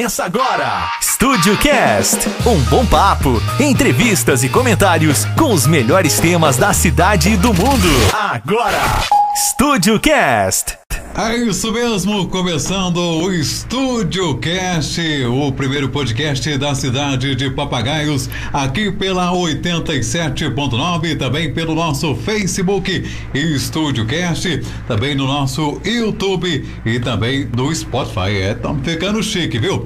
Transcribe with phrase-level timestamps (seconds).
[0.00, 0.90] Começa agora.
[0.98, 2.26] Estúdio Cast.
[2.46, 7.88] Um bom papo, entrevistas e comentários com os melhores temas da cidade e do mundo.
[8.10, 9.19] Agora.
[9.34, 10.76] Estúdio Cast.
[11.16, 18.90] É isso mesmo, começando o Estúdio Cast, o primeiro podcast da cidade de Papagaios, aqui
[18.90, 27.72] pela 87.9, também pelo nosso Facebook Estúdio Cast, também no nosso YouTube e também no
[27.72, 28.36] Spotify.
[28.36, 29.84] É, estamos ficando chique, viu?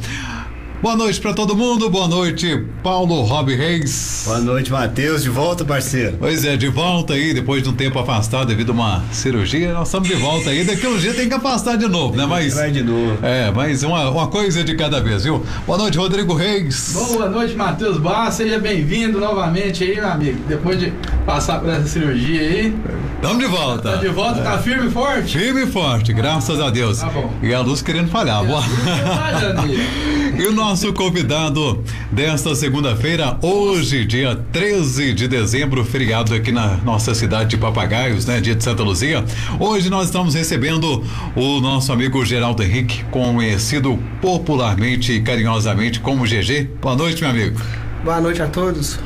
[0.85, 4.25] Boa noite para todo mundo, boa noite, Paulo Rob Reis.
[4.27, 6.19] Boa noite, Matheus, de volta, parceiro.
[6.21, 9.89] Pois é, de volta aí, depois de um tempo afastado devido a uma cirurgia, nós
[9.89, 10.63] estamos de volta aí.
[10.63, 12.27] Daqui a um dia tem que afastar de novo, né?
[12.27, 12.53] Mas.
[12.53, 13.17] Vai de novo.
[13.23, 15.43] É, mas uma, uma coisa de cada vez, viu?
[15.67, 16.93] Boa noite, Rodrigo Reis.
[16.93, 18.31] Boa noite, Matheus Barra.
[18.31, 20.39] Seja bem-vindo novamente aí, meu amigo.
[20.47, 20.93] Depois de
[21.25, 22.77] passar por essa cirurgia aí.
[23.15, 23.93] Estamos de volta.
[23.93, 25.39] Tá de volta, tá firme e forte?
[25.39, 26.99] Firme e forte, graças a Deus.
[26.99, 27.33] Tá bom.
[27.43, 28.45] E a luz querendo falhar.
[28.45, 28.63] Boa.
[30.37, 37.15] E o nosso convidado desta segunda-feira, hoje, dia 13 de dezembro, feriado aqui na nossa
[37.15, 38.41] cidade de Papagaios, né?
[38.41, 39.25] Dia de Santa Luzia.
[39.61, 41.05] Hoje nós estamos recebendo
[41.37, 46.69] o nosso amigo Geraldo Henrique, conhecido popularmente e carinhosamente como GG.
[46.83, 47.61] Boa noite, meu amigo.
[48.03, 48.99] Boa noite a todos.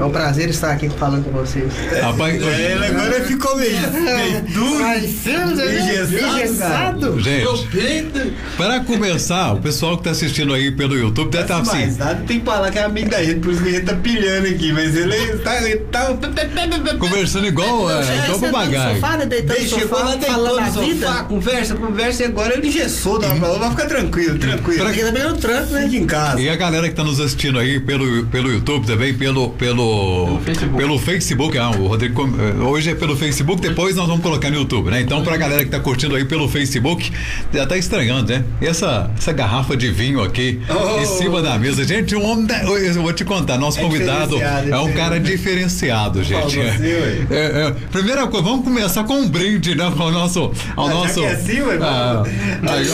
[0.00, 1.70] É um prazer estar aqui falando com vocês.
[2.00, 4.82] Rapaz, É, ele agora ficou meio, meio duro,
[6.32, 7.20] engessado.
[7.20, 11.84] gente, para começar, o pessoal que tá assistindo aí pelo YouTube deve estar assim.
[11.84, 13.84] Mas nada tem que falar que é amigo da gente, por isso que a gente
[13.84, 15.62] tá pilhando aqui, mas ele tá...
[15.62, 16.16] Ele tá...
[16.98, 18.38] Conversando igual, é, igual
[19.26, 19.42] né?
[19.42, 21.24] Daí no chegou lá, deitou no a sofá, vida.
[21.28, 24.86] conversa, conversa, e agora ele engessou, dá pra vai ficar tranquilo, tranquilo.
[24.86, 25.82] Aqui também no tranco, né?
[25.82, 26.40] Fique em casa.
[26.40, 30.40] E a galera que tá nos assistindo aí pelo, pelo YouTube também, pelo, pelo, Pelo
[30.44, 30.76] Facebook.
[30.76, 34.56] pelo Facebook, ah, o Rodrigo, eh, hoje é pelo Facebook, depois nós vamos colocar no
[34.56, 35.00] YouTube, né?
[35.00, 37.10] Então, pra galera que tá curtindo aí pelo Facebook,
[37.52, 38.44] já tá estranhando, né?
[38.60, 41.00] E essa, essa garrafa de vinho aqui Oh.
[41.00, 44.34] em cima da mesa, gente, um homem, da- eu vou te contar, nosso É convidado
[44.36, 46.56] diferenciado, é um é cara diferenciado, gente.
[46.56, 47.36] você, ué.
[47.36, 49.84] É, é, primeira coisa, vamos começar com um brinde, né?
[49.98, 51.20] Ao nosso, ao Ah, nosso.
[51.24, 52.22] é assim, ué, Ah,
[52.68, 52.86] aí,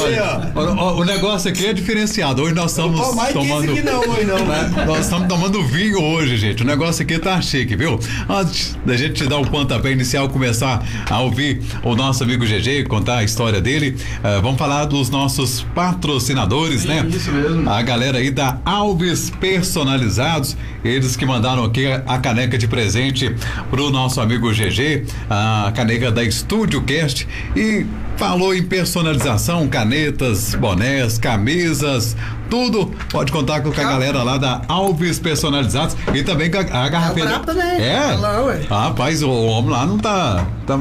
[0.55, 2.43] o, o- negócio aqui é diferenciado.
[2.43, 3.01] Hoje nós estamos
[3.33, 3.67] tomando.
[3.85, 4.47] não, hoje não.
[4.47, 4.73] né?
[4.87, 6.63] Nós estamos tomando vinho hoje, gente.
[6.63, 7.99] O negócio aqui tá chique, viu?
[8.29, 12.85] Antes da gente te dar o pontapé inicial, começar a ouvir o nosso amigo GG,
[12.87, 17.07] contar a história dele, eh, vamos falar dos nossos patrocinadores, Sim, né?
[17.09, 17.69] isso mesmo.
[17.69, 20.55] A galera aí da Alves Personalizados,
[20.85, 23.35] eles que mandaram aqui a, a caneca de presente
[23.71, 27.27] pro nosso amigo GG, a caneca da Estúdio Cast
[27.57, 32.17] e falou em personalização, canetas, bonés, camisas,
[32.49, 32.91] tudo.
[33.11, 37.27] Pode contar com a galera lá da Alves Personalizados e também com a, a garrafinha.
[37.27, 37.83] brabo também.
[37.83, 38.01] É?
[38.09, 38.61] Tá lá, ué.
[38.71, 40.79] Ah, rapaz, o homem lá não tá tá,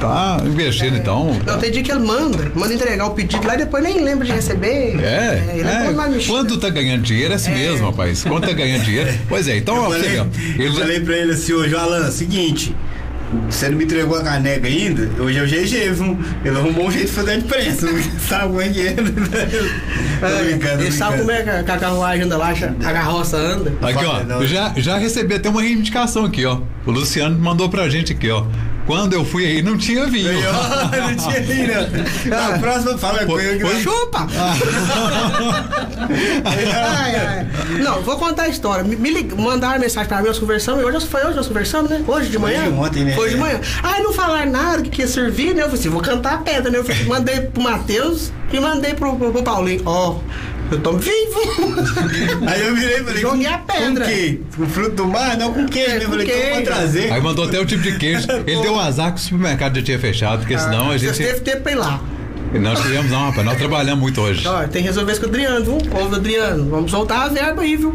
[0.00, 1.36] tá investindo então.
[1.46, 4.26] Não, tem dia que ele manda, manda entregar o pedido lá e depois nem lembra
[4.26, 5.00] de receber.
[5.00, 5.86] É, ele é.
[5.86, 6.32] é, mais mexido.
[6.34, 8.22] Quanto tá ganhando dinheiro é assim mesmo, rapaz.
[8.24, 9.12] Quanto tá ganhando dinheiro?
[9.28, 10.20] Pois é, então, Eu ó, falei,
[10.58, 12.74] eu falei pra ele assim hoje, Alan, seguinte,
[13.48, 15.08] você não me entregou a caneca ainda?
[15.22, 16.18] Hoje é o GG, viu?
[16.44, 17.86] Ele arrumou um jeito de fazer a diferença.
[18.28, 18.92] Sabe como é que é?
[20.20, 23.72] Tô É, brincando, ele sabe como é que a carruagem anda lá, a carroça anda.
[23.82, 26.60] Aqui, ó, já, já recebi até uma reivindicação aqui, ó.
[26.86, 28.44] O Luciano mandou pra gente aqui, ó.
[28.86, 30.32] Quando eu fui aí, não tinha vinho.
[30.90, 31.86] Não tinha nem, não.
[32.50, 34.26] Na próxima fala com Foi- ele que foi- Chupa!
[36.44, 37.46] ai, ai.
[37.82, 38.82] Não, vou contar a história.
[38.84, 40.84] Me, me lig- mandaram mensagem pra mim, nós conversamos.
[40.84, 42.02] Hoje foi hoje nós conversamos, né?
[42.06, 42.64] Hoje de manhã?
[42.64, 43.12] de ontem, né?
[43.14, 43.60] Foi de manhã.
[43.82, 45.62] Aí não falaram nada, que ia servir, né?
[45.62, 46.78] Eu falei assim, vou cantar a pedra, né?
[46.78, 49.82] Eu falei, mandei pro Matheus e mandei pro, pro, pro Paulinho.
[49.86, 50.16] Ó,
[50.70, 51.40] eu tô vivo!
[52.46, 54.04] Aí eu virei e falei, Joguei com, a pedra.
[54.04, 54.40] com quê?
[54.56, 55.36] Com fruto do mar?
[55.36, 55.90] Não, com queijo.
[55.90, 56.64] É, eu com falei, então pode queijo.
[56.64, 57.12] trazer.
[57.12, 58.26] Aí mandou até o tipo de queijo.
[58.46, 61.16] Ele deu azar que o supermercado já tinha fechado, porque senão a gente.
[61.16, 62.00] teve tempo pra ir lá.
[62.52, 64.46] Nós tivemos, não, rapaz, nós trabalhamos muito hoje.
[64.46, 65.76] Ó, tem que resolver isso com o Adriano, viu?
[65.90, 66.68] Povo do Adriano.
[66.70, 67.94] Vamos soltar a verba aí, viu?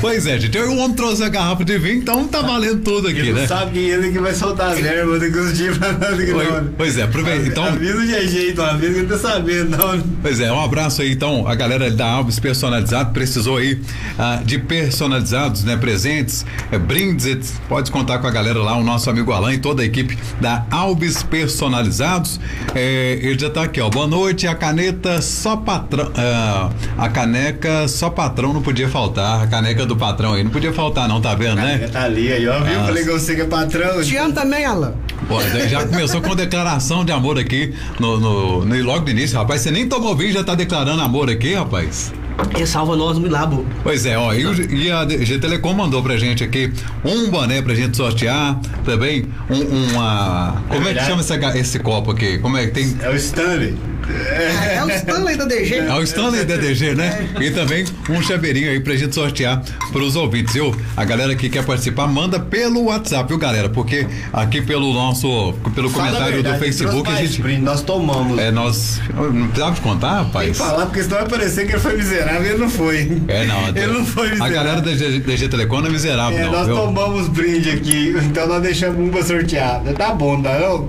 [0.00, 0.56] Pois é, gente.
[0.58, 3.46] O homem trouxe a garrafa de vinho, então tá valendo tudo aqui, Ele né?
[3.46, 6.48] sabe que ele que vai soltar as ervas daqui uns dias pra nada que Pois-
[6.48, 6.64] não.
[6.76, 7.46] Pois é, aproveita.
[7.48, 10.00] Então, Avisa o GG, então, avisa que ele tá sabendo, não.
[10.22, 13.80] Pois é, um abraço aí então, a galera da Alves Personalizado precisou aí
[14.18, 19.10] ah, de personalizados, né, presentes, eh, brindes, pode contar com a galera lá, o nosso
[19.10, 22.40] amigo Alain e toda a equipe da Alves Personalizados.
[22.74, 23.90] Eh, ele já tá aqui, ó.
[23.90, 29.46] Boa noite, a caneta só patrão, ah, a caneca só patrão não podia faltar, a
[29.46, 31.76] caneca do patrão aí não podia faltar não, tá vendo, Né?
[31.78, 31.88] né?
[31.88, 32.80] Tá ali aí, ó, viu?
[32.80, 32.84] Ah.
[32.86, 34.02] Falei que você que é patrão.
[34.02, 34.94] Te amo também, Alan.
[35.28, 39.60] Pô, já começou com declaração de amor aqui no, no, no- logo no início, rapaz.
[39.60, 42.12] Você nem tomou vinho já tá declarando amor aqui, rapaz.
[42.54, 43.64] Ele salva nós no milagre.
[43.82, 46.72] Pois é, ó, e, o- e a G Telecom mandou pra gente aqui
[47.04, 50.62] um boné pra gente sortear, também um, uma.
[50.68, 51.06] Como é que verdade.
[51.08, 52.38] chama esse, esse copo aqui?
[52.38, 52.96] Como é que tem?
[53.00, 53.74] É o Stanley.
[54.10, 55.74] É o Stanley da DG.
[55.76, 57.28] É o Stanley DDG, né?
[57.40, 59.62] E também um chaveirinho aí pra gente sortear
[59.92, 60.74] pros ouvintes, viu?
[60.96, 63.68] A galera que quer participar, manda pelo WhatsApp, viu, galera?
[63.68, 67.42] Porque aqui pelo nosso, pelo Fala a comentário verdade, do Facebook, a gente.
[67.42, 68.38] brinde, Nós tomamos.
[68.38, 69.00] É, nós.
[69.14, 70.58] Não precisava te contar, Tem que rapaz?
[70.58, 73.22] falar, porque senão vai parecer que ele foi miserável e ele não foi.
[73.28, 73.60] É, não.
[73.80, 74.54] Ele não foi A miserável.
[74.54, 76.52] galera da DG, DG Telecom não é miserável, É, não.
[76.52, 76.76] nós viu?
[76.76, 79.80] tomamos brinde aqui, então nós deixamos um pra sortear.
[79.96, 80.88] Tá bom, tá não?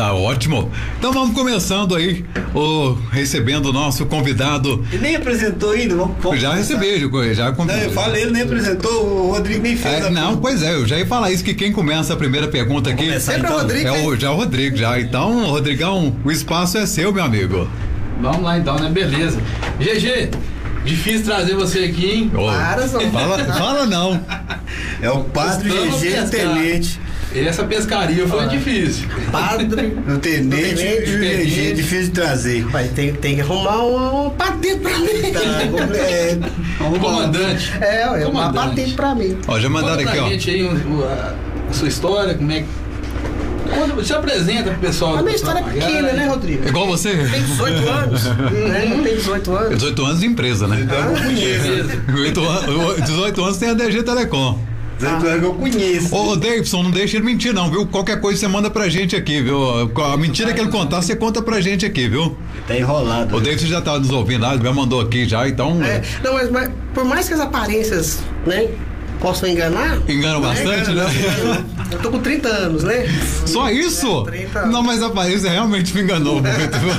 [0.00, 0.70] Tá ótimo.
[0.98, 2.24] Então vamos começando aí,
[2.54, 4.82] o, recebendo o nosso convidado.
[4.90, 6.74] Ele nem apresentou ainda, vamos, vamos Já começar.
[6.78, 10.02] recebi, já Não, eu falei, ele nem apresentou, o Rodrigo nem fez.
[10.02, 12.48] É, a- não, pois é, eu já ia falar isso que quem começa a primeira
[12.48, 13.58] pergunta aqui começar, Sempre é o então.
[13.60, 13.88] Rodrigo.
[13.88, 14.98] é o, já é o Rodrigo, já.
[14.98, 17.68] Então, Rodrigão, o espaço é seu, meu amigo.
[18.22, 18.88] Vamos lá então, né?
[18.88, 19.38] Beleza.
[19.78, 20.30] GG,
[20.82, 22.30] difícil trazer você aqui, hein?
[22.34, 23.02] Ô, Para, Zão.
[23.10, 24.18] fala, fala não.
[25.02, 26.98] É o padre GG tenente.
[27.34, 29.08] Essa pescaria foi difícil.
[29.30, 29.96] Padre.
[30.10, 31.10] O tenente tenente.
[31.10, 32.64] GG, difícil de trazer.
[32.64, 35.06] Vai ter, tem que arrumar um, um patente pra mim.
[35.32, 36.38] Tá, é,
[36.80, 36.98] lá.
[36.98, 37.72] Comandante.
[37.80, 39.36] É, é uma patente pra mim.
[39.46, 40.30] Ó, já mandaram Conta aqui, pra ó.
[40.30, 41.34] gente aí um- a,
[41.70, 42.66] a sua história, como é que.
[43.72, 45.16] Quando, se apresenta pro pessoal.
[45.18, 46.66] A minha história é pequena, né, Rodrigo?
[46.68, 47.10] Igual você.
[47.16, 48.24] Tem 18 anos.
[48.24, 49.00] né?
[49.04, 49.74] Tem 18 anos.
[49.78, 50.76] 18 anos de empresa, né?
[51.28, 51.96] Beleza.
[52.08, 54.58] 18 anos, 18 anos tem a DG Telecom.
[55.00, 56.14] 18 anos que eu conheço.
[56.14, 57.86] Ô, Davidson, não deixa ele mentir, não, viu?
[57.86, 59.90] Qualquer coisa você manda pra gente aqui, viu?
[60.04, 62.36] A mentira que ele contar, você conta pra gente aqui, viu?
[62.66, 63.36] Tá enrolado.
[63.36, 65.82] O Davidson já tá nos ouvindo lá, já mandou aqui já, então.
[65.82, 68.68] É, não, mas, mas por mais que as aparências, né,
[69.20, 69.98] possam enganar.
[70.08, 71.06] Enganam bastante, né?
[71.90, 73.06] Eu tô com 30 anos, né?
[73.46, 74.24] Só isso?
[74.24, 74.66] 30.
[74.66, 76.92] Não, mas a aparência realmente me enganou muito, viu?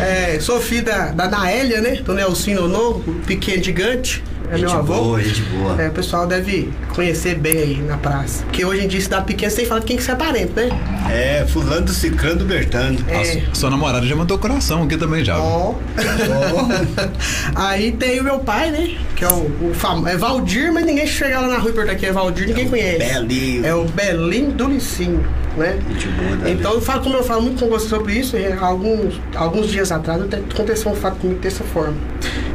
[0.00, 1.96] É, sou filho da, da Naélia, né?
[1.96, 4.22] Do Nelsinho Novo, pequeno gigante.
[4.52, 4.94] É meu Gente avô.
[4.94, 5.80] boa, gente boa.
[5.80, 8.44] É, o pessoal deve conhecer bem aí na praça.
[8.44, 10.52] Porque hoje em dia, cidade pequena, você que falar de quem que você é parente,
[10.54, 10.68] né?
[11.10, 12.98] É, fulano do Cicrano do Bertano.
[13.08, 13.44] É.
[13.50, 15.38] A sua namorada já mandou coração aqui também já.
[15.38, 15.74] Ó.
[17.56, 18.94] Aí tem o meu pai, né?
[19.16, 20.08] Que é o, o famoso.
[20.08, 22.98] É Valdir, mas ninguém chega lá na rua e pergunta quem é Valdir, ninguém conhece.
[22.98, 23.64] Belinho.
[23.64, 25.26] É o Belim do Licinho,
[25.56, 25.78] né?
[25.92, 26.50] Gente boa, né?
[26.50, 29.90] Então, eu falo, como eu falo muito com você sobre isso, é, alguns, alguns dias
[29.90, 31.96] atrás aconteceu um fato comigo dessa forma.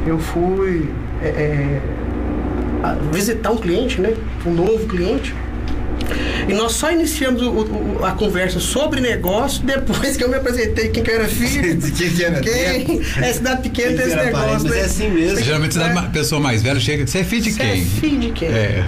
[0.06, 0.88] Eu fui
[1.24, 1.81] é, é,
[2.84, 4.14] a- visitar um cliente, né?
[4.46, 5.34] Um novo cliente.
[6.48, 10.88] E nós só iniciamos o- o- a conversa sobre negócio depois que eu me apresentei
[10.90, 11.75] quem que eu era filho.
[11.75, 13.02] De quem que era Quem?
[13.22, 14.80] É cidade pequena tem esse negócio, né?
[14.80, 15.44] é assim mesmo.
[15.44, 17.06] Geralmente dá uma pessoa mais velha, chega.
[17.06, 17.81] Você é filho de Você quem?
[17.81, 18.48] é filho de quem?
[18.48, 18.86] É.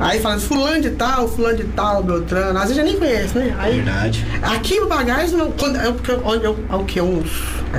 [0.00, 2.56] Aí fala, fulano de tal, fulano de tal, Beltrano.
[2.58, 3.54] Às vezes já nem conhece, né?
[3.58, 4.26] Aí, Verdade.
[4.42, 7.00] Aqui em Bagagem, não, quando, é, porque eu- onde eu, há o que?
[7.00, 7.30] Uns.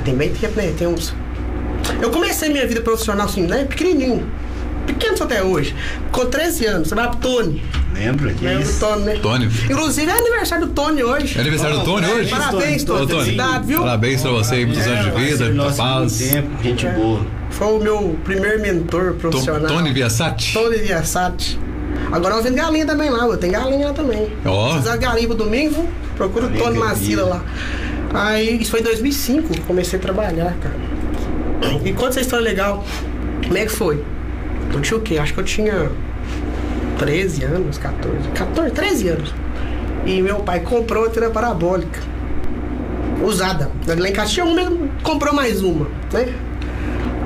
[0.04, 0.72] Tem bem tempo, né?
[0.76, 1.10] Tem uns.
[1.10, 1.14] Eu
[2.10, 3.64] comecei minha vida profissional assim, né?
[3.64, 4.26] Pequenininho.
[4.86, 5.74] Pequeno até hoje.
[6.10, 7.62] Com 13 anos, você vai pro Tony.
[7.94, 8.32] Lembra?
[8.32, 8.80] Que Lembra do isso?
[8.80, 9.18] Tony, né?
[9.22, 9.46] Tony.
[9.70, 11.38] Inclusive é aniversário do Tony hoje.
[11.38, 12.30] É aniversário do Tony Oh, hoje?
[12.30, 13.06] Parabéns, Tony.
[13.06, 13.20] Tony.
[13.20, 13.78] Felicidade, viu?
[13.80, 16.18] Parabéns pra você, aí, muitos anos de vida, muita paz.
[16.18, 17.20] tempo, gente boa.
[17.50, 19.66] Foi o meu primeiro mentor To- profissional.
[19.68, 20.52] Tony Viasati?
[20.54, 21.60] Tony Viasati.
[22.10, 24.32] Agora eu vendo galinha também lá, eu tenho galinha lá também.
[24.44, 24.72] Ó.
[24.72, 25.86] Se quiser galinha pro domingo,
[26.16, 27.44] procura o Tony eu Macila lá.
[28.14, 30.91] Aí, isso foi em 2005, comecei a trabalhar, cara.
[31.84, 32.84] E conta essa história legal.
[33.42, 34.02] Como é que foi?
[34.72, 35.18] Eu tinha o quê?
[35.18, 35.90] Acho que eu tinha
[36.98, 38.28] 13 anos, 14.
[38.34, 39.34] 14, 13 anos.
[40.06, 42.00] E meu pai comprou antena parabólica.
[43.22, 43.70] Usada.
[43.86, 46.34] Lá em casa tinha uma, comprou mais uma, né?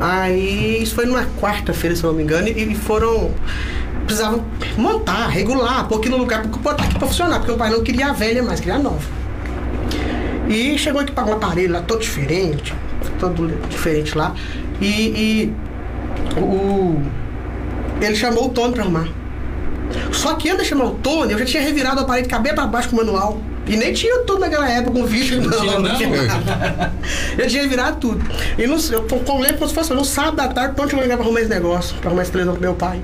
[0.00, 3.32] Aí isso foi numa quarta-feira, se não me engano, e foram.
[4.04, 4.44] Precisavam
[4.76, 8.08] montar, regular, pôr aqui no lugar, botar aqui pra funcionar, porque o pai não queria
[8.08, 9.02] a velha mais, queria a nova.
[10.49, 12.72] E chegou aqui para um aparelho lá todo diferente,
[13.18, 14.34] todo diferente lá.
[14.80, 15.54] E, e
[16.40, 17.00] o,
[18.00, 19.08] ele chamou o Tony pra arrumar.
[20.12, 22.54] Só que antes de chamar o Tony, eu já tinha revirado o aparelho de cabeça
[22.54, 23.40] pra baixo com o manual.
[23.66, 25.50] E nem tinha tudo naquela época com vídeo, não.
[25.50, 26.26] tinha, não?
[26.26, 26.92] nada.
[27.36, 28.25] eu tinha revirado tudo.
[28.56, 31.16] E no, eu, eu lembro como se fosse no sábado da tarde, Tony chegou pra
[31.16, 33.02] arrumar esse negócio, pra arrumar esse televisão pro meu pai.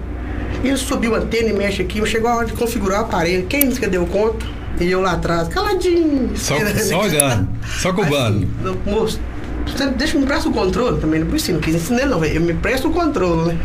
[0.62, 3.47] E ele subiu a antena e mexe aqui, chegou a hora de configurar o aparelho.
[3.47, 4.47] Quem disse que deu conta?
[4.80, 6.30] E eu lá atrás, caladinho.
[6.37, 7.49] Só, só olhando,
[7.80, 8.49] só cubando.
[8.64, 9.21] Assim, moço,
[9.66, 12.35] você deixa me presta o controle também, não precisa, não quis ensinar não, velho.
[12.37, 13.59] Eu me presto o controle, né?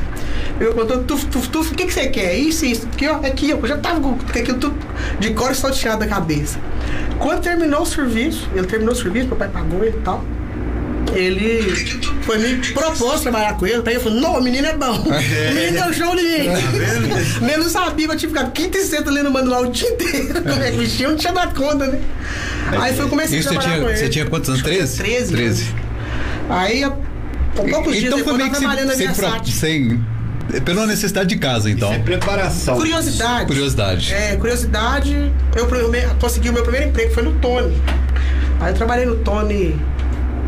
[0.59, 2.35] Eu controle, tuf, tuf, tuf, o que, que você quer?
[2.35, 3.57] Isso, isso, aqui, ó, aqui, ó.
[3.57, 4.75] Eu já tava com aquilo tudo
[5.19, 6.59] de cor salteado da cabeça.
[7.19, 10.23] Quando terminou o serviço, ele terminou o serviço, meu pai pagou ele e tal.
[11.15, 11.61] Ele
[12.23, 13.91] foi me propôs trabalhar com ele, tá?
[13.91, 15.03] Eu falei, não, o menino é bom.
[15.03, 15.09] O
[15.53, 17.49] menino é o show de mim.
[17.49, 20.41] Eu não sabia, eu tinha ficado quinta e sexta lendo o manual o dia inteiro.
[20.41, 21.99] Como é que mexia, eu não tinha dado conta, né?
[22.79, 23.97] Aí foi comecei Isso a trabalhar tinha, com ele.
[23.97, 24.61] você tinha quantos anos?
[24.61, 24.97] 13?
[24.97, 25.31] 13.
[25.33, 25.86] 13.
[26.49, 26.91] Aí, há
[27.55, 30.61] poucos dias Então foi depois, meio eu que trabalhando na sem, minha sem, sem.
[30.63, 31.91] Pela necessidade de casa, então.
[31.91, 32.77] É preparação.
[32.77, 33.47] Curiosidade.
[33.47, 34.13] Curiosidade.
[34.13, 35.31] É, curiosidade.
[35.55, 37.75] Eu, eu me- consegui o meu primeiro emprego, foi no Tony.
[38.61, 39.75] Aí eu trabalhei no Tony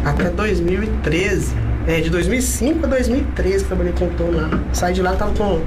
[0.05, 1.53] até 2013.
[1.87, 4.49] É, de 2005 a 2013 que eu trabalhei com o Tom lá.
[4.71, 5.61] Saí de lá, tava com.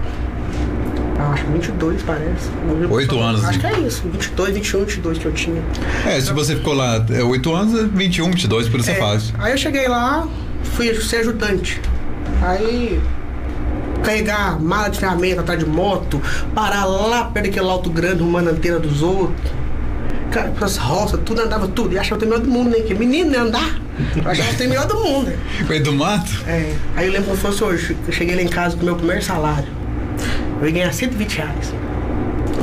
[1.33, 2.51] Acho que 22, parece.
[2.91, 3.45] Oito anos.
[3.45, 4.03] Acho que é isso.
[4.05, 5.63] 22, 21, 22 que eu tinha.
[6.07, 9.33] É, se você ficou lá é, 8 anos, 21, 22, por essa É, fase.
[9.39, 10.27] Aí eu cheguei lá,
[10.65, 11.81] fui ser ajudante.
[12.43, 13.01] Aí
[14.03, 16.21] carregar mala de ferramenta atrás de moto,
[16.55, 19.37] parar lá perto daquele alto grande, arrumando a antena dos outros.
[20.33, 21.95] Cara, as roças, tudo andava tudo.
[21.95, 22.81] E achava que o melhor do mundo, né?
[22.81, 23.79] Que menino né, andar.
[24.17, 25.29] Eu achava que o melhor do mundo.
[25.29, 25.37] né?
[25.69, 26.33] Meio do mato?
[26.47, 26.75] É.
[26.97, 27.97] Aí eu lembro como fosse hoje.
[28.07, 29.69] Eu cheguei lá em casa com o meu primeiro salário.
[30.63, 31.75] Eu ia ganhar 120 reais.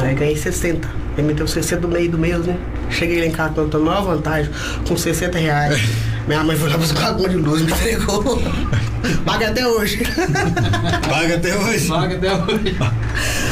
[0.01, 0.87] Aí ganhei 60.
[1.17, 2.57] Ele me deu 60 do meio do mês, né?
[2.89, 4.49] Cheguei lá em casa a maior vantagem,
[4.87, 5.77] com 60 reais.
[6.25, 8.41] Minha mãe foi lá buscar a de luz, me entregou.
[9.25, 10.01] Paga até hoje.
[11.07, 11.87] Paga até hoje.
[11.87, 12.77] Vaga até hoje.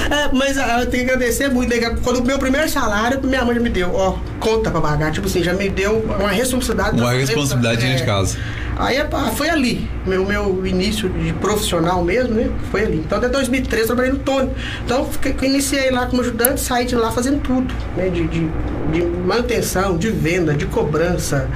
[0.10, 1.70] É, mas ah, eu tenho que agradecer muito.
[1.70, 1.96] né?
[2.04, 5.12] Quando o meu primeiro salário, minha mãe já me deu, ó, conta pra pagar.
[5.12, 7.00] Tipo assim, já me deu uma responsabilidade.
[7.00, 8.38] Uma responsabilidade dentro de casa.
[8.80, 12.52] Aí ah, foi ali, meu, meu início de profissional mesmo, né?
[12.70, 12.98] Foi ali.
[12.98, 14.52] Então até 2013 eu trabalhei no Tony.
[14.86, 18.10] Então fiquei, iniciei lá como ajudante, saí de lá fazendo tudo, né?
[18.10, 18.48] De, de,
[18.92, 21.50] de manutenção, de venda, de cobrança,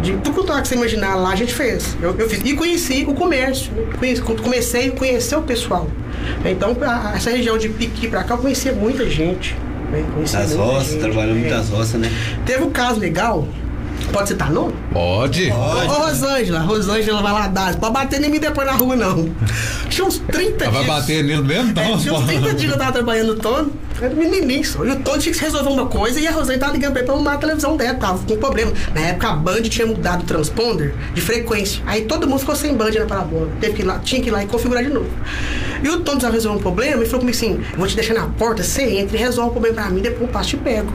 [0.00, 1.96] de tudo que você imaginar lá a gente fez.
[2.00, 2.40] Eu, eu fiz.
[2.44, 3.72] E conheci o comércio.
[3.72, 3.86] Né?
[3.98, 5.88] Conheci, comecei a conhecer o pessoal.
[6.44, 9.56] Então, a- essa região de Piqui pra cá, eu conhecia muita gente.
[10.02, 10.10] Né?
[10.14, 11.34] Conhecia Das muita roças, é.
[11.34, 12.10] muitas roças, né?
[12.44, 13.46] Teve um caso legal.
[14.14, 14.72] Pode citar nome?
[14.92, 15.50] Pode.
[15.50, 17.74] Ô, Rosângela, Rosângela vai lá dar.
[17.74, 19.28] Pode bater em mim depois na rua, não.
[19.90, 20.94] Tinha uns 30 Ela vai dias.
[20.96, 21.68] bater nele mesmo?
[21.68, 23.72] É, Então, tinha uns 30 dias que eu tava trabalhando no Tony.
[24.00, 24.84] Era menininho só.
[24.84, 27.06] E o Tony tinha que resolver uma coisa e a Rosângela tava ligando pra ele
[27.06, 27.94] pra arrumar a televisão dela.
[27.94, 28.72] Tava com problema.
[28.94, 31.82] Na época a Band tinha mudado o transponder de frequência.
[31.84, 33.48] Aí todo mundo ficou sem Band na parabola.
[33.60, 35.10] Teve que ir lá, tinha que ir lá e configurar de novo.
[35.82, 38.14] E o Tony precisava resolver um problema e falou comigo assim: eu vou te deixar
[38.14, 40.56] na porta, você entra e resolve o problema pra mim, depois eu passo e te
[40.58, 40.92] pego.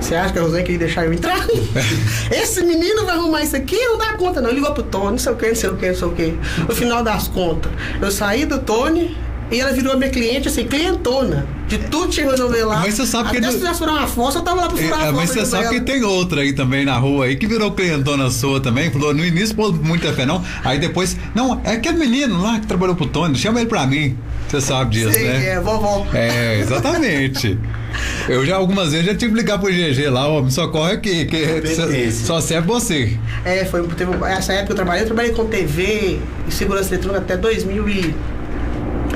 [0.00, 1.38] Você acha que a Rosane queria deixar eu entrar?
[2.30, 3.76] Esse menino vai arrumar isso aqui?
[3.76, 4.50] Não dá conta, não.
[4.50, 6.38] Ligou pro Tony, não sei o que, não sei o que, não sei o que.
[6.68, 9.16] No final das contas, eu saí do Tony
[9.50, 11.46] e ela virou minha cliente, assim, clientona.
[11.68, 12.78] De tudo tinha que resolver lá.
[12.80, 14.76] Mas você sabe que Até ele- se quisesse furar uma fossa, eu tava lá pra
[14.76, 15.12] furar É, a fossa.
[15.12, 15.84] mas você sabe com que ela.
[15.84, 18.90] tem outra aí também na rua aí que virou clientona sua também.
[18.90, 20.44] Falou, no início pô muita fé não.
[20.64, 24.16] Aí depois, não, é aquele menino lá que trabalhou pro Tony, chama ele pra mim.
[24.48, 25.46] Você sabe disso, Sei, né?
[25.54, 26.06] é, vovó.
[26.14, 27.58] É, exatamente.
[28.28, 31.24] Eu já algumas vezes já tive que ligar pro GG lá, ó, me socorre aqui,
[31.24, 32.12] que Competência.
[32.12, 33.16] só serve você.
[33.44, 37.24] É, foi, teve, essa época que eu trabalhei, eu trabalhei com TV e segurança eletrônica
[37.24, 37.36] até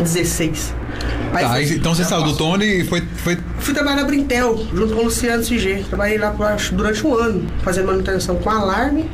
[0.04, 0.74] 2016.
[1.32, 3.38] Aí Tá, foi- aí, então você saiu do Tony e foi, foi.
[3.58, 5.84] Fui trabalhar na Brintel, junto com o Luciano CG.
[5.88, 6.34] Trabalhei lá
[6.72, 9.08] durante um ano, fazendo manutenção com alarme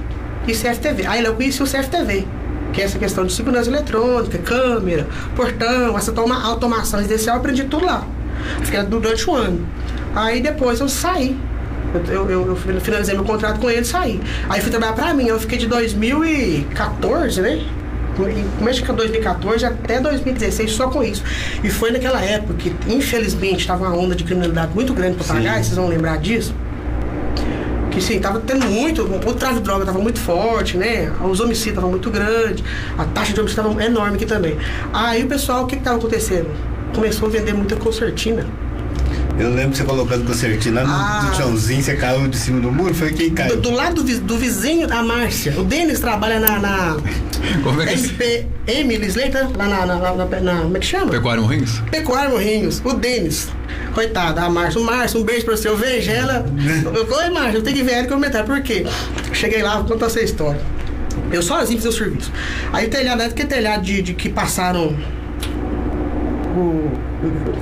[0.47, 1.07] e CFTV.
[1.07, 2.27] Aí lá eu conheci o CFTV,
[2.73, 7.65] que é essa questão de segurança eletrônica, câmera, portão, essa toma, automação residencial, eu aprendi
[7.65, 8.07] tudo lá.
[8.63, 9.67] Fiquei durante um ano.
[10.15, 11.37] Aí depois eu saí.
[12.09, 14.21] Eu, eu, eu finalizei meu contrato com ele e saí.
[14.49, 17.65] Aí fui trabalhar pra mim, eu fiquei de 2014, né?
[18.17, 21.23] Começo de 2014 até 2016 só com isso.
[21.63, 25.63] E foi naquela época que, infelizmente, estava uma onda de criminalidade muito grande para pagar,
[25.63, 26.55] vocês vão lembrar disso.
[27.91, 31.11] Que sim, tava tendo muito, o tráfico de droga tava muito forte, né?
[31.31, 32.63] Os homicídios estavam muito grandes,
[32.99, 34.57] a taxa de homicídio estava enorme aqui também.
[34.93, 36.49] Aí o pessoal, o que que tava acontecendo?
[36.95, 38.47] Começou a vender muita concertina.
[39.39, 41.29] Eu lembro que você colocando concertina lá no, Ah.
[41.29, 43.57] no chãozinho, você caiu de cima do muro, foi quem Do, caiu?
[43.61, 45.55] do lado do, do vizinho da Márcia.
[45.59, 46.97] O Denis trabalha na, na
[47.63, 48.47] Como é que se.
[48.67, 51.11] MPM Slater, lá na, na, na, na- Como é que chama?
[51.11, 51.81] Pecuário Morrinhos?
[51.91, 53.49] Pecuário Morrinhos, o Denis.
[53.95, 54.81] Coitada, a Márcia.
[54.81, 55.69] O Márcio, um beijo pra você.
[55.69, 56.45] Eu vejo ela.
[56.95, 58.45] Eu, Oi, Márcia, eu tenho que ver ela e comentar.
[58.45, 58.85] Por quê?
[59.33, 60.61] Cheguei lá, vou contar essa história.
[61.33, 62.31] Eu sozinho fiz o serviço.
[62.73, 64.97] Aí o telhado, é aquele telhado de, de que passaram.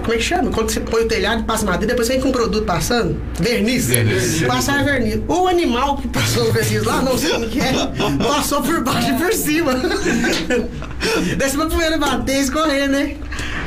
[0.02, 0.50] Como é que chama?
[0.50, 3.20] Quando você põe o telhado, passa madeira, depois você vem com um produto passando?
[3.40, 3.86] Verniz.
[3.86, 4.42] Verniz.
[4.42, 5.20] Passar verniz.
[5.28, 7.72] O animal que passou o verniz lá, não sei o que é,
[8.18, 9.74] passou por baixo e por cima.
[11.36, 13.16] Desce pra primeira bater e escorrer, né?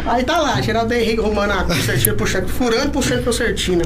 [0.05, 3.83] Aí tá lá, Geraldo Henrique arrumando a concertina, puxando, furando, puxando a concertina.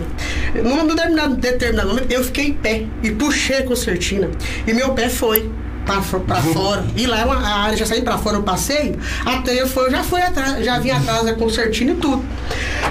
[0.63, 4.30] Num determinado, determinado momento, eu fiquei em pé e puxei a concertina.
[4.68, 5.50] E meu pé foi
[5.86, 6.84] pra fora.
[6.96, 9.88] E lá é uma- a área já saiu pra fora o passeio, até eu, foi,
[9.88, 12.24] eu já fui atrás, já vim atrás da concertina e tudo.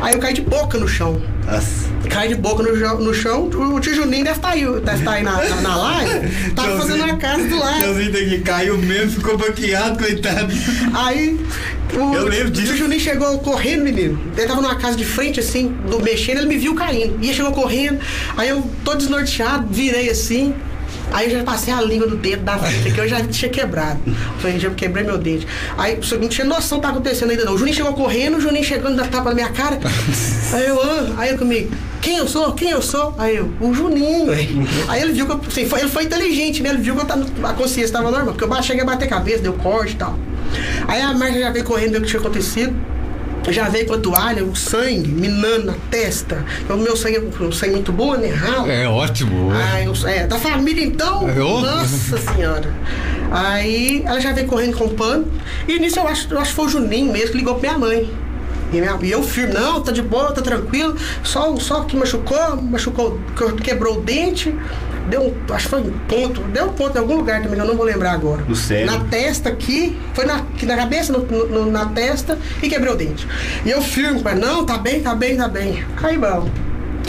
[0.03, 1.21] Aí eu caí de boca no chão.
[1.47, 1.91] Nossa.
[2.09, 5.13] Cai de boca no, chão- no chão, o, o Tijuninho deve estar aí, deve estar
[5.13, 7.79] aí na, na, na live, tá fazendo a casa do lado.
[7.81, 10.53] Tiozinho daqui caiu mesmo, ficou baqueado, coitado.
[10.95, 11.39] Aí
[11.95, 12.73] o, Eu lembro disso.
[12.73, 14.19] o Juninho chegou correndo, menino.
[14.37, 17.19] Ele tava numa casa de frente, assim, do mexendo, ele me viu caindo.
[17.21, 18.01] E ele chegou correndo.
[18.37, 20.55] Aí eu, todo desnorteado, virei assim.
[21.13, 24.01] Aí eu já passei a língua do dedo da frente, que eu já tinha quebrado.
[24.39, 25.47] Falei, já quebrei meu dente.
[25.77, 27.55] Aí você não tinha noção do que tá acontecendo ainda não.
[27.55, 29.79] O Juninho chegou correndo, o Juninho chegando da tapa na minha cara.
[30.53, 30.81] Aí eu,
[31.17, 32.53] aí eu comigo, quem eu sou?
[32.55, 33.15] Quem eu sou?
[33.17, 34.33] Aí eu, o Juninho.
[34.89, 36.71] Aí ele viu que eu, assim, foi, ele foi inteligente, né?
[36.71, 39.43] Ele viu que eu tava, a consciência estava normal, porque eu cheguei a bater cabeça,
[39.43, 40.19] deu corte e tal.
[40.89, 42.75] Aí a Marcia já veio correndo, viu o que tinha acontecido.
[43.49, 46.45] Já veio com a toalha, o sangue, minando na testa.
[46.69, 48.29] O meu sangue é um sangue muito bom, né?
[48.29, 48.71] Ralo.
[48.71, 49.51] É ótimo.
[49.53, 51.29] Ai, eu- é, da família então?
[51.29, 51.61] É, ô.
[51.61, 52.73] Nossa senhora.
[53.33, 55.27] Aí ela já veio correndo com o pano.
[55.67, 57.79] E nisso eu acho, eu acho que foi o Juninho mesmo que ligou pra minha
[57.79, 58.13] mãe.
[58.73, 60.95] E, minha- e eu firme, não, tá de boa, tá tranquilo.
[61.25, 64.55] Só, só que machucou, machucou, que- quebrou o dente.
[65.09, 67.65] Deu um, acho que foi um ponto, deu um ponto em algum lugar também, eu
[67.67, 68.43] não vou lembrar agora.
[68.47, 68.95] No cérebro.
[68.97, 73.27] Na testa aqui, foi na, na cabeça, no- no- na testa e quebrou o dente.
[73.65, 75.85] E eu firme, pai, não, tá bem, tá bem, tá bem.
[76.03, 76.49] Aí, bom,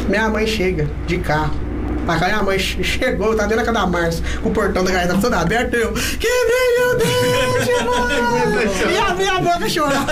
[0.08, 1.54] minha mãe chega de carro.
[2.14, 4.92] A minha mãe che- chegou, tá dentro da casa da Márcia, com o portão da
[4.92, 5.74] garagem todo aberto.
[5.76, 7.72] Eu, quebrei meu dente!
[8.92, 10.06] E abri a boca chorando.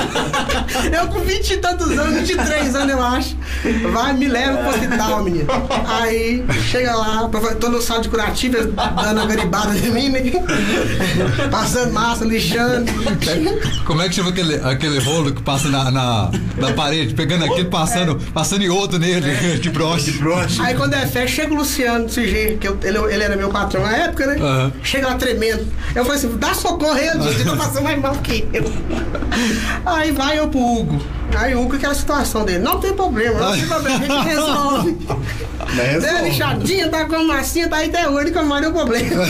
[0.91, 3.37] Eu com 20 e tantos anos, 23 anos, eu acho.
[3.91, 5.47] Vai, me leva pro hospital, menino.
[5.87, 7.29] Aí, chega lá,
[7.59, 10.21] tô no sala de curativa, dando a garibada de mim, né?
[11.51, 12.91] Passando massa, lixando.
[13.85, 17.65] Como é que chama aquele, aquele rolo que passa na, na, na parede, pegando aquele,
[17.69, 20.11] passando, passando em outro nele, de broche.
[20.13, 20.61] Broche.
[20.61, 23.49] Aí quando é festa, chega o Luciano desse jeito, que eu- ele, ele era meu
[23.49, 24.35] patrão na época, né?
[24.39, 24.71] Aham.
[24.83, 25.65] Chega lá tremendo.
[25.95, 28.63] Eu falei assim, dá socorro aí, gente, tá passando mais mal que eu.
[29.85, 31.01] Aí vai eu pro Hugo.
[31.35, 34.97] Aí o Hugo, aquela situação dele, não tem problema, não tem problema, a gente resolve.
[35.75, 38.71] Mas Deu é lixadinha, tá com a massinha, tá aí até hoje, que não deu
[38.71, 39.25] problema.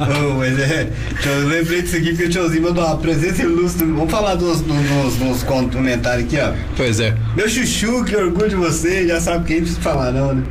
[0.00, 0.88] Oh, mas é.
[1.24, 3.84] Eu lembrei disso aqui que o tiozinho mandou uma presença ilustre.
[3.84, 6.52] Vamos falar dos, dos, dos, dos comentários aqui, ó.
[6.76, 7.16] Pois é.
[7.36, 10.42] Meu chuchu, que orgulho de você, já sabe quem precisa falar, não, né?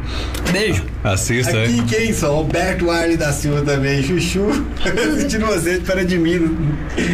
[0.51, 0.83] Beijo.
[1.03, 1.85] Assista, Aqui hein?
[1.87, 2.35] quem são?
[2.35, 4.49] Alberto Arley da Silva também, chuchu.
[4.83, 6.57] Assistindo você, para de mim.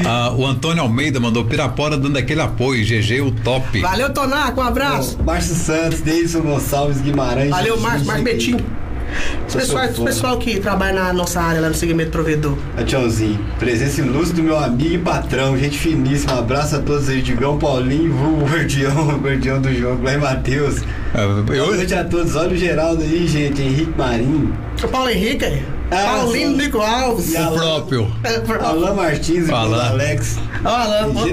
[0.06, 2.84] Ah, o Antônio Almeida mandou Pirapora dando aquele apoio.
[2.84, 3.80] GG, o top.
[3.82, 5.18] Valeu, Tonaco, um abraço.
[5.24, 7.50] Márcio Santos, Deilson Gonçalves Guimarães.
[7.50, 8.65] Valeu, Márcio, Márcio Betinho.
[9.48, 12.58] Os Sou pessoal, pessoal que trabalha na nossa área lá no segmento provedor.
[12.86, 13.39] Tchauzinho.
[13.60, 16.39] Presença ilustre do meu amigo e patrão, gente finíssima.
[16.39, 20.81] Abraço a todos aí, Digão Paulinho, vulgo Gordião, Gordião do jogo, lá em Matheus.
[21.16, 22.36] Boa eu, noite a todos.
[22.36, 23.62] Olha o Geraldo aí, gente.
[23.62, 24.54] Henrique Marinho.
[24.84, 25.64] O Paulo Henrique, é?
[25.92, 27.32] Ah, Paulinho Nico Alves.
[27.32, 28.12] E a- o próprio.
[28.62, 29.72] Alain Martins e Alain.
[29.72, 30.38] o Alex.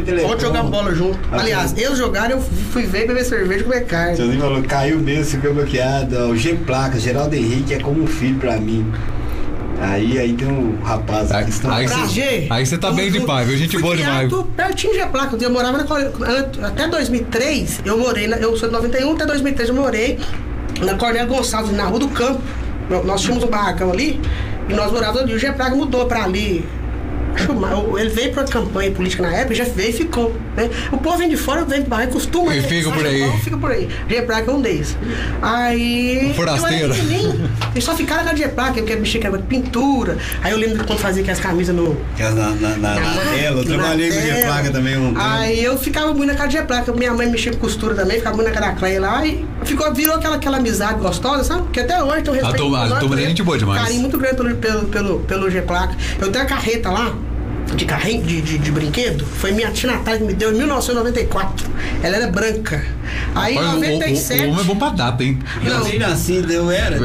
[0.04, 0.28] Telecom.
[0.28, 1.18] vamos jogar bola junto.
[1.32, 2.40] Ah, Aliás, eles jogaram, eu
[2.70, 4.14] fui ver beber cerveja e comer carne.
[4.16, 6.16] Tiozinho falou, caiu mesmo, ficou bloqueado.
[6.28, 8.86] O G Placa, Geraldo Henrique é como um filho pra mim.
[9.82, 11.52] Aí, aí tem um rapaz Aí- aqui.
[11.68, 12.46] aí- Pra G.
[12.48, 13.56] aí você tá bem de pai, viu?
[13.56, 14.30] Gente boa demais.
[14.56, 15.36] Pertinho de Placa.
[15.40, 19.74] Eu morava na até 2003, eu morei, na, eu sou de 91, até 2003 eu
[19.74, 20.18] morei
[20.80, 22.40] na Cornélio Gonçalves, na Rua do Campo.
[22.88, 24.20] Nós- Nós tínhamos um barracão ali
[24.68, 25.34] e nós morávamos ali.
[25.34, 26.64] O G Placa mudou pra ali.
[27.98, 30.34] Ele veio pra campanha política na época, já veio e ficou.
[30.56, 30.70] Né?
[30.90, 32.54] O povo vem de fora, vem do barraco, costuma.
[32.54, 33.32] E fica por aí.
[33.42, 33.88] Fica por aí.
[34.08, 34.96] G Placa é um deles.
[35.40, 36.32] Aí.
[36.34, 36.94] Forasteiro.
[36.94, 40.18] Eu Eles só ficaram com a G Placa, porque mexia com pintura.
[40.42, 41.96] Aí eu lembro quando fazia aquelas camisas no.
[42.18, 44.46] É Na, na, na, na tela, eu trabalhei com o G tela.
[44.46, 45.14] Placa também um.
[45.16, 46.92] Aí eu ficava muito na casa de.
[46.92, 49.24] Minha mãe mexia com costura também, ficava muito na casa da Cleia lá.
[49.26, 51.68] E ficou, virou aquela, aquela amizade gostosa, sabe?
[51.72, 52.46] Que até hoje um respeito.
[52.96, 53.28] a turma é ele.
[53.28, 53.82] gente boa demais.
[53.82, 55.52] Carinho muito grande pelo, pelo, pelo, pelo.
[56.20, 57.14] Eu tenho a carreta lá.
[57.76, 61.66] De carrinho, de, de, de brinquedo, foi minha tia Natália que me deu em 1994.
[62.02, 62.84] Ela era branca.
[63.34, 64.42] Aí em Olha, o, o, o, 97.
[64.46, 65.38] homem é bom pra data, hein?
[65.64, 65.84] Eu Não.
[65.84, 66.96] nem nascido, eu era.
[66.96, 66.98] É,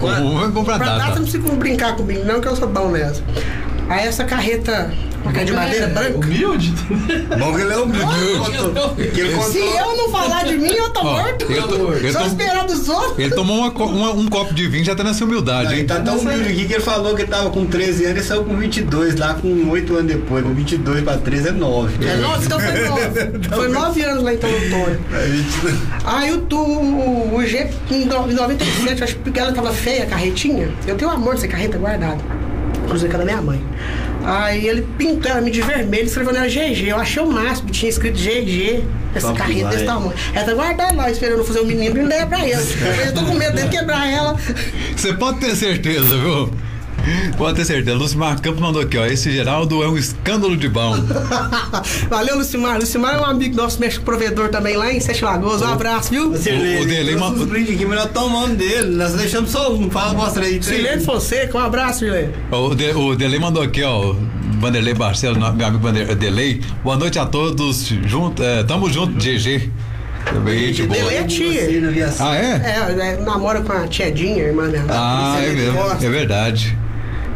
[0.00, 1.20] o homem é bom pra Pra data não data.
[1.22, 3.22] precisa brincar comigo, não, que eu sou bom nessa.
[3.88, 6.18] Aí essa carreta, uma carreta de madeira branca.
[6.18, 6.74] Humilde.
[7.38, 9.10] Bom que ele é humilde.
[9.12, 11.44] Que ele Se eu não falar de mim, eu tô Ó, morto.
[11.52, 13.18] eu tô- eu Só tô- esperar dos outros.
[13.18, 15.86] Ele tomou uma co- uma- um copo de vinho já tá nessa humildade, Ele hein?
[15.86, 18.44] tá tão humilde aqui que ele falou que ele tava com 13 anos e saiu
[18.44, 20.42] com 22, lá com 8 anos depois.
[20.44, 22.04] Com 22 pra 13 é 9.
[22.06, 23.10] É nove, então foi nove.
[23.60, 24.98] Foi nove anos lá então no Tony.
[26.04, 30.04] Aí o, o, o G, em no- em 97, eu acho que ela tava feia,
[30.04, 30.68] a carretinha.
[30.86, 32.18] Eu tenho amor dessa carreta guardada.
[32.84, 33.60] Inclusive com a da minha mãe.
[34.24, 36.88] Aí ele pintou ela de vermelho e escreveu nela GG.
[36.88, 38.84] Eu achei o máximo, tinha escrito GG.
[39.14, 40.12] Essa carreta desse tamanho.
[40.34, 42.62] Ela tá guardada lá, esperando fazer o menino e levar pra ela.
[43.06, 44.36] Eu tô com medo dele quebrar ela.
[44.94, 46.50] Você pode ter certeza, viu?
[47.36, 47.96] Pode ter certeza.
[47.96, 49.06] Lucimar Campos mandou aqui, ó.
[49.06, 50.94] Esse Geraldo é um escândalo de bom.
[52.08, 52.78] Valeu, Lucimar.
[52.78, 55.62] Lucimar é um amigo nosso, mexe com provedor também lá em Sete Lagoas.
[55.62, 56.28] Um abraço, viu?
[56.28, 58.94] O- lê, o dele, ele ma- os brindes aqui, mas nós tomamos dele.
[58.96, 59.90] Nós deixamos só um.
[59.90, 60.62] Fala, mostra aí.
[60.62, 62.32] Silene Fonseca, um abraço, Silene.
[62.50, 64.10] O, de, o Delei mandou aqui, ó.
[64.10, 64.16] o
[64.60, 66.60] Vanderlei Barcelos, meu amigo Vander- Delei.
[66.84, 67.86] Boa noite a todos.
[68.06, 69.70] Junto, é, tamo junto, GG.
[70.24, 70.98] Também, de boa.
[71.00, 71.62] Delei é tia.
[72.18, 72.42] Ah, é?
[73.00, 74.86] É, é, namora com a tia Dinha, irmã dela.
[74.90, 75.80] Ah, é Silene mesmo.
[76.04, 76.78] É verdade.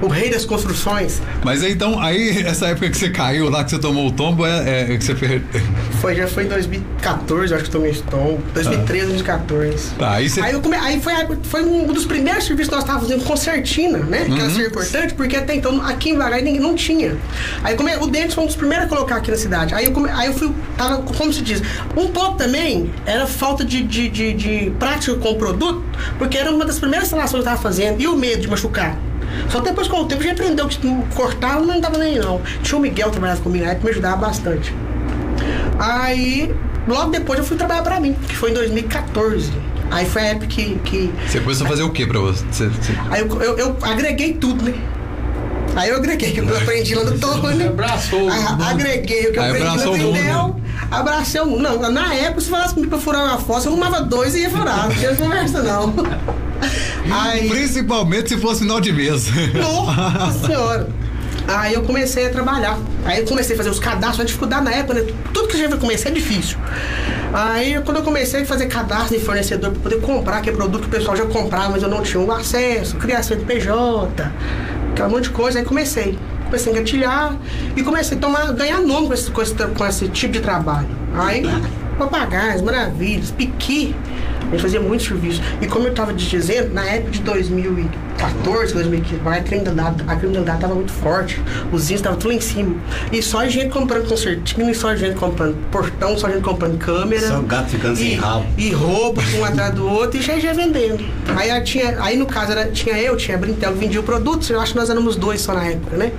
[0.04, 1.20] O rei das construções.
[1.44, 4.92] Mas então, aí essa época que você caiu lá, que você tomou o tombo, é,
[4.92, 5.42] é que você per...
[6.00, 8.38] Foi, já foi em 2014, eu acho que eu tomei esse tom.
[8.52, 9.90] 2013, 2014.
[9.98, 10.40] Tá, aí você.
[10.40, 10.76] Aí, come...
[10.76, 11.14] aí foi,
[11.44, 14.26] foi um dos primeiros serviços que nós estávamos fazendo concertina, né?
[14.26, 17.16] Que era ser importante, porque até então aqui em Vagai ninguém não tinha.
[17.62, 17.96] Aí come...
[17.96, 19.74] o Dentes foi um dos primeiros a colocar aqui na cidade.
[19.74, 20.10] Aí eu, come...
[20.10, 21.62] aí eu fui, tava, como se diz,
[21.96, 25.82] um pouco também era falta de, de, de, de prática com o produto,
[26.18, 28.98] porque era uma das primeiras instalações que eu estava fazendo, e o medo de machucar.
[29.48, 30.78] Só depois com o tempo já aprendeu que
[31.14, 32.40] cortar não dava nem não.
[32.62, 34.74] Tinha o Miguel que trabalhava comigo na época, me ajudava bastante.
[35.78, 36.54] Aí,
[36.86, 39.52] logo depois eu fui trabalhar pra mim, que foi em 2014.
[39.90, 40.76] Aí foi a época que.
[40.84, 42.44] que Você começou a fazer o que pra você?
[42.50, 44.74] Você- você- aí eu, eu, eu agreguei tudo, né?
[45.76, 47.64] Aí eu agreguei, que eu aprendi lá no Tony.
[47.66, 48.28] Abraçou.
[48.28, 49.92] A- Agreguei o que eu aprendi no.
[49.92, 50.60] Vindel.
[50.90, 51.62] Abracei mundo.
[51.62, 54.50] Não, na época, se falasse comigo pra furar uma fossa, eu arrumava dois e ia
[54.50, 54.88] furar.
[54.88, 55.94] Não tinha conversa, não.
[57.10, 57.48] Aí.
[57.48, 59.26] Principalmente se fosse final de mês.
[59.54, 60.88] Nossa senhora.
[61.46, 62.78] Aí eu comecei a trabalhar.
[63.04, 65.12] Aí eu comecei a fazer os cadastros, a dificuldade na época, né?
[65.32, 66.56] Tudo que a gente vai começar é difícil.
[67.34, 70.88] Aí quando eu comecei a fazer cadastro de fornecedor para poder comprar aquele produto que
[70.88, 74.32] o pessoal já comprava, mas eu não tinha o acesso, criação de PJ,
[74.92, 76.18] aquela monte de coisa, aí comecei.
[76.54, 77.36] Comecei a engatilhar
[77.76, 80.86] e comecei a tomar, ganhar nome com esse, com esse, com esse tipo de trabalho.
[81.12, 81.42] Aí,
[81.98, 83.92] papagaios, maravilhas, piqui.
[84.42, 85.42] A gente fazia muito serviço.
[85.60, 90.58] E como eu estava te dizendo, na época de 2014, 2015, a criminalidade, a criminalidade
[90.58, 91.42] estava muito forte.
[91.72, 92.76] Os índices estavam tudo lá em cima.
[93.10, 96.42] E só a gente comprando concertina, e só a gente comprando portão, só a gente
[96.44, 97.26] comprando câmera.
[97.26, 98.46] Só gato ficando sem rabo.
[98.56, 101.04] E roupa um atrás do outro e já já vendendo.
[101.36, 104.48] Aí, tinha, aí no caso era, tinha eu, tinha a Brintel que vendia o produto,
[104.52, 106.12] eu acho que nós éramos dois só na época, né?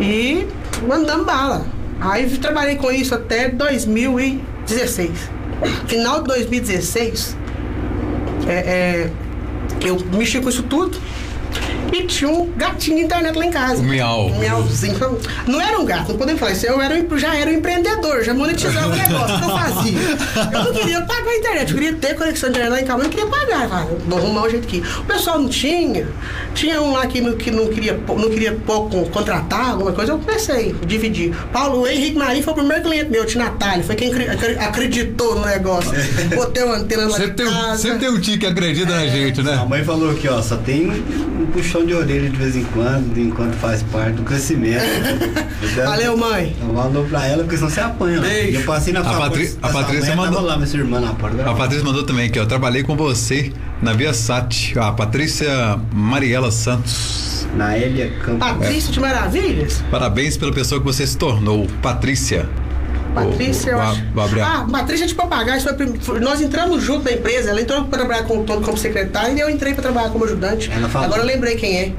[0.00, 0.46] E
[0.86, 1.66] mandando bala.
[2.00, 5.10] Aí trabalhei com isso até 2016.
[5.86, 7.36] Final de 2016,
[8.46, 9.10] é, é,
[9.84, 10.98] eu mexi com isso tudo
[11.94, 13.80] e tinha um gatinho de internet lá em casa.
[13.80, 14.26] O miau.
[14.26, 14.94] Um miauzinho.
[15.46, 16.66] Não era um gato, não podemos falar isso.
[16.66, 19.98] Eu era, um- já era um empreendedor, já monetizava o negócio que eu fazia.
[20.52, 22.98] Eu não queria pagar a internet, eu queria ter conexão de internet lá em casa,
[22.98, 23.86] mas não queria pagar.
[24.08, 24.78] Vou arrumar o jeito que.
[24.98, 26.08] O pessoal não tinha.
[26.54, 30.18] Tinha um lá que não, que não queria, não queria pouco contratar, alguma coisa, eu
[30.18, 31.34] comecei a dividir.
[31.52, 34.10] Paulo Henrique Marinho foi o primeiro cliente meu, de Natália, foi quem
[34.60, 35.92] acreditou no negócio.
[36.34, 37.76] Botei uma antena lá Sempre de tem, um- casa.
[37.82, 39.66] sempre tem um tio que acredita na gente, A né?
[39.68, 41.46] mãe falou aqui, ó, só tem um, um
[41.84, 44.84] puxão de orelha de vez em quando, enquanto faz parte do crescimento.
[45.84, 46.54] Valeu, mãe.
[46.60, 48.20] Eu falou pra ela, porque senão você apanha.
[48.20, 48.58] Beijo.
[48.60, 49.04] Eu passei na A.
[49.04, 51.48] Patri- a Patrícia mãe mandou- lá, minha irmã na porta.
[51.48, 52.46] A Patrícia mandou também aqui, ó.
[52.46, 54.74] Trabalhei com você na Via Sat.
[54.78, 57.46] A Patrícia Mariela Santos.
[57.56, 58.38] Na Elia Campos.
[58.40, 59.82] Patrícia de Maravilhas?
[59.90, 62.48] Parabéns pela pessoa que você se tornou, Patrícia.
[63.14, 64.02] Patrícia, eu acho.
[64.12, 65.60] vou abrir a- Ah, Patrícia de Papagaio.
[66.20, 67.50] Nós entramos junto na empresa.
[67.50, 70.70] Ela entrou para trabalhar com, como secretária e eu entrei para trabalhar como ajudante.
[70.74, 71.06] Ela falou.
[71.06, 71.92] Agora eu lembrei quem é.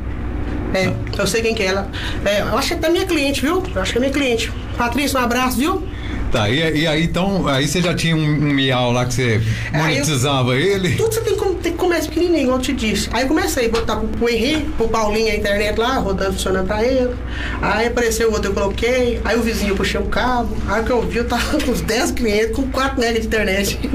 [0.73, 1.87] É, eu sei quem que é ela.
[2.25, 3.63] É, eu acho que é até minha cliente, viu?
[3.73, 4.51] Eu acho que é minha cliente.
[4.77, 5.87] Patrícia, um abraço, viu?
[6.35, 9.41] Tá, e, e aí então, aí você já tinha um, um miau lá que você
[9.71, 10.95] Aí eu- monetizava ele?
[10.97, 13.07] Tudo você tem que, tem que começar pequenininho, igual eu te disse.
[13.13, 16.67] Aí eu comecei a botar pro, pro Henrique, pro Paulinho a internet lá, rodando, funcionando
[16.67, 17.15] pra ele.
[17.61, 19.21] Aí apareceu o outro, eu coloquei.
[19.23, 20.57] Aí o vizinho eu puxei o cabo.
[20.67, 23.79] Aí que eu vi, eu tava com uns 10 clientes com 4 megas de internet.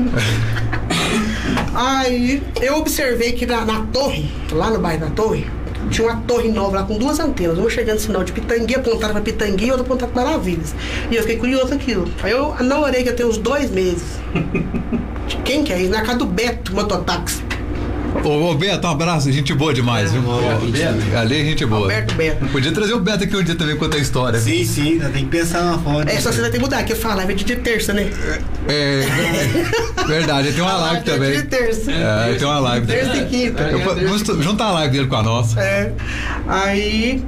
[1.75, 5.47] Aí eu observei que na, na torre, lá no bairro da torre,
[5.91, 9.23] tinha uma torre nova lá com duas antenas, uma chegando sinal de Pitangui, apontada pra
[9.23, 10.75] Pitangui e outra apontada pra Maravilhas.
[11.11, 12.09] E eu fiquei curioso aquilo.
[12.23, 12.55] Aí eu
[13.03, 14.19] que eu tenho uns dois meses.
[15.45, 15.91] Quem que é isso?
[15.91, 17.50] Na casa do Beto, mototáxi.
[18.25, 20.23] Ô, ô, Beto, um abraço, gente boa demais, viu?
[20.71, 21.17] Beto.
[21.17, 21.83] Ali é gente boa.
[21.83, 22.47] Alberto Beto.
[22.47, 24.39] Podia trazer o Beto aqui um dia também contar a história.
[24.39, 26.09] Sim, sim, tem que pensar na foto.
[26.09, 28.11] É, só você vai ter que mudar, que eu falo, live é de terça, né?
[28.69, 29.07] É,
[30.07, 31.33] verdade, tem uma live é também.
[31.33, 31.91] de terça.
[31.91, 33.05] É, tem uma live também.
[33.05, 33.63] Terça e quinta.
[33.63, 35.61] Eu, juntar a live dele com a nossa.
[35.61, 35.93] É.
[36.47, 37.25] Aí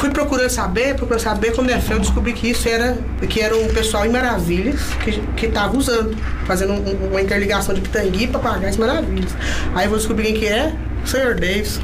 [0.00, 2.96] fui procurando saber, procurando saber, quando é fé, eu descobri que isso era,
[3.28, 7.80] que era um pessoal em Maravilhas que, que tava usando, fazendo um- uma interligação de
[7.82, 9.30] Pitangui para pagar as Maravilhas.
[9.74, 11.34] Aí eu vou descobrir quem que é, o Sr.
[11.38, 11.80] Davis.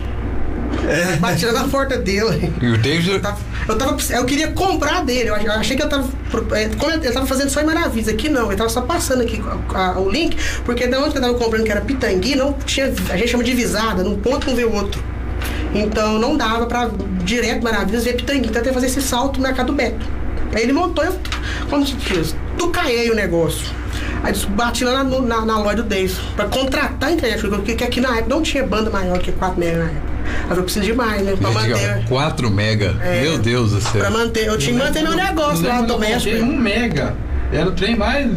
[1.21, 2.53] Batida na porta dele.
[2.61, 3.11] E o David.
[3.11, 5.29] Eu tava, eu, tava- eu queria comprar dele.
[5.31, 6.09] Eu ach- eu achei que eu tava.
[6.53, 8.09] é, Como ele tava fazendo só em Maravilhas.
[8.09, 9.43] Aqui não, ele tava só passando aqui
[9.75, 12.53] a- a- o link, porque da onde que eu tava comprando, que era Pitangui, não
[12.65, 12.93] tinha.
[13.11, 15.03] A gente chama de visada, num ponto não vê o outro.
[15.81, 16.91] Então não dava pra
[17.25, 18.41] direto Maravilhas ver Pitangui.
[18.41, 20.07] Então eu tentei fazer esse salto no mercado Beto.
[20.55, 21.15] Aí ele montou, eu.
[21.69, 22.35] Como se diz?
[22.59, 23.67] Tucaiei o negócio.
[24.23, 27.75] Aí disse, bati lá na, na, na loja do Davis pra contratar a internet, porque
[27.75, 30.17] que aqui na época não tinha banda maior que 4 mega na época.
[30.51, 31.37] Aí eu preciso de mais, né?
[31.37, 32.03] Pra Gente, manter.
[32.05, 32.97] ó, 4 mega.
[33.03, 33.23] É.
[33.23, 34.01] Meu Deus do céu.
[34.01, 36.37] Pra manter, eu tinha que manter meu negócio lá eu doméstico.
[36.37, 37.15] coloquei Um mega.
[37.53, 38.29] Era o trem mais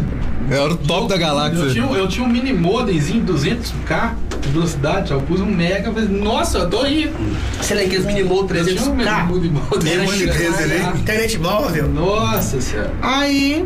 [0.49, 1.59] Era o top da galáxia.
[1.59, 5.91] Eu tinha, um- eu tinha um mini modemzinho 200k de velocidade, eu pus um mega,
[5.91, 7.13] falei, nossa, eu tô rico.
[7.61, 8.11] Você lembra aqueles Eu
[8.43, 9.27] um 300k?
[9.31, 9.93] mini modem.
[9.93, 10.93] Era desse, né?
[10.95, 11.87] Internet móvel.
[11.89, 12.91] Nossa senhora.
[13.01, 13.65] Aí,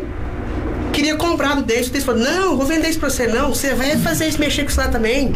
[0.92, 1.88] queria comprar do desse.
[1.88, 3.48] O desse falou, não, vou vender isso pra você não.
[3.54, 5.32] Você vai fazer isso, mexer com isso lá também.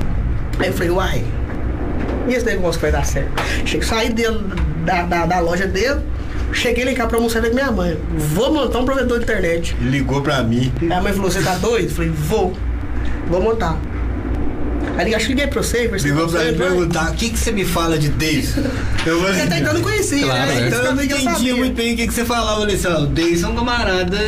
[0.59, 1.25] Aí eu falei, uai,
[2.29, 3.31] e esse negócio que vai dar certo?
[3.65, 4.41] Cheguei, saí dele,
[4.85, 6.01] da, da, da loja dele,
[6.53, 7.99] cheguei lá casa pra almoçar com minha mãe.
[8.17, 9.77] Vou montar um provedor de internet.
[9.81, 10.73] Ligou pra mim.
[10.83, 11.89] Aí a mãe falou, você tá doido?
[11.89, 12.57] Eu falei, vou,
[13.29, 13.79] vou montar.
[14.97, 17.31] Aí acho que liguei pra você, pra você Ligou pra você, mim perguntar: o que,
[17.31, 18.63] que você me fala de Deison?
[19.07, 20.67] Eu falei, Porque até então não conhecia, Claro, né?
[20.67, 21.57] Então eu não eu entendia sabia.
[21.57, 22.57] muito bem o que, que você falava.
[22.57, 24.19] Eu falei assim, ó, Deison é um camarada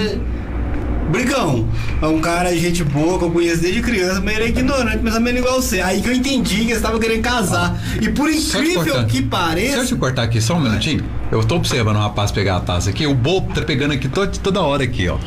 [1.11, 1.69] brigão.
[2.01, 5.15] É um cara, gente boa, que eu conheço desde criança, mas ele é ignorante, mais
[5.17, 5.81] ou menos igual você.
[5.81, 7.79] Aí que eu entendi que eles estavam querendo casar.
[8.01, 9.87] E por incrível que Deixa eu pareça.
[9.87, 11.05] te cortar aqui só um minutinho.
[11.31, 13.07] Eu tô observando o rapaz pegar a taça aqui.
[13.07, 15.19] O Bobo tá pegando aqui to- toda hora aqui, ó.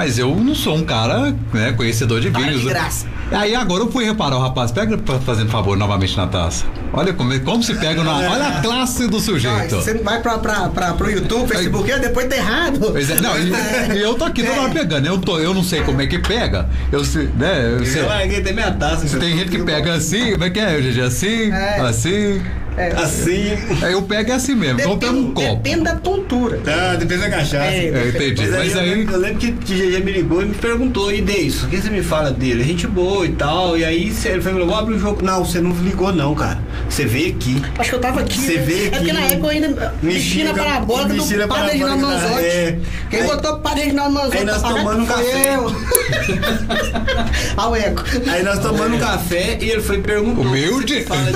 [0.00, 2.62] Mas eu não sou um cara, né, conhecedor de Para vinhos.
[2.62, 3.06] de graça.
[3.30, 6.64] Aí agora eu fui reparar o rapaz, pega fazendo favor novamente na taça.
[6.90, 8.16] Olha como, como se pega na.
[8.16, 9.76] Olha a classe do sujeito.
[9.76, 12.80] você vai pra, pra, pra, pro YouTube, Facebook, depois tá errado.
[12.92, 15.06] Pois é, não, e, eu tô aqui toda hora pegando.
[15.06, 16.66] Eu, tô, eu não sei como é que pega.
[16.90, 17.76] Eu sei, né?
[17.78, 18.00] Eu sei.
[18.00, 19.06] Eu larguei até minha taça.
[19.06, 21.00] Se tem gente que pega assim, como é que é, GG?
[21.02, 21.80] Assim, É.
[21.80, 22.40] assim.
[22.76, 23.58] É, Assim.
[23.82, 24.80] Aí eu pego é assim mesmo.
[24.80, 25.56] Então eu pego um copo.
[25.56, 26.58] depende da tontura.
[26.64, 27.66] Tá, depende da cachaça.
[27.66, 28.40] É, É, entendi.
[28.42, 28.94] Mas, Mas aí, eu aí.
[28.94, 31.76] lembro- eu lembro que o GG me ligou e me perguntou, e Deison, o que
[31.80, 32.64] você me fala dele?
[32.64, 33.76] Gente boa e tal.
[33.76, 35.22] E aí você- ele falou, vou abrir o jogo.
[35.24, 36.58] Não, você não ligou não, cara.
[36.88, 37.62] Você veio aqui.
[37.78, 38.38] Acho que eu tava aqui.
[38.40, 38.62] Você né?
[38.62, 42.06] vê É porque que na época eu ainda mexi na mexia- parabólica do Padre Reginaldo
[42.06, 42.44] Manzotti.
[42.44, 42.78] é.
[43.10, 45.56] Quem Aí- botou o Padre Reginaldo Manzotti Aí nós tomando um café.
[47.56, 48.02] Ao eco.
[48.30, 50.00] Aí nós tomando um café e ele foi.
[50.00, 50.70] Humilde.
[50.70, 51.30] "O que você Fala.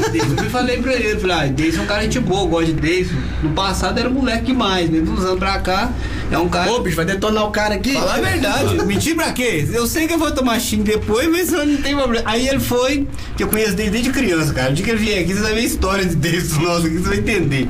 [0.45, 3.15] Eu falei pra ele, falei, ah, Deison é um cara gente boa, gosta de Deison.
[3.43, 5.01] No passado era moleque demais, né?
[5.01, 5.91] Dos anos pra cá,
[6.31, 6.71] é um cara.
[6.71, 7.95] Ô, bicho, vai detonar o cara aqui?
[7.95, 8.75] Falar a verdade.
[8.85, 9.67] Mentir pra quê?
[9.73, 12.29] Eu sei que eu vou tomar xingo depois, mas eu não tem problema.
[12.29, 14.71] Aí ele foi, que eu conheço desde, desde criança, cara.
[14.71, 16.99] O dia que ele vier aqui, você vai ver a história de Deus nossa, aqui
[16.99, 17.67] você vai entender.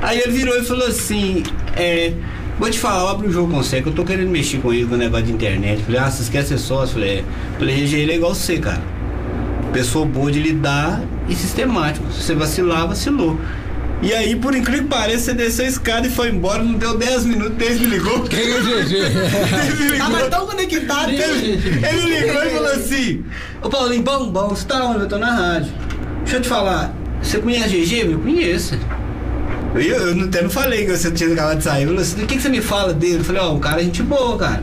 [0.00, 1.42] Aí ele virou e falou assim:
[1.76, 2.12] é.
[2.58, 4.86] Vou te falar, abre o jogo com você, que eu tô querendo mexer com ele
[4.86, 5.82] com o negócio de internet.
[5.82, 6.94] Falei, ah, vocês querem ser sócio?
[6.94, 7.24] Falei, é.
[7.58, 8.82] Falei, ele é igual você, cara.
[9.72, 12.10] Pessoa boa de lidar e sistemático.
[12.12, 13.38] Se você vacilar, vacilou.
[14.02, 16.98] E aí, por incrível que pareça, você desceu a escada e foi embora, não deu
[16.98, 18.22] 10 minutos, Deus me ligou.
[18.24, 19.98] Quem é o GG?
[19.98, 20.30] Tava ligou.
[20.30, 21.10] tão conectado.
[21.10, 21.52] Ele,
[21.86, 23.24] ele ligou e falou assim:
[23.62, 25.02] Ô Paulinho, bom, bom, você tá onde?
[25.02, 25.72] Eu tô na rádio.
[26.24, 28.12] Deixa eu te falar, você conhece GG?
[28.12, 28.76] Eu conheço.
[29.76, 31.82] Eu, eu até não falei que você tinha acabado de sair.
[31.82, 33.18] Ele falou assim: o que, que você me fala dele?
[33.18, 34.62] Eu falei: ó, um cara é gente boa, cara.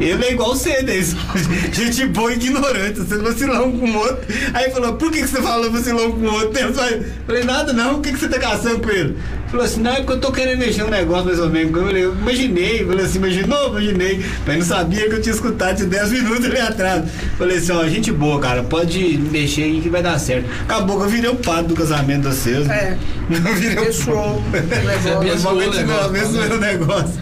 [0.00, 1.14] Ele é igual você, Deus.
[1.72, 3.00] Gente boa e ignorante.
[3.00, 4.34] Você vacilou um com o outro.
[4.54, 6.58] Aí falou: por que, que você falou vacilou um com o outro?
[6.58, 9.16] Eu falei: nada não, o que, que você tá caçando com ele?
[9.50, 11.76] Falou assim: não, é porque eu tô querendo mexer um negócio mais ou menos.
[11.76, 12.86] Eu falei, eu imaginei.
[12.86, 13.68] Falei assim: imaginou?
[13.68, 14.24] Imaginei.
[14.46, 17.04] Mas não sabia que eu tinha escutado de 10 minutos ali atrás.
[17.36, 20.48] Falei assim: ó, gente boa, cara, pode mexer aí que vai dar certo.
[20.62, 22.68] Acabou que eu virei o padre do casamento de vocês.
[22.70, 22.96] É.
[23.28, 25.16] Não virei o Abençoou o negócio.
[25.16, 26.04] abençoou o Momento de negócio.
[26.04, 27.20] abençoou o negócio.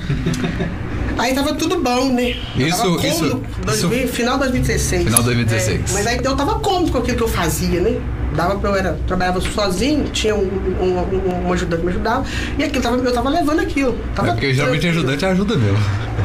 [1.18, 2.36] Aí tava tudo bom, né?
[2.56, 5.04] Eu Isso- tava cômodo, isso- 2000, Final de 2016.
[5.04, 5.80] Final de 2016.
[5.90, 7.98] É, mas aí eu tava cômodo com aquilo que eu fazia, né?
[8.36, 10.42] Dava pra eu era, trabalhava sozinho, tinha um,
[10.80, 12.24] um, um- um ajudante que me ajudava,
[12.56, 13.98] e aquilo tava, eu tava levando aquilo.
[14.14, 15.04] Tava É porque geralmente tranquilo.
[15.08, 15.78] ajudante ajuda mesmo.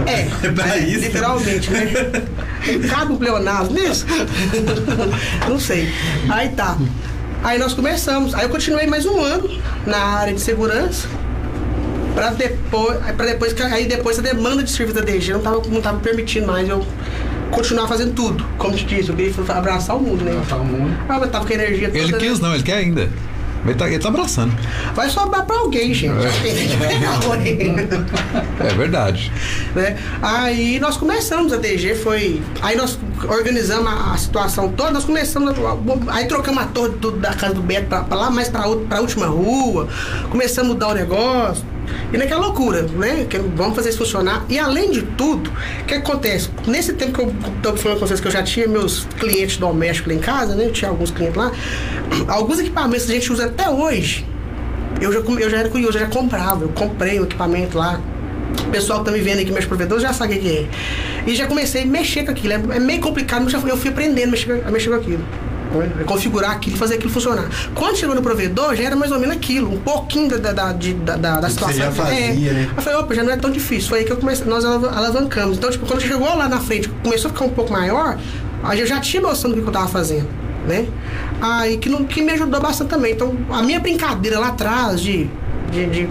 [0.06, 1.00] É, É pra é, isso.
[1.00, 1.86] literalmente, né?
[2.90, 4.06] Cabe o pleonasmo nisso?
[5.50, 5.92] Não sei.
[6.30, 6.78] Aí tá.
[7.44, 8.34] Aí nós começamos.
[8.36, 9.50] Aí eu continuei mais um ano
[9.86, 11.08] na área de segurança.
[12.14, 15.82] Pra depois, pra depois, aí depois a demanda de serviço da DG não tava, não
[15.82, 16.86] tava permitindo mais eu
[17.52, 18.46] continuar fazendo tudo.
[18.58, 20.40] Como te disse, eu queria abraçar o mundo, né?
[20.48, 20.96] Tá muito.
[21.10, 22.00] Ah, mas tava com a energia toda.
[22.00, 22.18] Ele né?
[22.20, 23.10] quis não, ele quer ainda.
[23.66, 24.52] Ele tá, ele tá abraçando.
[24.94, 26.12] Vai sobrar pra alguém, gente.
[28.60, 29.32] É verdade.
[29.74, 29.98] né?
[30.22, 32.42] Aí nós começamos a DG, foi.
[32.62, 35.52] Aí nós organizamos a, a situação toda, nós começamos.
[35.52, 38.68] a- aí trocamos a torre do- da casa do Beto pra, pra lá, mais pra,
[38.68, 39.88] outra- pra última rua,
[40.30, 41.64] começamos a mudar o negócio.
[42.12, 43.26] E naquela loucura, né?
[43.30, 44.46] Que vamos fazer isso funcionar.
[44.50, 45.50] E além de tudo,
[45.82, 46.50] o que acontece?
[46.68, 50.14] Nesse tempo que eu tô falando com vocês que eu já tinha meus clientes domésticos
[50.14, 50.66] lá em casa, né?
[50.66, 51.52] Eu tinha alguns clientes lá.
[52.28, 54.26] Alguns equipamentos que a gente usa até hoje.
[55.02, 56.64] Eu já, eu já era curioso, eu já comprava.
[56.64, 58.00] Eu comprei um equipamento lá,
[58.62, 60.68] o pessoal que tá me vendo aqui, meus provedores, já sabe o que é.
[61.26, 62.54] E já comecei a mexer com aquilo.
[62.54, 65.24] É é meio complicado, mas eu fui aprendendo a mexer, a mexer com aquilo.
[66.02, 67.48] A Configurar aquilo, fazer aquilo funcionar.
[67.74, 70.72] Quando chegou no provedor, já era mais ou menos aquilo, um pouquinho da, da, da,
[70.74, 71.78] de- da, da, da Você situação.
[71.80, 72.54] já fazia, é.
[72.54, 72.70] né?
[72.76, 73.90] Eu falei, opa, já não é tão difícil.
[73.90, 75.58] Foi aí que eu comecei, nós alav- alavancamos.
[75.58, 78.18] Então, tipo, quando chegou lá na frente, começou a ficar um pouco maior,
[78.64, 80.28] aí eu já tinha noção do que eu tava fazendo,
[80.68, 80.86] né?
[81.42, 83.14] Aí que, não, que me ajudou bastante também.
[83.14, 85.30] Então, a minha brincadeira lá atrás de
[85.74, 86.08] de, de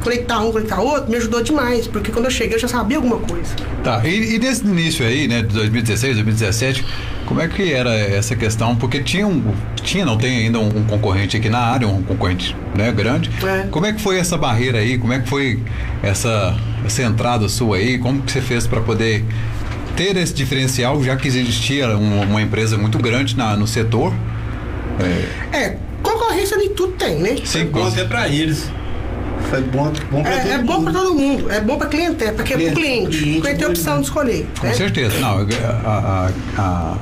[0.00, 3.18] conectar um, conectar outro, me ajudou demais, porque quando eu cheguei eu já sabia alguma
[3.18, 3.54] coisa.
[3.82, 6.84] Tá, e, e nesse início aí, né, de 2016, 2017,
[7.24, 8.74] como é que era essa questão?
[8.74, 12.56] Porque tinha um, tinha, não tem ainda um, um concorrente aqui na área, um concorrente,
[12.74, 13.30] né, grande.
[13.46, 13.66] É.
[13.70, 14.98] Como é que foi essa barreira aí?
[14.98, 15.62] Como é que foi
[16.02, 17.98] essa, essa entrada sua aí?
[17.98, 19.24] Como que você fez para poder
[19.96, 24.12] ter esse diferencial, já que existia uma, uma empresa muito grande na, no setor?
[25.52, 27.36] É, concorrência nem tudo tem, né?
[27.44, 28.70] Foi bom até pra eles.
[29.50, 32.24] Foi bom, bom pra todo É, é bom para todo mundo, é bom para cliente,
[32.24, 34.46] é porque é pro Cliente, cliente, o tem a opção de escolher.
[34.60, 34.74] Com né?
[34.74, 35.18] certeza.
[35.20, 35.38] Não,
[35.84, 36.96] a, a- a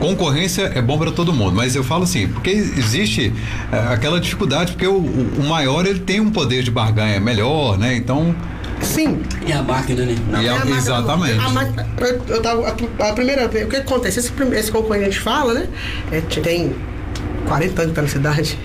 [0.00, 3.32] concorrência é bom para todo mundo, mas eu falo assim, porque existe
[3.72, 7.94] é, aquela dificuldade, porque o, o maior ele tem um poder de barganha melhor, né?
[7.96, 8.34] Então,
[8.80, 10.14] Sim, E a máquina, né?
[10.32, 11.38] E a- É a máquina- exatamente.
[11.44, 14.18] a máquina- eu, eu tava, a, a primeira vez, o que acontece?
[14.18, 15.68] Esse, esse concorrente que a gente fala, né?
[16.12, 16.74] É, tem
[17.46, 18.58] 40 anos que tá na cidade.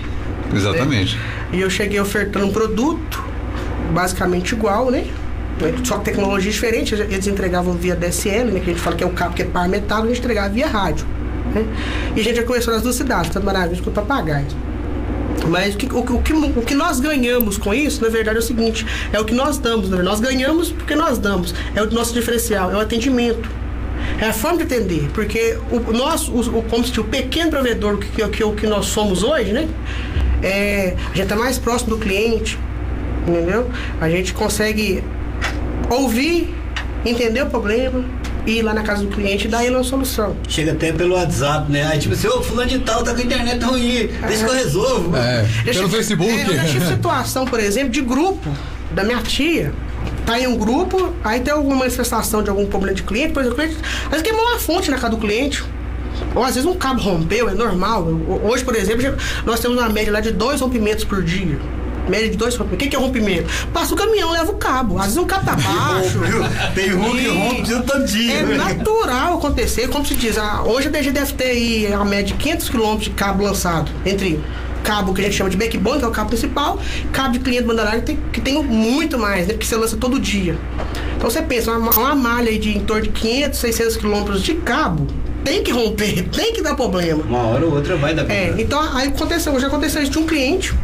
[0.54, 1.18] exatamente.
[1.52, 3.22] E eu cheguei ofertando um produto
[3.92, 5.06] basicamente igual, né?
[5.84, 8.60] Só tecnologia diferente, eles entregavam via DSL, né?
[8.60, 10.48] Que a gente fala que é o cabo que é par metálico, a gente entregava
[10.48, 11.06] via rádio.
[11.54, 11.66] Né?
[12.16, 14.54] E a gente já começou nas duas cidades, tanto Maravilha Papagaios.
[15.48, 18.40] Mas o que, o, o que, o que nós ganhamos com isso, na verdade, é
[18.40, 19.88] o seguinte: é o que nós damos.
[19.88, 20.08] Verdade.
[20.08, 21.54] Nós ganhamos porque nós damos.
[21.74, 23.48] É o nosso diferencial, é o atendimento.
[24.20, 25.08] É a forma de atender.
[25.12, 28.86] Porque o nosso, o, o, como se o pequeno provedor que, que, que, que nós
[28.86, 29.68] somos hoje, né?
[30.42, 32.58] É, a gente está mais próximo do cliente,
[33.26, 33.70] entendeu?
[34.00, 35.02] A gente consegue
[35.90, 36.54] ouvir,
[37.04, 38.04] entender o problema,
[38.46, 40.36] ir lá na casa do cliente e dar ele uma solução.
[40.48, 41.86] Chega até pelo WhatsApp, né?
[41.86, 44.54] Aí tipo assim, ô fulano de tal, tá com a internet ruim, deixa que eu
[44.54, 45.16] resolvo.
[45.16, 46.32] É, pelo Facebook.
[46.32, 48.50] É, eu já tive situação, por exemplo, de grupo
[48.92, 49.72] da minha tia.
[50.24, 53.58] Tá em um grupo, aí tem alguma manifestação de algum problema de cliente, por exemplo,
[53.58, 55.62] o cliente, às vezes queimou uma fonte na casa do cliente.
[56.34, 58.02] Ou às vezes um cabo rompeu, é normal.
[58.02, 61.58] Ho- Hoje, por exemplo, nós temos uma média lá de dois rompimentos por dia.
[62.08, 62.74] Média de dois rompimentos.
[62.74, 63.48] O que que é rompimento?
[63.72, 64.96] Passa o caminhão, leva o cabo.
[64.98, 66.18] Às vezes um cabo tá baixo.
[66.74, 68.34] Tem um que E rompe de todo dia.
[68.34, 72.24] É natural acontecer, como se diz, ah, hoje a DG deve ter aí a média
[72.26, 74.40] de 500 km de cabo lançado, entre
[74.82, 76.78] cabo que a gente chama de backbone, que é o cabo principal,
[77.12, 79.94] cabo de cliente banda larga, que tem, que tem muito mais, né, porque você lança
[79.96, 80.56] todo dia.
[81.18, 84.54] Então você pensa, uma, uma malha aí de em torno de 500, 600 quilômetros de
[84.54, 85.06] cabo,
[85.44, 87.22] tem que romper, tem que dar problema.
[87.22, 88.60] Uma hora ou outra vai dar É, problema.
[88.62, 90.74] então aí aconteceu, já aconteceu isso de um cliente,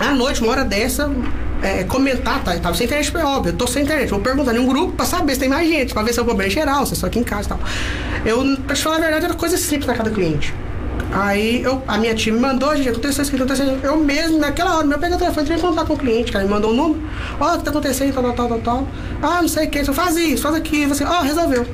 [0.00, 1.10] à noite, uma hora dessa,
[1.62, 2.54] é, comentar, tá?
[2.58, 4.10] Tava sem internet, foi óbvio, eu tô sem internet.
[4.10, 6.22] Vou perguntar em um grupo pra saber se tem mais gente, pra ver se é
[6.22, 7.60] um problema geral, se é só aqui em casa e tal.
[8.26, 10.52] Eu, pra te falar a verdade, era coisa simples na cada cliente.
[11.12, 13.78] Aí eu, a minha tia me mandou, gente, aconteceu isso, aconteceu.
[13.82, 16.44] Eu mesmo, naquela hora, eu peguei o telefone, entrei em contato com o cliente, cara,
[16.44, 17.02] me mandou um número.
[17.38, 18.88] Ó, o que tá acontecendo, tal, tal, tal, tal.
[19.22, 21.64] Ah, não sei o que, faz isso, faz aquilo, você, ó, resolveu.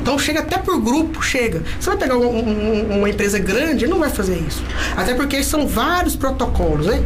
[0.00, 1.62] Então chega até por grupo, chega.
[1.78, 4.62] Você vai pegar um- um- uma empresa grande, não vai fazer isso.
[4.96, 7.02] Até porque são vários protocolos, né?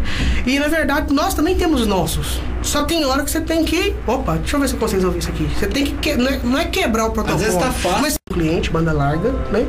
[0.46, 2.40] E na verdade nós também temos os nossos.
[2.62, 3.94] Só tem hora que você tem que.
[4.06, 5.48] Opa, deixa eu ver se eu consigo resolver isso aqui.
[5.58, 5.92] Você tem que.
[5.92, 7.38] que- não, é, não é quebrar o protocolo.
[7.44, 8.00] vezes tá fácil.
[8.02, 9.66] Mas o cliente, banda larga, né?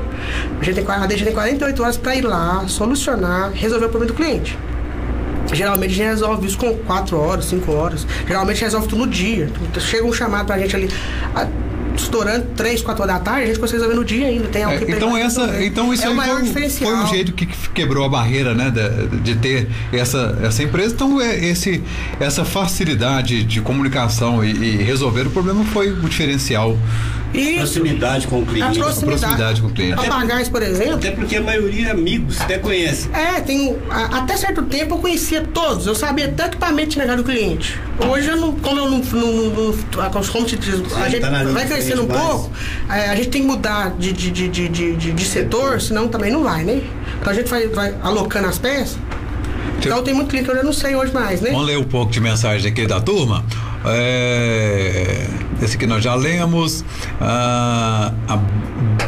[0.62, 4.14] A gente tem, a DG tem 48 horas para ir lá, solucionar, resolver o problema
[4.14, 4.58] do cliente.
[5.54, 8.06] Geralmente a gente resolve isso com 4 horas, 5 horas.
[8.28, 9.50] Geralmente resolve tudo no dia.
[9.80, 10.90] Chega um chamado pra gente ali,
[11.36, 11.48] ah,
[11.96, 14.48] estourando 3, 4 horas da tarde, a gente consegue resolver no dia ainda.
[14.48, 17.46] Tem É, então essa, então isso é o aí maior foi, foi o jeito que
[17.74, 20.94] quebrou a barreira, né, de, de ter essa, essa empresa.
[20.94, 21.84] Então é esse,
[22.20, 26.78] essa facilidade de comunicação e, e resolver o problema foi o diferencial.
[27.36, 27.58] Isso.
[27.58, 28.80] Proximidade com o A cliente.
[28.80, 29.20] proximidade.
[29.20, 29.96] proximidade com o cliente.
[29.96, 30.96] Papagaios, por exemplo.
[30.96, 33.10] Até porque a maioria é amigos, até conhece.
[33.14, 33.76] É, tem.
[33.90, 37.80] a- até certo tempo eu conhecia todos, eu sabia até o equipamento negar do cliente.
[38.00, 38.54] Hoje eu não.
[38.54, 39.00] Como eu não.
[39.00, 42.52] não, não, como se diz, a gente tá linha vai crescendo um pouco,
[42.90, 46.44] é, a gente tem que mudar de, de, de, de, de, setor, senão também não
[46.44, 46.82] vai, né?
[47.20, 48.98] Então a gente vai, vai alocando as peças.
[49.80, 51.52] Então tem muito cliente que eu já não sei hoje mais, né?
[51.52, 53.46] Vamos ler um pouco de mensagem aqui da turma.
[53.86, 55.28] É,
[55.62, 56.84] esse aqui nós já lemos.
[57.20, 59.05] Ah, a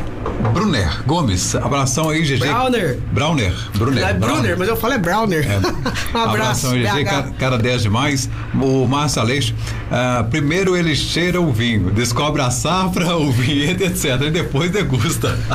[0.54, 2.40] Brunner Gomes, abração aí, GG.
[2.40, 3.00] Browner.
[3.12, 3.54] Browner.
[3.76, 4.02] Brunner.
[4.02, 4.60] Não é Brunner, Browner.
[4.60, 5.46] mas eu falo é Browner.
[5.50, 5.58] É.
[6.18, 6.68] um abraço.
[6.68, 8.30] Abração, GG, cara, cara 10 demais.
[8.54, 9.56] O Márcio Aleixo,
[9.92, 14.22] ah, primeiro ele cheira o vinho, descobre a safra, o vinhedo, etc.
[14.28, 15.38] E depois degusta.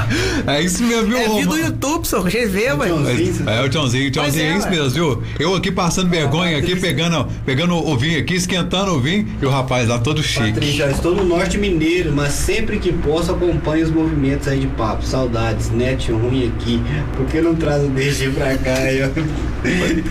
[0.47, 1.19] É isso mesmo, viu?
[1.19, 2.23] É vídeo do YouTube, só.
[2.23, 2.31] Ué.
[2.31, 3.49] Tchãozinho.
[3.49, 4.71] É, o Tchãozinho, o Tchãozinho Pois é é, isso ué.
[4.71, 5.23] mesmo, viu?
[5.39, 9.51] Eu aqui passando vergonha, aqui pegando, pegando o vinho aqui, esquentando o vinho, e o
[9.51, 10.53] rapaz lá todo chique.
[10.53, 15.05] Patrícia, estou no norte mineiro, mas sempre que posso acompanho os movimentos aí de papo,
[15.05, 16.83] saudades, net ruim aqui.
[17.17, 18.73] Por que não traz o DG pra cá?
[18.93, 19.13] Eu...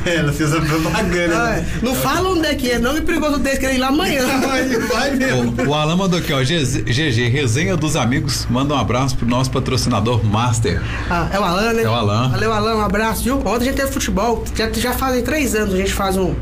[0.05, 1.35] Ela fez a propaganda.
[1.35, 1.67] Ah, né?
[1.81, 4.25] não fala onde é que é, não me perigoso desse que ir lá amanhã.
[4.41, 5.53] Vai, vai mesmo.
[5.65, 6.41] O, o Alan mandou aqui, ó.
[6.41, 8.47] GG, resenha dos amigos.
[8.49, 10.81] Manda um abraço pro nosso patrocinador Master.
[11.09, 11.83] Ah, é o Alan, né?
[11.83, 12.29] É o Alan.
[12.29, 13.39] Valeu, Alan, um abraço, viu?
[13.39, 16.33] Ontem a gente teve futebol, já, já fazem três anos a gente faz um,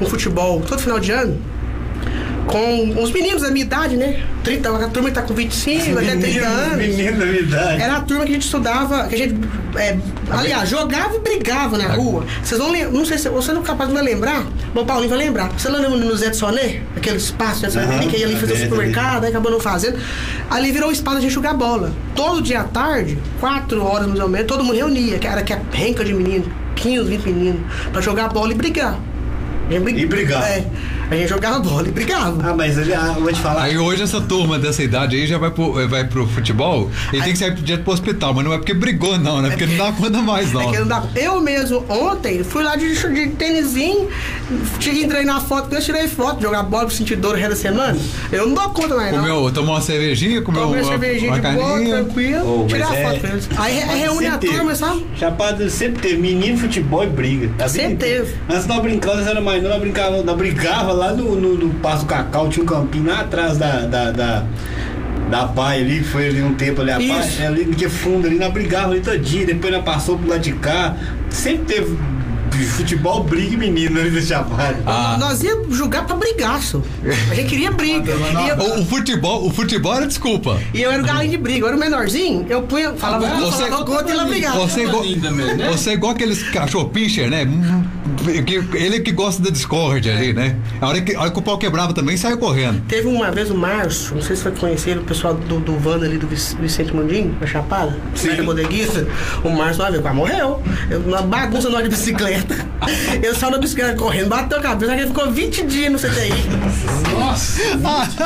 [0.00, 1.40] um futebol todo final de ano.
[2.46, 4.22] Com uns meninos da minha idade, né?
[4.44, 6.76] 30, a turma que tá com 25, até 30 anos.
[6.76, 7.82] Menino da minha idade.
[7.82, 9.34] Era a turma que a gente estudava, que a gente,
[9.74, 9.98] é,
[10.30, 12.24] aliás, jogava e brigava na rua.
[12.42, 15.18] Vocês vão lembrar, não sei se você não é capaz de lembrar, o Paulinho vai
[15.18, 15.50] lembrar.
[15.58, 16.82] Você lembra no Zé de Soné?
[16.96, 19.58] Aquele espaço, Zé de Soné, Aham, que ia ali fazer o supermercado, aí acabou não
[19.60, 19.98] fazendo.
[20.48, 21.92] Ali virou o espaço a gente jogar bola.
[22.14, 25.52] Todo dia à tarde, quatro horas mais ou menos, todo mundo reunia, que era que
[25.52, 26.44] é renca de menino,
[26.76, 28.96] 15, 20 meninos, pra jogar bola e brigar.
[29.68, 30.42] A E brigar.
[30.44, 30.64] É,
[31.10, 32.50] a gente jogava bola e brigava.
[32.50, 33.62] Ah, mas eu já vou te falar.
[33.64, 37.32] Aí hoje essa turma dessa idade aí já vai pro, vai pro futebol e tem
[37.32, 39.50] que sair direto pro hospital, mas não é porque brigou, não, né?
[39.50, 40.62] Porque não dá conta mais, não.
[40.62, 41.04] É que não dá.
[41.14, 44.08] Eu mesmo, ontem, fui lá de, de tênisinho,
[44.86, 47.98] entrei na foto, eu tirei foto, jogar bola, sentir dor o resto da semana.
[48.32, 49.20] Eu não dou conta mais, não.
[49.20, 51.94] Comeu, tomou uma cervejinha, comeu Tomei uma, cervejinha uma de boa, carninha.
[51.96, 53.48] tranquilo, Ô, tirei a mas foto é- com eles.
[53.56, 55.06] Aí re- reúne a turma, sabe?
[55.16, 57.46] Chapada sempre teve menino, futebol e briga.
[57.48, 58.34] Vida Sempre teve.
[58.48, 61.74] Antes nós brincávamos, nós era mais não, nós brincava, nós brigava lá no, no, no
[61.74, 63.80] Passo Cacau, tinha um campinho lá atrás da.
[63.86, 64.44] da, da
[65.28, 68.52] da pai ali, foi ali um tempo ali a pai, ali que fundo ali, nós
[68.52, 70.94] brigava ali todo dia, depois nós passou pro lado de cá,
[71.28, 71.98] sempre teve
[72.64, 74.76] futebol, briga e menino ali da Chapada.
[74.86, 75.16] Ah.
[75.18, 76.82] Nós íamos jogar pra brigaço.
[77.30, 78.12] A gente queria briga.
[78.58, 80.58] O, o futebol, o futebol era desculpa.
[80.72, 83.46] e eu era o galinho de briga, eu era o menorzinho, eu punha, falava, eu
[83.50, 84.58] você- falava contra e ela brigava.
[84.60, 85.68] Você é igual, mesmo, né?
[85.70, 87.46] você é igual aqueles cachorro pincher, né?
[88.44, 90.56] Que- Ele que gosta da discórdia ali, né?
[90.80, 92.82] A hora que, a hora que o pau quebrava também saiu correndo.
[92.88, 95.78] Teve uma vez o Márcio, não sei se você vai conhecer, o pessoal do, do
[95.78, 98.34] Vanda ali do Vic- Vicente Mundinho, da Chapada, Sim.
[98.36, 99.06] da bodeguista.
[99.44, 100.62] O Márcio, uma vez, quase morreu.
[100.90, 102.45] Eu, na bagunça nós de bicicleta.
[103.22, 106.32] Eu saiu na bicicleta correndo, bateu a cabeça, ele ficou 20 dias no CTI.
[107.12, 107.60] Nossa!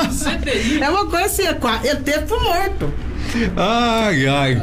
[0.08, 0.82] CTI!
[0.82, 2.92] É uma coisa assim, é teve pro morto.
[3.56, 4.62] Ai, ai.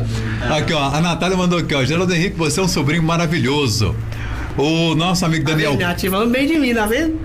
[0.57, 1.83] Aqui, ó, a Natália mandou aqui, ó.
[1.83, 3.95] Geraldo Henrique, você é um sobrinho maravilhoso.
[4.57, 6.09] O nosso amigo Daniel, vendo?
[6.09, 7.19] Falando bem de mim, tá vendo?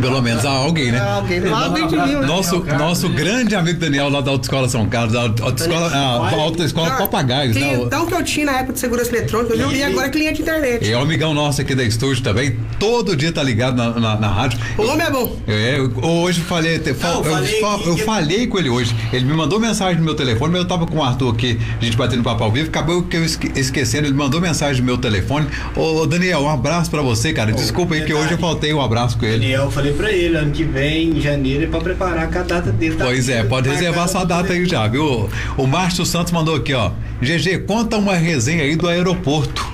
[0.00, 0.98] Pelo menos ah, alguém, né?
[1.00, 2.14] Ah, Alguém bem de mim.
[2.20, 2.26] né?
[2.26, 6.88] Nosso, nosso grande amigo Daniel lá da Autoescola São Carlos, da Auto- Autoescola, ah, Autoescola
[6.88, 7.76] Ah, Papagaios, né?
[7.78, 9.72] O- Então que eu tinha na época de segurança eletrônica, viu?
[9.72, 10.90] E agora é cliente de internet.
[10.90, 12.56] É o amigão nosso aqui da estúdio também.
[12.78, 14.58] Todo dia tá ligado na, na, na rádio.
[14.76, 15.36] O nome é bom.
[15.46, 18.58] É, eu- hoje eu falei, te- fa- Não, eu, falei fa- que- eu falei com
[18.58, 18.94] ele hoje.
[19.12, 21.84] Ele me mandou mensagem no meu telefone, mas eu tava com o Arthur aqui, a
[21.84, 24.98] gente batendo papo ao vivo, acabou que eu esque- esquecendo, ele mandou mensagem no meu
[24.98, 25.46] telefone.
[25.76, 27.52] Ô, Daniel, um abraço pra você, cara.
[27.52, 29.38] Desculpa aí que hoje eu faltei um abraço com ele.
[29.38, 32.42] Daniel, eu falei pra ele, ano que vem, em janeiro, é pra preparar com a
[32.42, 32.96] data dele.
[32.96, 33.04] tá?
[33.06, 35.28] Pois é, pode reservar sua data aí já, viu?
[35.56, 36.90] O Márcio Santos mandou aqui, ó.
[37.20, 39.66] GG, conta uma resenha aí do aeroporto.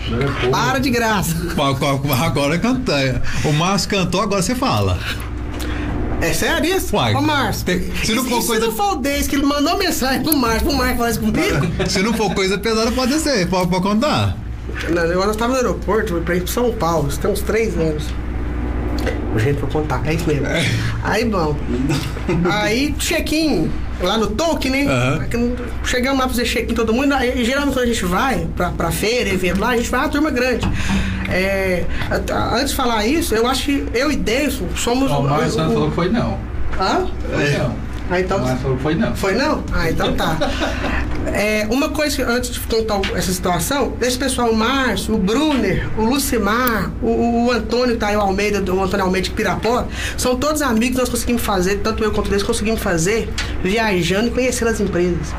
[0.50, 1.36] Para de graça.
[2.22, 3.22] Agora canta.
[3.44, 4.98] O Márcio cantou, agora você fala.
[6.20, 6.96] É sério isso?
[6.96, 7.66] Uai, Ô, Márcio.
[7.66, 10.22] tem- se não for e coisa- se não for o Deis que ele mandou mensagem
[10.22, 11.66] pro Márcio, pro Márcio falar isso comigo?
[11.90, 14.34] Se não for coisa pesada, pode ser, pode, pode contar.
[14.90, 17.76] Não, eu nós estávamos no aeroporto, pra ir pra São Paulo, isso tem uns três
[17.76, 18.04] anos.
[19.36, 20.46] Gente, pra contar, é isso mesmo.
[21.02, 21.56] Aí, bom.
[22.50, 24.92] Aí, check-in, lá no Tolkien, né?
[24.92, 25.26] Aham.
[25.84, 27.12] Chegamos lá pra fazer check-in todo mundo.
[27.12, 30.08] Aí, geralmente, quando a gente vai pra, pra feira, evento lá, a gente vai uma
[30.08, 30.66] turma grande.
[31.28, 31.84] É,
[32.54, 35.10] antes de falar isso, eu acho que eu e Deison somos.
[35.10, 36.38] Ó, O Márcio o- Santos falou que foi não.
[36.78, 37.06] Hã?
[37.32, 37.83] Foi não.
[38.10, 38.44] Ah, então.
[38.44, 39.16] O que foi não.
[39.16, 39.64] Foi não?
[39.72, 40.36] Ah, então tá.
[41.26, 45.88] É, uma coisa que antes de contar essa situação, esse pessoal, o Márcio, o Brunner,
[45.98, 49.86] o Lucimar, o, o Antônio Taio Almeida, do Antônio Almeida de Pirapó,
[50.18, 53.28] são todos amigos que nós conseguimos fazer, tanto eu quanto eles conseguimos fazer,
[53.62, 55.34] viajando e conhecendo as empresas.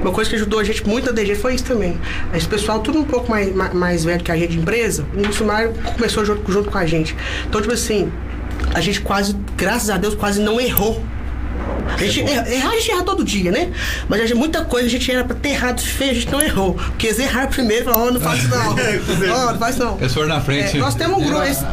[0.00, 1.98] Uma coisa que ajudou a gente muito na DG foi isso também.
[2.32, 5.26] Esse pessoal, tudo um pouco mais, mais, mais velho que a gente de empresa, o
[5.26, 7.16] Lucimar começou junto, junto com a gente.
[7.48, 8.10] Então, tipo assim,
[8.72, 11.02] a gente quase, graças a Deus, quase não errou.
[11.94, 13.70] A gente erra, errar, a gente erra todo dia, né?
[14.08, 16.40] Mas a gente- muita coisa a gente era pra ter errado feio, a gente não
[16.42, 16.74] errou.
[16.74, 18.74] Porque eles erraram primeiro e falaram, ó, não faz isso não.
[19.34, 20.08] Ó, não faz isso não.
[20.08, 20.76] Foram na frente.
[20.76, 21.42] É, nós temos um grupo.
[21.44, 21.64] esse-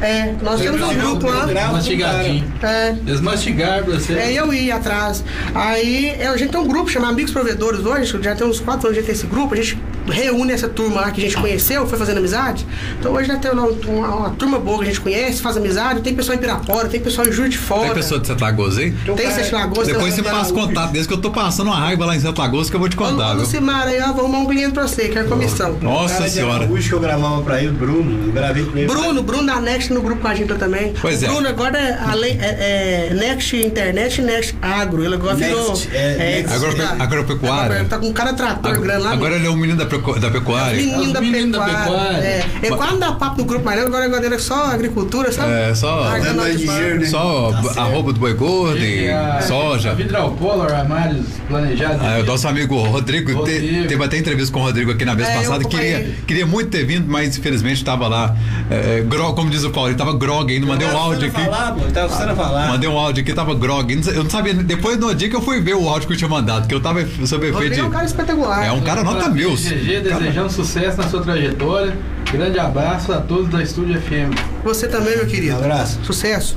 [0.00, 1.46] É, nós temos um grupo lá.
[1.72, 2.52] Mastigadinho.
[2.62, 4.12] É, Eles mastigaram pra você.
[4.14, 5.24] é, eu ia atrás.
[5.54, 8.86] Aí é, a gente tem um grupo chamado Amigos Provedores hoje, já tem uns quatro
[8.88, 9.78] anos que tem esse grupo, a gente
[10.08, 12.66] reúne essa turma lá que a gente conheceu, foi fazendo amizade.
[12.98, 16.00] Então hoje já tem uma, uma, uma turma boa que a gente conhece, faz amizade.
[16.00, 17.84] Tem pessoal em Pirapora, tem pessoal em Juiz de Fora.
[17.86, 18.92] Tem pessoa de Sete Lagoas aí?
[19.16, 19.86] Tem Sete Lagoas.
[19.88, 22.38] Depois você tem passa contato desse que eu tô passando uma raiva lá em Sete
[22.38, 23.40] Lagoas que eu vou te contar, ô, viu?
[23.40, 25.76] Lucimar aí, ó, vou arrumar um cliente pra você, que é comissão.
[25.80, 26.64] Nossa cara senhora.
[26.64, 28.26] Araújo que eu gravava pra ele, Bruno.
[28.26, 28.86] Eu gravei com ele.
[28.86, 30.94] Bruno, Bruno da Next no grupo com a gente também.
[31.00, 31.26] Pois é.
[31.28, 35.04] Bruno agora é, além, é, é Next Internet e Next Agro.
[35.04, 35.82] Ele agora Next, virou.
[35.92, 36.54] é, Next.
[36.54, 37.64] Agrope- tá- agropecuária.
[37.74, 39.12] Agora tá com um cara trator grande lá.
[39.12, 40.76] Agora ele é o menino da, pecu- da pecuária.
[41.20, 41.84] Menino da pecuária.
[41.84, 42.16] pecuária.
[42.18, 45.30] É, ele quase não dá papo no grupo mais não, agora agora é só agricultura,
[45.32, 45.52] sabe?
[45.52, 46.16] É, só-
[46.56, 47.06] dinheiro, né?
[47.06, 47.90] Só Tá a certo.
[47.90, 49.94] roupa do boi gordo e a, A soja.
[49.94, 52.00] Vidropolar, armários planejados.
[52.02, 55.28] Ah, o nosso amigo Rodrigo, te- teve até entrevista com o Rodrigo aqui na vez
[55.28, 55.64] É, passada.
[55.64, 58.34] Queria, queria muito ter vindo, mas infelizmente estava lá.
[58.70, 60.66] É, grog, como diz o Paulo, ele estava grog ainda.
[60.66, 61.44] Mandei um Tava áudio aqui.
[61.44, 62.68] Falar, pô, tava precisando falar.
[62.68, 63.92] Mandei um áudio aqui, tava grog.
[64.14, 66.28] Eu não sabia, depois no dia que eu fui ver o áudio que eu tinha
[66.28, 68.66] mandado, que eu tava sob efeito é um cara espetacular.
[68.66, 69.56] É um cara nota mil.
[69.86, 71.96] Desejando sucesso na sua trajetória.
[72.32, 74.34] Grande abraço a todos da Estúdio FM.
[74.64, 75.54] Você também, meu querido.
[75.54, 76.00] Um abraço.
[76.02, 76.56] Sucesso.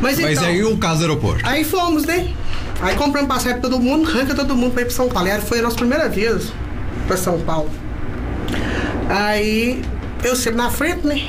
[0.00, 1.40] Mas, Mas então, aí o caso do aeroporto.
[1.46, 2.28] Aí fomos, né?
[2.80, 5.28] Aí compramos passagem pra todo mundo, arranca todo mundo pra ir pra São Paulo.
[5.28, 6.52] E aí foi a nossa primeira vez
[7.06, 7.68] pra São Paulo.
[9.08, 9.82] Aí
[10.24, 11.20] eu sempre na frente, né?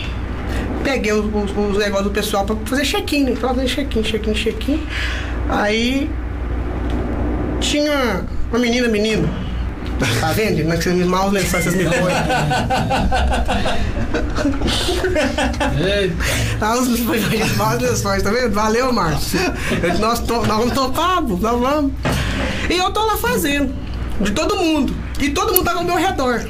[0.83, 3.35] Peguei os, os- os negócios do pessoal pra fazer check-in, né?
[3.35, 4.83] Fazer check-in, check-in, check-in.
[5.49, 6.09] Aí
[7.59, 9.29] tinha uma menina, menino.
[10.19, 10.63] Tá vendo?
[10.63, 12.13] Não é que vocês me mal lençóis, vocês me põem.
[15.79, 16.15] Eita,
[16.61, 16.99] Ah, os
[17.57, 18.53] maus lençóis, tá vendo?
[18.53, 19.39] Valeu, Márcio.
[19.81, 21.91] Eu- Nós, to, nós vamos topar, nós vamos.
[22.69, 23.73] E eu tô lá fazendo,
[24.19, 24.93] de todo mundo.
[25.19, 26.41] E todo mundo tava ao meu redor.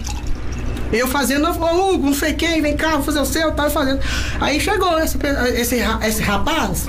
[0.92, 3.70] Eu fazendo, ô Hugo, não sei quem, vem cá, vou fazer o seu, eu tava
[3.70, 4.00] fazendo.
[4.42, 5.18] Aí chegou esse,
[5.56, 5.76] esse,
[6.06, 6.86] esse rapaz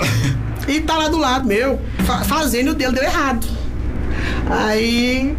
[0.67, 3.47] e tá lá do lado meu, fa- fazendo o dele deu errado.
[4.49, 5.35] Aí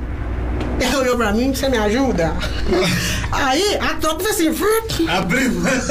[0.80, 2.32] ele olhou pra mim, você me ajuda?
[3.30, 5.50] Aí a tropa fez assim, Abriu.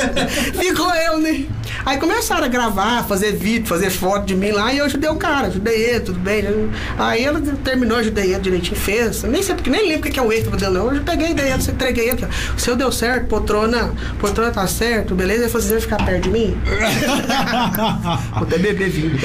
[0.60, 1.46] Ficou eu, né?
[1.86, 5.16] Aí começaram a gravar, fazer vídeo, fazer foto de mim lá e eu ajudei o
[5.18, 6.42] cara, ajudei ele, tudo bem.
[6.44, 6.70] né?
[6.98, 9.24] Aí ela terminou, ajudei ele direitinho, fez.
[9.24, 10.94] Nem sei porque, nem lembro o que é o extra dele, não.
[10.96, 12.26] Eu peguei dele, entreguei ele.
[12.56, 15.44] O seu deu certo, poltrona, poltrona tá certo, beleza?
[15.44, 16.58] Ele falou você vai ficar perto de mim?
[18.34, 19.18] Vou até beber vinho.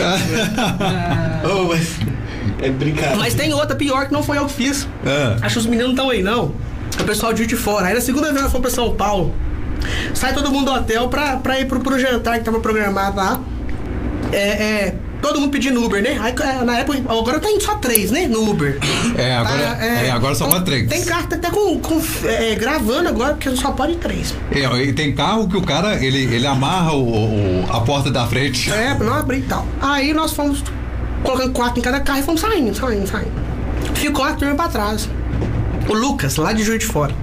[1.45, 2.18] Ô, mas.
[2.61, 3.17] É brincadeira.
[3.17, 4.89] Mas tem outra pior que não foi eu que fiz.
[5.07, 5.37] É.
[5.43, 6.53] Acho que os meninos não estão aí, não.
[6.99, 7.87] É o pessoal de fora.
[7.87, 9.35] Aí na segunda vez nós fomos pra São Paulo.
[10.15, 13.41] Sai todo mundo do hotel pra, pra ir pro, pro jantar que tava programado lá.
[14.33, 16.19] É, é, todo mundo pedindo Uber, né?
[16.21, 18.27] Aí, é, na época, agora tá indo só três, né?
[18.27, 18.79] No Uber.
[19.17, 20.89] É, agora, Tá, é, agora só então, três.
[20.89, 24.35] Tem carro tá até com, com, é, gravando agora, porque só pode três.
[24.51, 28.27] É, e tem carro que o cara, ele, ele amarra o, o- a porta da
[28.27, 28.71] frente.
[28.73, 29.65] É, pra não abrir e tal.
[29.81, 30.63] Aí nós fomos
[31.23, 33.33] colocando quatro em cada carro e fomos saindo, saindo, saindo.
[33.95, 35.09] Ficou a turma pra trás.
[35.89, 37.15] O Lucas, lá de Juiz de Fora.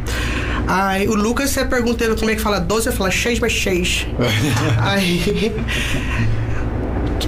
[0.68, 3.62] Aí o Lucas, você pergunta ele como é que fala 12, ele fala 6 mais
[3.62, 4.08] 6.
[4.82, 5.54] Aí.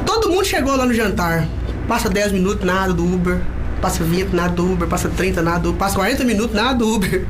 [0.05, 1.47] Todo mundo chegou lá no jantar.
[1.88, 3.39] Passa 10 minutos, nada do Uber.
[3.82, 4.88] Passa 20, nada do Uber.
[4.88, 5.80] Passa 30, nada do Uber.
[5.80, 7.26] Passa 40 minutos, nada do Uber.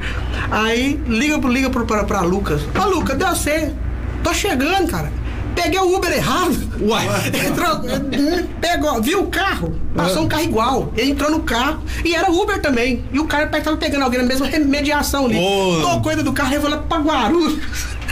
[0.49, 2.61] Aí liga pro, liga pro, pra, pra Lucas.
[2.73, 3.73] Ô Lucas, deu você.
[4.23, 5.11] Tô chegando, cara.
[5.61, 6.55] Peguei o Uber errado.
[6.79, 7.07] Uai.
[7.47, 7.81] Entrou,
[8.61, 10.93] pegou, viu o carro, passou um carro igual.
[10.95, 13.03] Ele entrou no carro e era Uber também.
[13.11, 15.37] E o cara tava pegando alguém na mesma remediação ali.
[15.37, 15.81] Ô.
[15.81, 17.59] Tocou ele do carro e levou lá pra Guarulhos.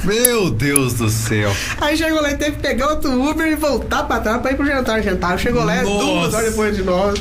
[0.04, 1.56] Meu Deus do céu.
[1.80, 4.56] Aí chegou lá e teve que pegar outro Uber e voltar pra trás pra ir
[4.56, 5.02] pro jantar.
[5.02, 5.38] Jantar.
[5.40, 6.06] Chegou lá Nossa.
[6.06, 7.20] duas horas depois de nós.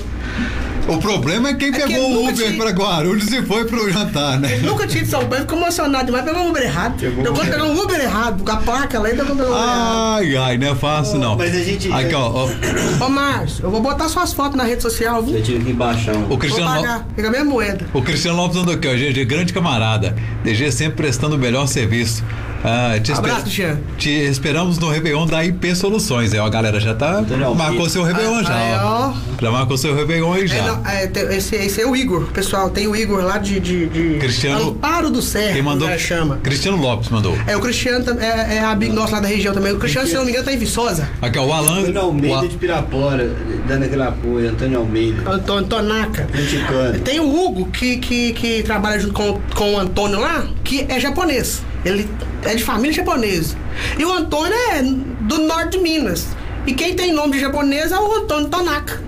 [0.87, 3.91] O problema é quem que pegou o nunca Uber tinha- pra Guarulhos e foi pro
[3.91, 4.59] jantar, né?
[4.62, 6.24] Nunca tinha de São Paulo, ficou emocionado demais.
[6.24, 6.95] Pegou um Uber errado.
[7.16, 8.45] Conta de pegar um Uber errado.
[8.45, 10.16] Com a placa lá conta de pegar um Uber errado.
[10.18, 11.37] Ai, ai, não é fácil não.
[11.37, 14.82] Mas a gente- Aqui, ó, ó, Ô, Márcio, eu vou botar suas fotos na rede
[14.82, 15.37] social, viu?
[15.39, 16.82] Eu tive que baixar o Vou Cristiano Lopes.
[16.82, 17.07] pagar.
[17.16, 17.87] Fica a mesma moeda.
[17.95, 18.93] O Cristiano Lopes andou aqui, ó.
[18.95, 20.14] GG, grande camarada.
[20.45, 22.22] DG sempre prestando o melhor serviço.
[22.67, 23.79] Ah, te Abraço, Cristiano.
[23.99, 26.33] Te esperamos no Réveillon da IP Soluções.
[26.33, 27.23] Aí, ó, a galera já tá.
[27.55, 29.12] Marcou seu Réveillon já, Aí, ó.
[29.39, 30.57] Já marcou seu Réveillon aí já.
[30.57, 32.71] É, não, é, tem- esse, esse é o Igor, pessoal.
[32.71, 33.61] Tem o Igor lá de.
[33.61, 35.53] de, de Cristiano- Amparo do Serra.
[35.53, 35.99] Quem mandou?
[35.99, 36.39] chama.
[36.43, 37.37] Cristiano Lopes mandou.
[37.47, 39.73] É, o Cristiano é, é amigo nosso lá da região também.
[39.73, 41.07] O Cristiano, se não me engano, tá em Viçosa.
[41.21, 41.81] Aqui, ó, o Alan.
[41.81, 43.31] Antônio o Almeida A- de Pirapora,
[43.69, 44.49] dando aquele apoio.
[44.51, 45.31] Antônio Almeida.
[45.31, 46.27] Antônio Tonaca.
[46.35, 46.99] Mexicano.
[47.01, 50.99] Tem o Hugo, que, que, que trabalha junto com, com o Antônio lá, que é
[50.99, 51.62] japonês.
[51.85, 52.09] Ele
[52.45, 53.57] é de família japonesa.
[53.99, 56.28] E o Antônio é do norte de Minas.
[56.66, 59.03] E quem tem nome de japonês é o Antônio Tonaca.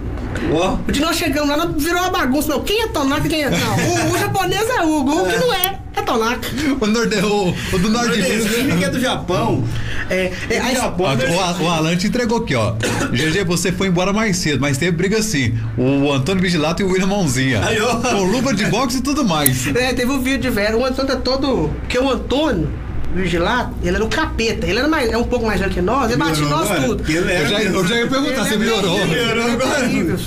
[0.53, 0.77] Ó.
[0.87, 2.49] O de nós chegamos lá, virou uma bagunça.
[2.49, 3.51] Não, quem é Tonaca e quem é.
[3.51, 5.81] Não, o, o japonês é Hugo, o que não é.
[5.97, 6.47] É Tonaca.
[6.79, 8.91] O, norde, o, o do Nordestino que é Nordeste.
[8.91, 9.65] do Japão.
[10.11, 11.07] É, é, É Japão.
[11.07, 11.25] Ó, né?
[11.27, 12.75] O, o Alan te entregou aqui, ó.
[13.11, 15.55] GG, você foi embora mais cedo, mas teve briga assim.
[15.77, 17.65] O Antônio Vigilato e o William Mãozinha.
[17.65, 17.97] Aí, ó.
[17.97, 19.67] Com luva de boxe e tudo mais.
[19.69, 20.79] É, teve um vídeo de velho.
[20.79, 21.71] O Antônio é todo.
[21.81, 22.69] Porque o Antônio,
[23.15, 24.67] vigilado, ele era um capeta.
[24.67, 26.83] Ele era mais, é um pouco mais velho que nós, ele batia em nós agora?
[26.83, 27.05] tudo.
[27.11, 29.07] É Eu já, eu já ia perguntar, Ele você é melhorou?
[29.07, 29.81] Melhorou é agora.
[29.81, 30.19] terrível,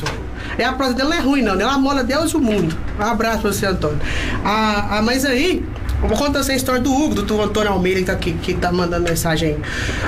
[0.59, 1.59] É, a prosa dele não é ruim, não.
[1.59, 2.75] Ela mola Deus e o mundo.
[2.99, 3.99] Um abraço pra você, Antônio.
[4.43, 5.65] Ah, ah, mas aí,
[6.01, 9.49] vou contar essa história do Hugo, do Antônio Almeida, que tá, que tá mandando mensagem
[9.49, 9.57] aí.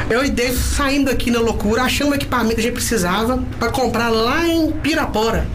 [0.09, 3.69] Eu e Dave saindo aqui na loucura, achando o equipamento que a gente precisava pra
[3.69, 5.47] comprar lá em Pirapora.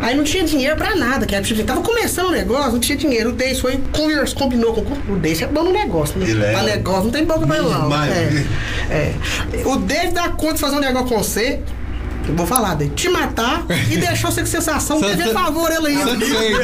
[0.00, 2.98] Aí não tinha dinheiro pra nada, que era, tipo, tava começando o negócio, não tinha
[2.98, 3.30] dinheiro.
[3.30, 6.28] O Deis foi, conversou, combinou com o Deis, é bom no negócio, né?
[6.28, 6.50] Ele é.
[6.50, 8.04] Pra negócio não tem boca pra ele não.
[8.04, 8.44] É,
[8.90, 9.14] é.
[9.64, 11.60] O Deis dá conta de fazer um negócio com você,
[12.28, 15.86] eu vou falar dele, te matar e deixou você com sensação, Sa- dever favor ele
[15.88, 16.10] ainda.
[16.12, 16.60] Satisfeito.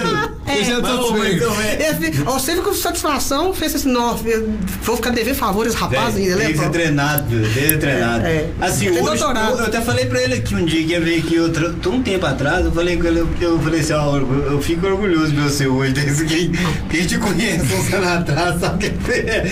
[0.46, 0.58] É.
[0.80, 1.44] Satisfeito.
[1.48, 4.48] ô, é- Você ficou com satisfação, fez assim, não, eu
[4.82, 6.68] vou ficar devendo favores, rapaz, ainda, que lembra?
[6.70, 8.26] treinado, tem que ser treinado.
[8.26, 8.50] É, é.
[8.60, 11.38] Assim, hoje, eu, eu até falei pra ele aqui um dia que ia vir aqui
[11.38, 14.62] outro, um tempo atrás, eu falei com ele, eu, eu falei assim, ó, eu, eu
[14.62, 16.48] fico orgulhoso de você hoje, desse que,
[16.88, 19.50] que a gente conhece uns anos atrás, sabe que é?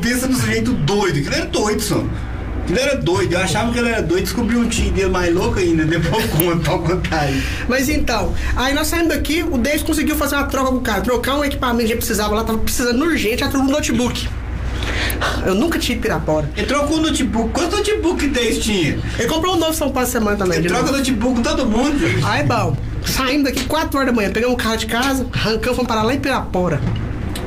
[0.00, 2.02] Pensa no sujeito doido, que ele era doido, só.
[2.68, 5.58] Ele era doido, eu achava que ele era doido, descobri um tio dele mais louco
[5.58, 7.42] ainda, depois eu conto, pode contar aí.
[7.68, 11.00] Mas então, aí nós saímos daqui, o Deis conseguiu fazer uma troca com o cara,
[11.02, 14.28] trocar um equipamento que a precisava lá, tava precisando urgente, já trocou um notebook.
[15.46, 16.50] Eu nunca tive Pirapora.
[16.56, 18.98] Ele trocou o notebook, quantos notebook Deis tinha?
[19.18, 20.58] Ele comprou um novo São Paulo semana também.
[20.58, 20.98] Ele troca novo.
[20.98, 21.98] notebook com todo mundo.
[22.24, 25.88] Aí, bom, saímos daqui 4 horas da manhã, pegamos o carro de casa, arrancamos, fomos
[25.88, 26.80] parar lá em Pirapora.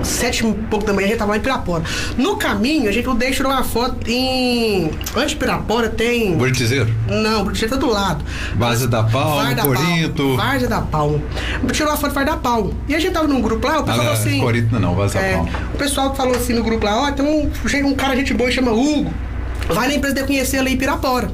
[0.03, 1.83] Sete e pouco da manhã a gente tava lá em Pirapora.
[2.17, 4.91] No caminho, a gente o Deis tirou uma foto em.
[5.15, 6.35] Antes de Pirapora tem.
[6.37, 6.93] Boritizeiro.
[7.07, 8.23] Não, o Brutier tá do lado.
[8.55, 10.35] Várzea da Palma, Corinto.
[10.35, 11.19] Várzea da Palma.
[11.71, 12.71] Tirou a foto Várzea da Palma.
[12.87, 14.39] E a gente tava num grupo lá, o pessoal Ah, falou assim.
[14.39, 15.49] Corinto não, Várzea da é, Palma.
[15.73, 17.51] o pessoal falou assim no grupo lá, ó, tem um,
[17.87, 19.11] um cara gente boa, chama Hugo.
[19.69, 21.29] Vai na empresa de conhecer ali em Pirapora.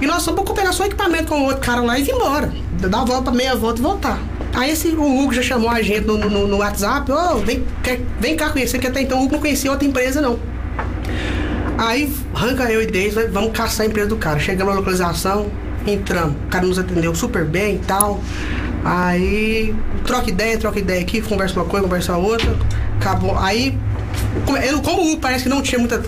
[0.00, 2.52] E nós só vamos pegar só equipamento com o outro cara lá e vir embora.
[2.80, 4.18] Dar a volta, meia volta e voltar.
[4.54, 8.00] Aí esse, o Hugo já chamou a gente no, no, no WhatsApp, ô, vem, quer-
[8.20, 10.38] vem cá conhecer, que até então o Hugo não conhecia outra empresa, não.
[11.78, 14.38] Aí arranca eu e Deis, vamos caçar a empresa do cara.
[14.38, 15.46] Chegamos na localização,
[15.86, 16.36] entramos.
[16.44, 18.20] O cara nos atendeu super bem e tal.
[18.84, 19.74] Aí
[20.06, 22.54] troca ideia, troca ideia aqui, conversa uma coisa, conversa outra.
[23.00, 23.36] Acabou.
[23.38, 23.76] Aí,
[24.44, 26.02] como, o Hugo parece que não tinha muita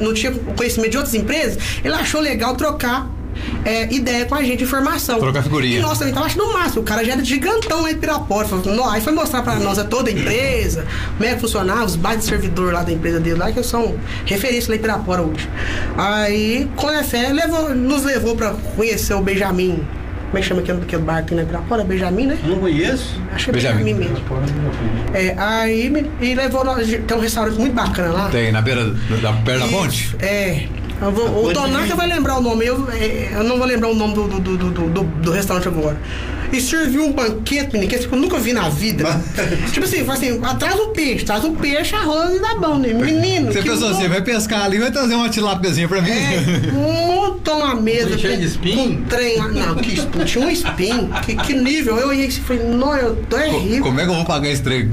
[0.00, 3.08] não tinha conhecimento de outras empresas, ele achou legal trocar.
[3.64, 5.18] É, ideia com a gente, informação.
[5.18, 5.78] Trocar figurinha.
[5.78, 6.82] E nós também tava achando o máximo.
[6.82, 8.48] O cara já era gigantão lá em Pirapora.
[8.90, 10.84] Aí foi mostrar pra nós a toda a empresa,
[11.16, 13.94] como é que funcionava, os bares de servidor lá da empresa dele lá, que são
[14.24, 15.48] referência lá em Pirapora hoje.
[15.96, 19.80] Aí, com a fé, levou, nos levou pra conhecer o Benjamin.
[20.26, 21.82] Como é que chama aquele, aquele bar que tem lá em Pirapora?
[21.82, 22.38] Benjamin, né?
[22.44, 23.20] Não conheço.
[23.34, 23.94] Acho que é Benjamin.
[23.94, 24.24] Benjamin, mesmo.
[25.12, 26.86] É, aí me- e levou nós.
[26.88, 28.28] Tem um restaurante muito bacana lá.
[28.28, 28.84] Tem na beira
[29.20, 30.16] da, perto da Isso, ponte?
[30.20, 30.66] É.
[31.00, 34.14] Vou- o Tonaca vai lembrar o nome, eu, é, eu não vou lembrar o nome
[34.14, 35.98] do, do, do, do, do- restaurante agora.
[36.52, 39.04] E serviu um banquete, menino, que eu nunca vi na vida.
[39.72, 42.92] tipo assim, assim, traz um peixe, traz um peixe, arroz e dá bom, né?
[42.92, 43.52] Menino.
[43.52, 44.08] Você pensou assim, bom.
[44.08, 46.10] vai pescar ali, vai trazer uma tilápiazinha pra mim?
[46.10, 48.18] É, montou uma mesa.
[48.18, 48.98] Cheio de espinho?
[48.98, 49.38] Com trem.
[49.38, 51.08] Não, que espinho, tinha um espinho.
[51.24, 51.96] Que, que nível?
[51.96, 53.48] Eu olhei assim e falei, não, eu tô é.
[53.80, 54.90] Como é que eu vou pagar esse trem?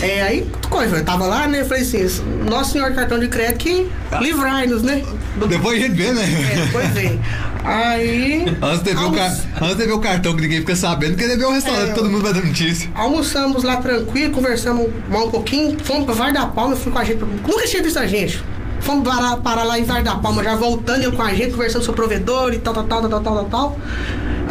[0.00, 1.60] É, aí, coisa, eu tava lá, né?
[1.60, 2.06] Eu falei assim,
[2.48, 3.88] nosso senhor cartão de crédito que
[4.20, 5.02] livrai-nos, né?
[5.48, 6.22] Depois a gente vê, né?
[6.22, 7.20] É, depois vem.
[7.64, 8.44] Aí.
[8.62, 11.12] Antes de, ver o ca- almoç- Antes de ver o cartão que ninguém fica sabendo,
[11.12, 12.90] porque deve ver o restaurante, É, todo mundo vai dar notícia.
[12.94, 17.04] Almoçamos lá tranquilo, conversamos mais um pouquinho, fomos pra Var da Palma, fui com a
[17.04, 17.20] gente.
[17.22, 18.42] Nunca tinha visto a gente.
[18.80, 21.84] Fomos parar, parar lá em Var da Palma, já voltando ele com a gente, conversando
[21.84, 23.78] sobre o provedor e tal, tal, tal, tal, tal, tal, tal.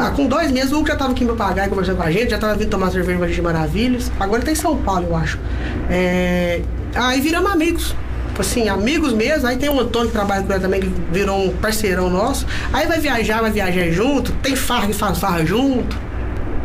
[0.07, 2.11] Ah, com dois meses, o Hugo já tava aqui pra pagar e conversando com a
[2.11, 4.11] gente, já tava vindo tomar cerveja com a gente de maravilhas.
[4.19, 5.37] Agora tá em São Paulo, eu acho.
[5.89, 6.61] É,
[6.95, 7.95] Aí viramos amigos.
[8.39, 9.47] Assim, amigos mesmo.
[9.47, 12.45] Aí tem o Antônio que trabalha com ele também, que virou um parceirão nosso.
[12.73, 14.31] Aí vai viajar, vai viajar junto.
[14.41, 15.95] Tem farra que faz farra junto.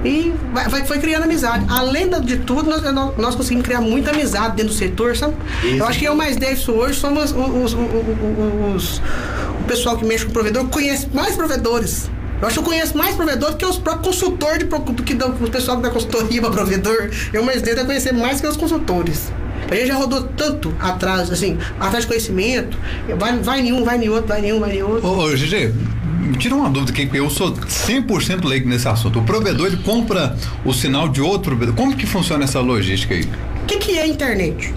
[0.05, 1.67] E vai, vai- foi criando amizade.
[1.69, 5.35] Além de tudo, nós, nós, nós conseguimos criar muita amizade dentro do setor, sabe?
[5.65, 5.77] Isso.
[5.79, 9.03] Eu acho que eu mais Davidson hoje somos os, os, os- os-
[9.61, 12.09] o pessoal que mexe com o provedor, conhece mais provedores.
[12.41, 15.15] Eu acho que eu conheço mais provedor do que os próprios consultores, de, do que
[15.15, 17.11] o pessoal da consultoria para provedor.
[17.33, 19.33] Eu mais devo conhecer mais que os consultores.
[19.71, 22.79] A gente já rodou tanto atrás, assim, atrás de conhecimento.
[23.19, 25.07] Vai, vai em um, vai em outro, vai em um, vai em outro.
[25.07, 25.37] Ô, ô
[26.27, 29.21] me tira uma dúvida aqui, porque eu sou 100% leigo nesse assunto.
[29.21, 31.75] O provedor, ele compra o sinal de outro provedor.
[31.75, 33.23] Como que funciona essa logística aí?
[33.63, 34.75] O que, que é a internet?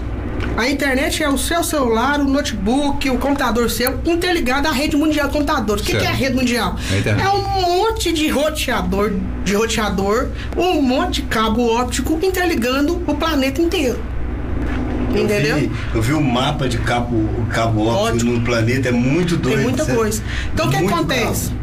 [0.60, 5.28] A internet é o seu celular, o notebook, o computador seu interligado à rede mundial
[5.28, 5.82] de computadores.
[5.82, 6.76] O que, que é a rede mundial?
[6.92, 7.22] É.
[7.22, 9.10] É um monte de roteador,
[9.42, 13.98] de roteador, um monte de cabo óptico interligando o planeta inteiro.
[15.14, 15.56] Eu Entendeu?
[15.56, 19.56] vi, eu vi o mapa de cabo, cabo óptico no planeta, é muito doido.
[19.56, 20.22] Tem muita coisa.
[20.52, 21.52] Então o que acontece?
[21.52, 21.60] bravo.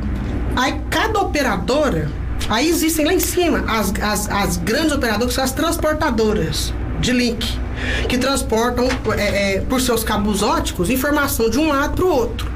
[0.55, 2.09] Aí cada operadora,
[2.49, 7.11] aí existem lá em cima as, as, as grandes operadoras, que são as transportadoras de
[7.11, 7.59] link,
[8.07, 12.47] que transportam é, é, por seus cabos óticos informação de um lado para o outro.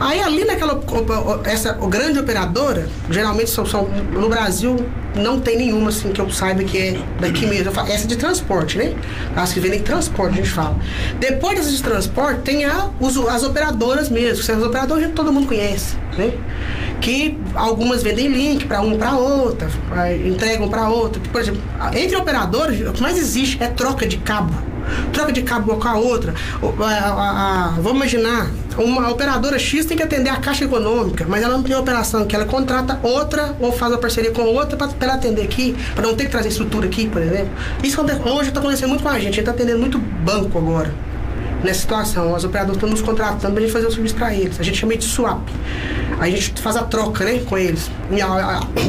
[0.00, 0.80] Aí ali naquela
[1.44, 4.76] essa grande operadora, geralmente são, são- no Brasil
[5.14, 7.70] não tem nenhuma assim que eu saiba que é daqui mesmo.
[7.72, 8.94] Falo, essa é de transporte, né?
[9.36, 10.76] As que vendem transporte, a gente fala.
[11.20, 12.88] Depois dessas de transporte, tem a,
[13.30, 14.42] as operadoras mesmo.
[14.44, 16.32] que As operadoras todo mundo conhece, né?
[17.02, 19.68] Que algumas vendem link para um para outra,
[20.24, 21.20] entregam para outra.
[21.32, 21.60] Por exemplo,
[21.94, 24.54] entre operadoras, o que mais existe é troca de cabo.
[25.12, 26.32] Troca de cabo uma com a outra.
[26.62, 28.48] A- a- a- vamos imaginar,
[28.78, 32.36] uma operadora X tem que atender a caixa econômica, mas ela não tem operação, que
[32.36, 36.14] ela contrata outra ou faz uma parceria com outra para ela atender aqui, para não
[36.14, 37.50] ter que trazer estrutura aqui, por exemplo.
[37.82, 40.56] Isso acontece- hoje está acontecendo muito com a gente, a gente está atendendo muito banco
[40.56, 40.92] agora
[41.62, 42.34] nessa situação.
[42.34, 44.58] As operadoras estão nos contratando para a gente fazer o serviço para eles.
[44.58, 45.48] A gente chama de swap.
[46.18, 47.90] A gente faz a troca, né, com eles.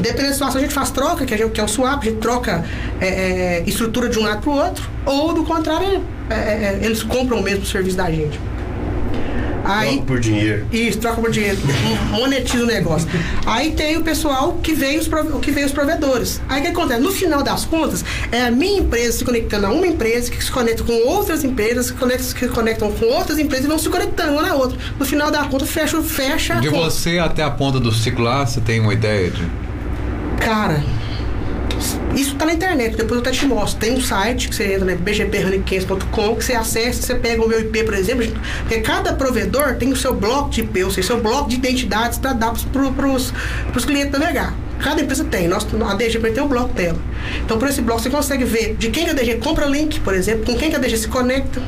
[0.01, 2.19] Dependendo da situação, a gente faz troca, que, gente, que é o swap, a gente
[2.19, 2.63] troca
[2.99, 7.03] é, é, estrutura de um lado para o outro, ou do contrário, é, é, eles
[7.03, 8.39] compram o mesmo serviço da gente.
[9.63, 10.67] Aí, Troca por dinheiro.
[10.71, 11.57] isso, troca por dinheiro.
[12.11, 13.07] Monetiza o negócio.
[13.45, 15.09] Aí tem o pessoal que vem os,
[15.41, 16.41] que vem os provedores.
[16.49, 16.99] Aí o que acontece?
[17.01, 20.51] No final das contas, é a minha empresa se conectando a uma empresa que se
[20.51, 24.33] conecta com outras empresas, que, conectam, que conectam com outras empresas e vão se conectando
[24.33, 24.77] uma na outra.
[24.99, 26.89] No final da conta, fecha, fecha a De conta.
[26.89, 29.43] você até a ponta do ciclo lá, você tem uma ideia de.
[30.41, 30.83] Cara,
[32.15, 33.79] isso tá na internet, depois eu até te mostro.
[33.79, 34.95] Tem um site que você entra, né?
[34.95, 38.25] bgphurricanes.com, que você acessa, você pega o meu IP, por exemplo,
[38.59, 42.17] porque cada provedor tem o seu bloco de IP, ou seja, seu bloco de identidades
[42.17, 44.53] para dar para os clientes navegar.
[44.79, 46.97] Cada empresa tem, Nós, a DG tem o bloco dela.
[47.43, 50.13] Então, por esse bloco, você consegue ver de quem que a DG compra link, por
[50.13, 51.61] exemplo, com quem que a DG se conecta,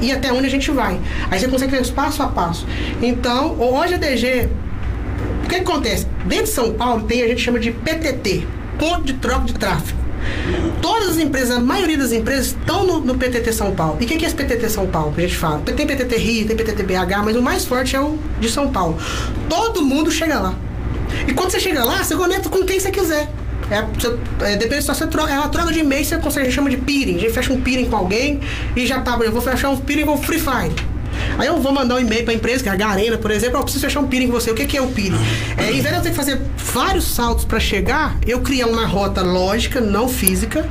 [0.00, 1.00] e até onde a gente vai.
[1.30, 2.66] Aí você consegue ver os passo a passo.
[3.00, 4.48] Então, hoje a DG
[5.44, 6.06] o que acontece?
[6.26, 8.44] Dentro de São Paulo tem a gente chama de PTT,
[8.78, 10.06] ponto de troca de tráfego.
[10.80, 13.96] Todas as empresas, a maioria das empresas estão no, no PTT São Paulo.
[14.00, 15.14] E o que que é esse PTT São Paulo?
[15.16, 15.60] A gente fala.
[15.60, 18.98] Tem PTT Rio, tem PTT BH, mas o mais forte é o de São Paulo.
[19.48, 20.54] Todo mundo chega lá.
[21.26, 23.28] E quando você chega lá, você conecta com quem você quiser.
[23.70, 26.70] É, você, é, depende se você troca, é uma troca de e-mail, você consegue, chama
[26.70, 27.16] de peering.
[27.16, 28.40] A gente fecha um peering com alguém
[28.76, 30.72] e já tá, eu vou fechar um peering com Free Fire.
[31.38, 33.58] Aí eu vou mandar um e-mail para a empresa, que é a Garena, por exemplo,
[33.58, 34.50] eu preciso fechar um peering com você.
[34.50, 35.18] O que, que é o peering?
[35.56, 38.86] É, em vez de eu ter que fazer vários saltos para chegar, eu criar uma
[38.86, 40.66] rota lógica, não física,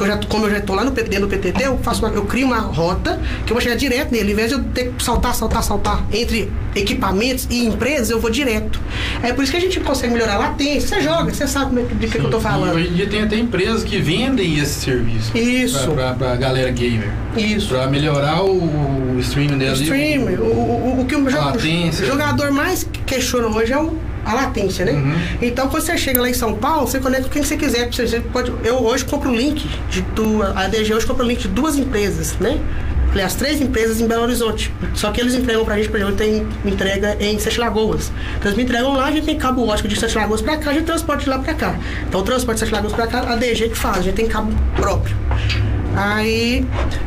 [0.00, 2.14] que eu já, como eu já estou lá no, dentro do PTT, eu, faço uma-
[2.14, 4.32] eu crio uma rota que eu vou chegar direto nele.
[4.32, 8.30] Em vez de eu ter que saltar, saltar, saltar entre equipamentos e empresas, eu vou
[8.30, 8.80] direto.
[9.22, 10.88] É por isso que a gente consegue melhorar a latência.
[10.96, 12.74] Você joga, você sabe como é que- de que, eu estou E falando.
[12.74, 15.36] hoje em dia tem até empresas que vendem esse serviço.
[15.36, 15.90] Isso.
[15.90, 17.10] Pra, pra, pra galera gamer.
[17.36, 17.68] Isso.
[17.68, 19.72] Pra melhorar o, o streaming dela.
[19.72, 24.34] ali, streamer, o, o, o que o, o jogador mais questiona hoje é o- a
[24.34, 24.92] latência, né?
[24.92, 25.14] Uhum.
[25.42, 27.90] Então, quando você chega lá em São Paulo, você conecta com quem você quiser.
[27.92, 30.56] Você pode, eu hoje compro o link de duas.
[30.56, 32.60] A DG hoje compra o link de duas empresas, né?
[33.12, 34.72] Aliás, três empresas em Belo Horizonte.
[34.94, 38.12] Só que eles entregam pra gente, por exemplo, tem entrega em Sete Lagoas.
[38.38, 40.70] Então eles me entregam lá, a gente tem cabo ótico de Sete Lagoas pra cá,
[40.70, 41.74] a gente transporta de lá pra cá.
[42.06, 44.28] Então o transporte de Sete Lagoas pra cá, a DG que faz, a gente tem
[44.28, 45.16] cabo próprio.
[45.96, 46.64] Aí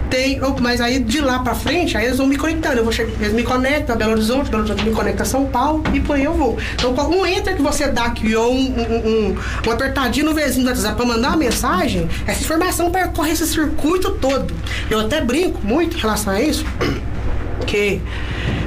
[0.09, 0.39] tem.
[0.43, 2.77] oh, Mas aí de lá pra frente, aí eles vão me conectando.
[2.77, 5.45] Eu vou che- eles me conectam a Belo Horizonte, Belo Horizonte me conecta a São
[5.45, 6.57] Paulo e por aí eu vou.
[6.73, 9.35] Então um entra que você dá aqui ou um, um, um,
[9.67, 14.11] um apertadinho no vizinho do WhatsApp pra mandar uma mensagem, essa informação percorre esse circuito
[14.11, 14.53] todo.
[14.89, 16.65] Eu até brinco muito em relação a isso,
[17.65, 18.01] que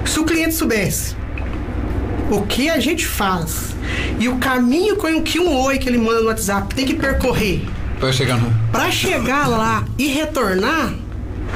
[0.05, 1.14] se o cliente soubesse
[2.31, 3.75] o que a gente faz
[4.19, 7.62] e o caminho com que um oi que ele manda no WhatsApp tem que percorrer
[8.01, 8.51] Pra chegar no.
[8.70, 10.92] Pra chegar lá e retornar,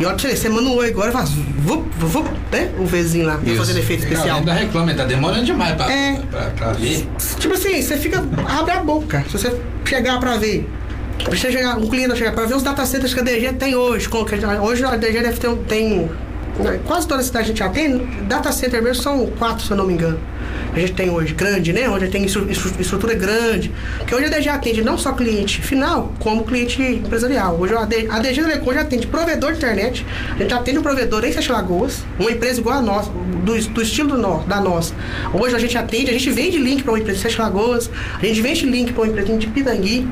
[0.01, 2.71] e olha pra você, você manda um oi agora e faz vup, vup, né?
[2.79, 3.57] O Vzinho lá, Isso.
[3.57, 4.39] fazendo efeito especial.
[4.39, 6.17] Ainda reclama, tá demorando demais pra, É.
[6.31, 7.07] pra, pra ver.
[7.39, 8.25] Tipo assim, você fica.
[8.59, 9.23] abre a boca.
[9.31, 10.69] Se você chegar pra ver.
[11.29, 14.09] Você chegar, um cliente chegar pra ver os data centers que a DG tem hoje.
[14.63, 15.57] Hoje a DG deve ter um.
[15.65, 16.09] Tem,
[16.59, 17.99] né, quase toda a cidade a gente já tem.
[18.27, 20.19] Data center mesmo são quatro, se eu não me engano.
[20.73, 21.89] A gente tem hoje, grande, né?
[21.89, 23.73] Onde tem estru- estru- estrutura grande.
[24.07, 27.57] Que hoje a DG atende não só cliente final, como cliente empresarial.
[27.59, 30.07] Hoje a DG, Telecom já atende provedor de internet.
[30.37, 33.11] A gente atende um provedor em Sete Lagoas, uma empresa igual a nossa,
[33.45, 34.95] do, do estilo do da nossa.
[35.35, 37.91] Hoje a gente atende, a gente vende link para uma empresa de Sete Lagoas,
[38.23, 40.07] a gente vende link para uma empresa de Pitangui.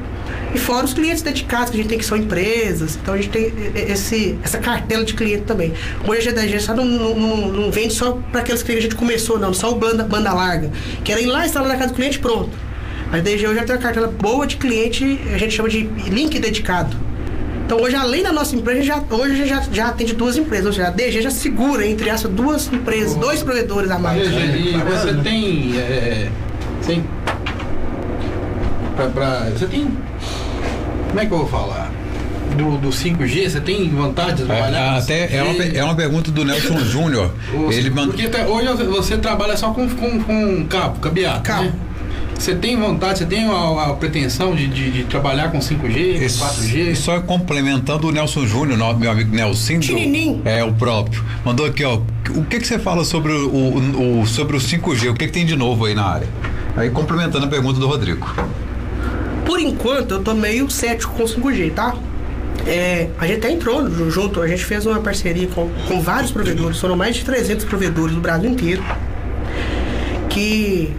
[0.54, 2.96] E fora os clientes dedicados que a gente tem, que são empresas.
[3.00, 5.72] Então a gente tem esse, essa cartela de cliente também.
[6.06, 7.14] Hoje a DG só não, não,
[7.52, 10.70] não- vende só para aqueles que a gente começou, não, só o banda, banda larga.
[11.04, 12.50] Que era ir lá instalar na casa do cliente pronto.
[13.12, 16.38] A DG hoje já tem uma cartela boa de cliente, a gente chama de link
[16.38, 16.96] dedicado.
[17.66, 20.66] Então hoje, além da nossa empresa, já, hoje já, já atende duas empresas.
[20.66, 24.26] Ou seja, a DG já segura, entre essas duas empresas, dois provedores a mais.
[24.26, 25.76] E você tem.
[25.78, 26.28] É,
[26.86, 27.04] tem.
[28.98, 29.86] Pra, pra- você tem.
[31.08, 31.90] Como é que eu vou falar?
[32.56, 34.78] Do, do 5G, você tem vontade de trabalhar?
[34.78, 35.74] É, com até é uma, 5G?
[35.76, 37.30] é uma pergunta do Nelson Júnior.
[37.70, 37.90] Ele.
[37.90, 41.42] Porque tá- hoje você trabalha só com, com, com cabo, cabeado.
[41.42, 41.62] Cabo.
[41.64, 41.72] Né?
[42.36, 46.38] Você tem vontade, você tem a, a pretensão de, de, de trabalhar com 5G, Esse-
[46.42, 46.76] 4G?
[46.92, 49.78] E só complementando o Nelson Júnior, meu amigo Nelson.
[49.80, 50.40] Tininim.
[50.44, 51.22] É, o próprio.
[51.44, 52.00] Mandou aqui, ó.
[52.30, 55.10] O que, que você fala sobre o, o- o- sobre o 5G?
[55.10, 56.28] O que, que tem de novo aí na área?
[56.76, 58.26] Aí complementando a pergunta do Rodrigo.
[59.48, 61.94] Por enquanto, eu tô meio cético com o 5G, tá?
[62.66, 66.30] É, a gente até entrou ju- junto, a gente fez uma parceria com, com vários
[66.30, 68.82] provedores, foram mais de 300 provedores do Brasil inteiro,
[70.28, 70.92] que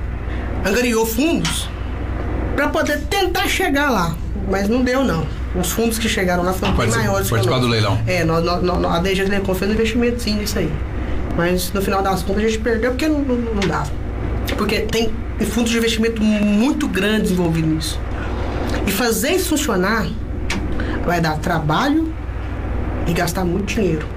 [0.65, 1.69] angariou fundos
[2.55, 4.15] para poder tentar chegar lá,
[4.49, 5.25] mas não deu não.
[5.55, 7.71] Os fundos que chegaram lá foram bem maiores que participar do nosso.
[7.71, 7.99] leilão.
[8.07, 10.71] É, nós, nós, nós- a DG Telecom fez um investimento sim nisso aí.
[11.37, 13.91] Mas no final das contas a gente perdeu porque não, não, não dava.
[14.57, 15.11] Porque tem
[15.51, 17.99] fundos de investimento muito grandes envolvidos nisso.
[18.85, 20.07] E fazer isso funcionar
[21.05, 22.13] vai dar trabalho
[23.07, 24.07] e gastar muito dinheiro.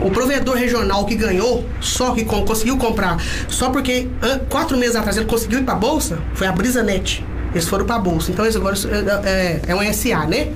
[0.00, 3.16] O provedor regional que ganhou, só que conseguiu comprar,
[3.48, 4.08] só porque
[4.48, 7.24] quatro meses atrás ele conseguiu ir para a bolsa, foi a BrisaNet.
[7.52, 8.30] Eles foram para a bolsa.
[8.30, 10.52] Então eles agora é, é, é um SA, né?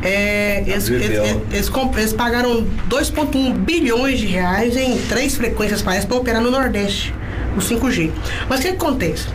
[0.00, 1.18] É, eles, eles,
[1.50, 7.12] eles eles pagaram 2,1 bilhões de reais em três frequências parece para operar no Nordeste,
[7.56, 8.12] o 5G.
[8.48, 9.26] Mas o que, que acontece?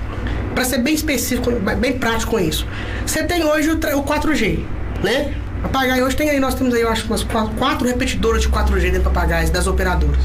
[0.54, 2.68] Para ser bem específico, bem prático com isso.
[3.06, 4.60] Você tem hoje o, tra- o 4G,
[5.04, 5.34] né?
[5.64, 8.82] Papagaio hoje tem aí, nós temos aí, eu acho, umas quatro, quatro repetidoras de 4G
[8.82, 10.20] dentro do papagaios das operadoras.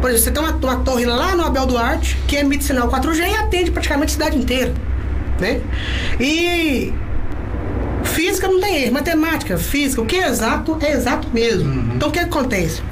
[0.00, 3.18] Por exemplo, você tem uma, uma torre lá no Abel Duarte que emite sinal 4G
[3.28, 4.72] e atende praticamente a cidade inteira,
[5.40, 5.60] né?
[6.20, 6.92] E
[8.04, 11.94] física não tem erro, matemática, física, o que é exato é exato mesmo.
[11.96, 12.82] Então o que acontece?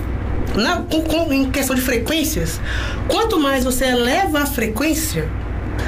[0.54, 2.60] Na, com- com- em questão de frequências,
[3.08, 5.28] quanto mais você eleva a frequência,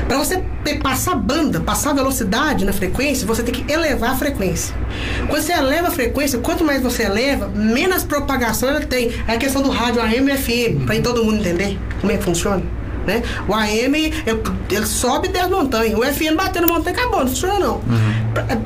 [0.06, 0.42] para você
[0.82, 4.74] passar banda, passar velocidade na frequência, você tem que elevar a frequência.
[5.28, 9.12] Quando você eleva a frequência, quanto mais você eleva, menos propagação ela tem.
[9.26, 12.24] É a questão do rádio AM e FM, para todo mundo entender como é que
[12.24, 12.77] funciona.
[13.08, 13.22] Né?
[13.48, 14.14] O AM ele,
[14.70, 15.96] ele sobe e desce montanha.
[15.96, 17.80] O FM batendo montanha acabou, não funciona não.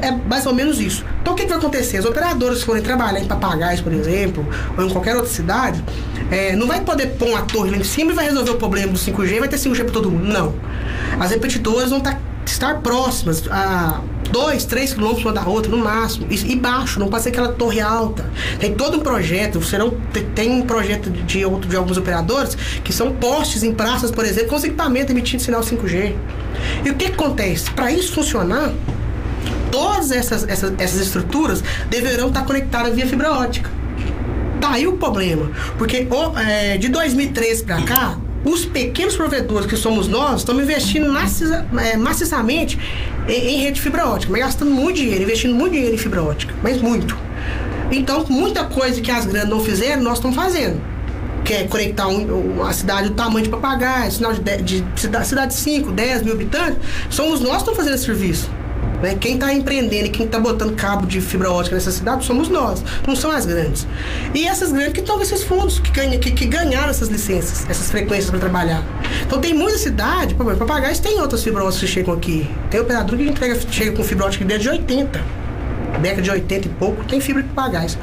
[0.03, 1.05] É, é mais ou menos isso.
[1.21, 1.99] Então o que, que vai acontecer?
[1.99, 4.45] As operadoras que forem trabalhar em papagaios, por exemplo,
[4.77, 5.83] ou em qualquer outra cidade,
[6.29, 8.93] é, não vai poder pôr uma torre lá em cima e vai resolver o problema
[8.93, 10.27] do 5G e vai ter 5G para todo mundo.
[10.27, 10.53] Não.
[11.21, 16.27] As repetidoras vão tá- estar próximas a 2, 3 quilômetros uma da outra, no máximo.
[16.31, 18.25] E, e baixo, não pode ser aquela torre alta.
[18.59, 22.57] Tem todo um projeto, serão, tem, tem um projeto de, de, outro, de alguns operadores
[22.83, 26.15] que são postes em praças, por exemplo, com os equipamentos emitindo sinal 5G.
[26.85, 27.71] E o que, que acontece?
[27.71, 28.73] Para isso funcionar,
[29.71, 33.71] todas essas, essas, essas estruturas deverão estar conectadas via fibra ótica.
[34.61, 35.51] Tá aí o problema.
[35.77, 41.07] Porque o, é, de 2013 para cá, os pequenos provedores que somos nós estamos investindo
[41.81, 42.79] é, maciçamente
[43.29, 46.55] em, rede de fibra ótica, mas gastando muito dinheiro, investindo muito dinheiro em fibra ótica,
[46.63, 47.17] mas muito.
[47.91, 50.81] Então, muita coisa que as grandes não fizeram, nós estamos fazendo.
[51.45, 55.49] Que é conectar um, uma cidade do tamanho de papagaio, sinal de, de, de cidade
[55.49, 56.79] de 5, 10 mil habitantes,
[57.11, 58.51] somos nós que estamos fazendo esse serviço.
[59.03, 59.17] Né?
[59.17, 62.83] Quem está empreendendo e quem está botando cabo de fibra ótica nessa cidade somos nós,
[63.07, 63.87] não são as grandes.
[64.35, 67.91] E essas grandes que estão esses fundos, que, ganha, que, que ganharam essas licenças, essas
[67.91, 68.85] frequências para trabalhar.
[69.27, 72.49] Então tem muita cidade, por exemplo, papagaios tem outras fibra óticas que chegam aqui.
[72.71, 75.42] Tem operador que entrega, chega com fibra ótica desde 80
[75.99, 77.99] década de 80 e pouco, tem fibra de papagaios.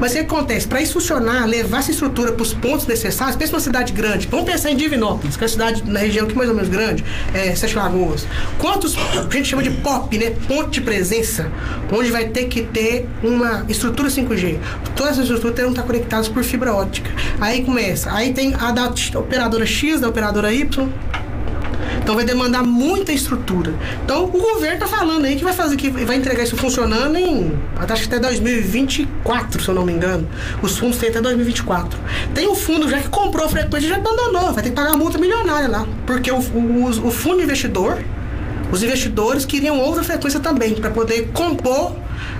[0.00, 0.66] Mas o que acontece?
[0.66, 4.26] Para isso funcionar, levar essa estrutura para os pontos necessários, pensa uma cidade grande.
[4.26, 7.04] Vamos pensar em Divinópolis, que é uma cidade na região que mais ou menos grande,
[7.32, 8.26] é Sete Lagoas.
[8.58, 10.34] Quantos, a gente chama de POP, né?
[10.48, 11.48] Ponto de presença,
[11.92, 14.58] onde vai ter que ter uma estrutura 5G.
[14.96, 17.08] Todas as estruturas terão que estar conectadas por fibra ótica.
[17.40, 18.12] Aí começa.
[18.12, 20.88] Aí tem a da operadora X, da operadora Y,
[22.02, 23.72] então vai demandar muita estrutura.
[24.04, 27.52] Então o governo está falando aí que vai fazer que vai entregar isso funcionando em
[27.76, 30.28] acho que até 2024, se eu não me engano.
[30.60, 31.98] Os fundos têm até 2024.
[32.34, 34.90] Tem um fundo já que comprou a frequência e já abandonou, vai ter que pagar
[34.90, 37.98] uma multa milionária lá, porque o, o, o fundo investidor,
[38.70, 41.94] os investidores queriam outra frequência também para poder compor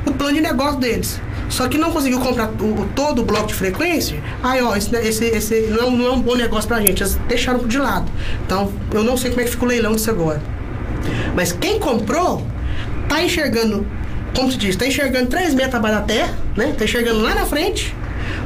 [0.07, 1.21] o plano de negócio deles.
[1.53, 4.19] Só que não conseguiu comprar o, todo o bloco de frequência.
[4.43, 7.03] Aí, ó, esse, esse, esse não, é não é um bom negócio pra gente.
[7.03, 8.11] Eles deixaram de lado.
[8.47, 10.43] Então, eu não sei como é que fica o leilão disso agora.
[11.37, 12.43] Mas quem comprou,
[13.07, 13.87] tá enxergando,
[14.35, 16.75] como se diz, tá enxergando 3 metros abaixo da terra, né?
[16.77, 17.95] Tá enxergando lá na frente.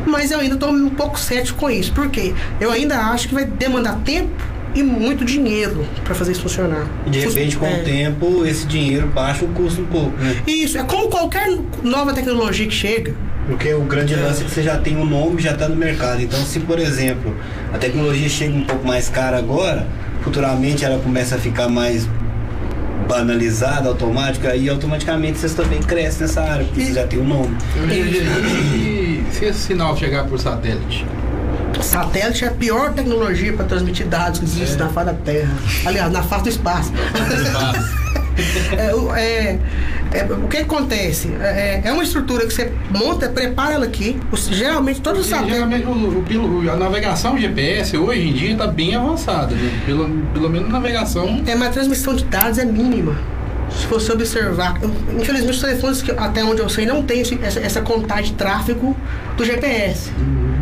[0.04, 1.92] Mas eu ainda tô um pouco cético com isso.
[1.92, 2.34] Por quê?
[2.60, 6.86] Eu ainda acho que vai demandar tempo e muito dinheiro para fazer isso funcionar.
[7.06, 7.80] E de repente, com É.
[7.80, 10.36] o tempo, esse dinheiro baixa o custo um pouco, né?
[10.46, 11.48] Isso, é como qualquer
[11.82, 13.14] nova tecnologia que chega.
[13.48, 16.20] Porque o grande lance é que você já tem um nome, já está no mercado.
[16.20, 17.34] Então, se por exemplo
[17.72, 19.86] a tecnologia chega um pouco mais cara agora,
[20.22, 22.08] futuramente ela começa a ficar mais
[23.08, 27.24] banalizada, automática, aí automaticamente vocês também crescem nessa área, porque E- você já tem um
[27.28, 27.56] nome.
[28.74, 31.06] E se esse sinal chegar por satélite?
[31.80, 35.54] Satélite é a pior tecnologia para transmitir dados que existe na face da Terra.
[35.84, 36.92] Aliás, na face do espaço.
[38.76, 39.58] É, o- é,
[40.12, 41.32] é, o que acontece?
[41.40, 44.20] É, é uma estrutura que você monta, prepara ela aqui.
[44.30, 45.54] Os- geralmente todos os satélites.
[45.54, 49.54] geralmente o, o a navegação GPS hoje em dia está bem avançada.
[49.54, 49.82] né?
[49.86, 51.42] Pelo, pelo menos a navegação.
[51.46, 53.16] É, mas a transmissão de dados é mínima.
[53.70, 54.78] Se você observar,
[55.18, 58.94] infelizmente os telefones que, até onde eu sei não tem essa, essa contagem de tráfego
[59.36, 60.10] do GPS,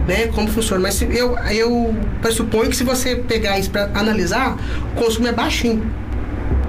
[0.07, 0.29] né?
[0.29, 0.83] Como funciona.
[0.83, 4.57] Mas se- eu, eu pressuponho que se você pegar isso para analisar,
[4.93, 5.83] o consumo é baixinho.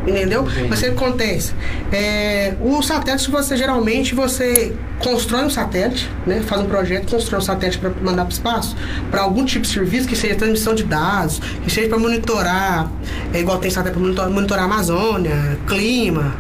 [0.08, 0.46] Entendeu?
[0.70, 1.52] Mas o que acontece?
[1.92, 6.44] É, o satélite, você geralmente você constrói um satélite, né?
[6.46, 8.78] Faz um projeto, constrói um satélite para mandar para o espaço,
[9.10, 12.88] para algum tipo de serviço, que seja transmissão de dados, que seja para monitorar,
[13.34, 16.36] é igual tem satélite para monitorar, monitorar a Amazônia, clima.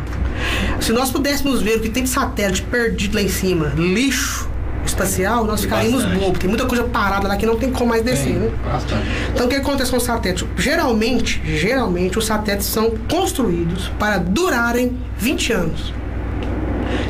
[0.79, 4.47] Se nós pudéssemos ver o que tem de satélite perdido lá em cima, lixo
[4.87, 6.19] espacial, nós ficaríamos Bastante.
[6.19, 6.39] bobos.
[6.39, 8.51] Tem muita coisa parada lá que não tem como mais descer, né?
[8.63, 9.07] Bastante.
[9.33, 10.45] Então o que acontece com os satélites?
[10.57, 15.93] Geralmente, geralmente os satélites são construídos para durarem 20 anos.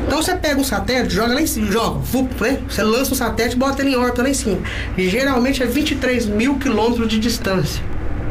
[0.06, 2.58] Então você pega um satélite, joga lá em cima, joga, vup, né?
[2.68, 4.58] Você lança um satélite e bota ele em órbita lá em cima.
[4.96, 7.82] E geralmente é 23 mil quilômetros de distância.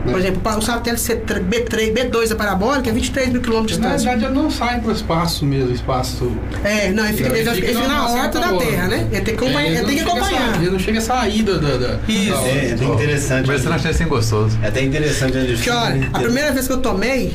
[0.10, 3.96] Por exemplo, o satélite C3, B3, B2 é parabólica, é 23 mil quilômetros de Na
[3.96, 4.12] distância.
[4.12, 6.32] verdade, ele não sai para o espaço mesmo, espaço.
[6.64, 9.08] É, não, ele fica, ele, Ele fica, ele fica na órbita da Terra, né?
[9.12, 9.62] Ele tem que acompanhar.
[9.66, 10.52] É, ele tem que não chega a acompanhar.
[10.54, 11.54] sair- Ele não chega a sair da.
[11.58, 12.32] da, da Isso.
[12.32, 13.48] da- É, é bem interessante.
[13.48, 14.58] Mas você não acha assim gostoso?
[14.62, 17.34] É até interessante Porque olha, a primeira vez que eu tomei,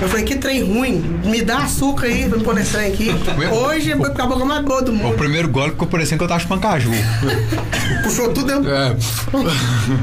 [0.00, 3.10] eu falei, que trem ruim, me dá açúcar aí pra me pôr nesse trem aqui.
[3.50, 5.16] Hoje foi com a boca mais boa do O mundo.
[5.16, 6.90] primeiro gole ficou parecendo que eu tava chupando caju.
[8.02, 8.70] Puxou tudo dentro.
[8.70, 8.94] É.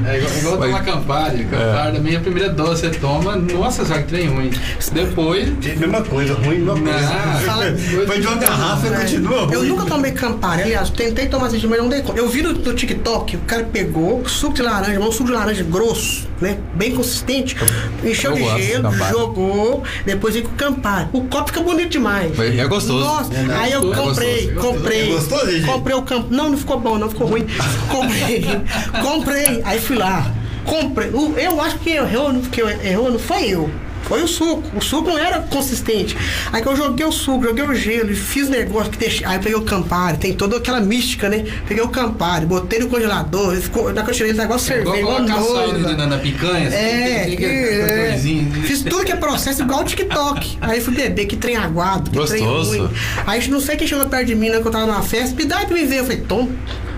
[0.07, 1.45] É igual, igual tomar Campari.
[1.45, 4.51] Campari também, a primeira dose você toma, nossa, só que trem ruim.
[4.91, 5.49] Depois.
[5.77, 8.05] Mesma coisa, ruim, mesma coisa.
[8.07, 8.97] Foi de uma garrafa e É.
[8.97, 9.53] continua ruim.
[9.53, 12.19] Eu nunca tomei Campari, aliás, tentei tomar esse mas não dei conta.
[12.19, 15.63] Eu vi no, no TikTok, o cara pegou suco de laranja, um suco de laranja
[15.63, 16.57] grosso, né?
[16.75, 17.55] Bem consistente,
[18.03, 21.07] encheu Eu de gelo, jogou, depois veio com Campari.
[21.13, 22.37] O copo fica bonito demais.
[22.39, 23.03] É é gostoso.
[23.03, 24.67] Nossa, É, não, aí eu é comprei, gostoso.
[24.75, 25.01] comprei.
[25.01, 26.27] É gostoso, comprei o campo.
[26.29, 27.45] Não, não ficou bom, não ficou ruim.
[27.89, 28.45] Comprei,
[29.01, 29.61] comprei.
[29.63, 30.31] Aí fui lá,
[30.65, 31.09] comprei.
[31.37, 33.69] Eu acho que errou, que errou não foi eu.
[34.03, 34.63] Foi o suco.
[34.77, 36.15] O suco não era consistente.
[36.51, 39.25] Aí que eu joguei o suco, joguei o gelo e fiz negócio que deixei.
[39.25, 41.45] Aí eu peguei o Campari, tem toda aquela mística, né?
[41.67, 44.99] Peguei o Campari, botei no congelador, ficou, na que eu tirei ele negócio Igual cerveja,
[44.99, 45.93] igual colocar sal noiva.
[45.93, 46.67] na, na picanha.
[46.67, 48.19] assim, É, que, que- é.
[48.65, 50.57] fiz tudo que é processo igual o TikTok.
[50.61, 52.77] Aí fui beber, que trem aguado, que trem Gostoso.
[52.79, 52.89] ruim.
[53.25, 55.45] Aí não sei quem chegou perto de mim, né, que eu tava numa festa, me
[55.45, 55.99] dá pra me ver.
[55.99, 56.49] Eu falei, toma,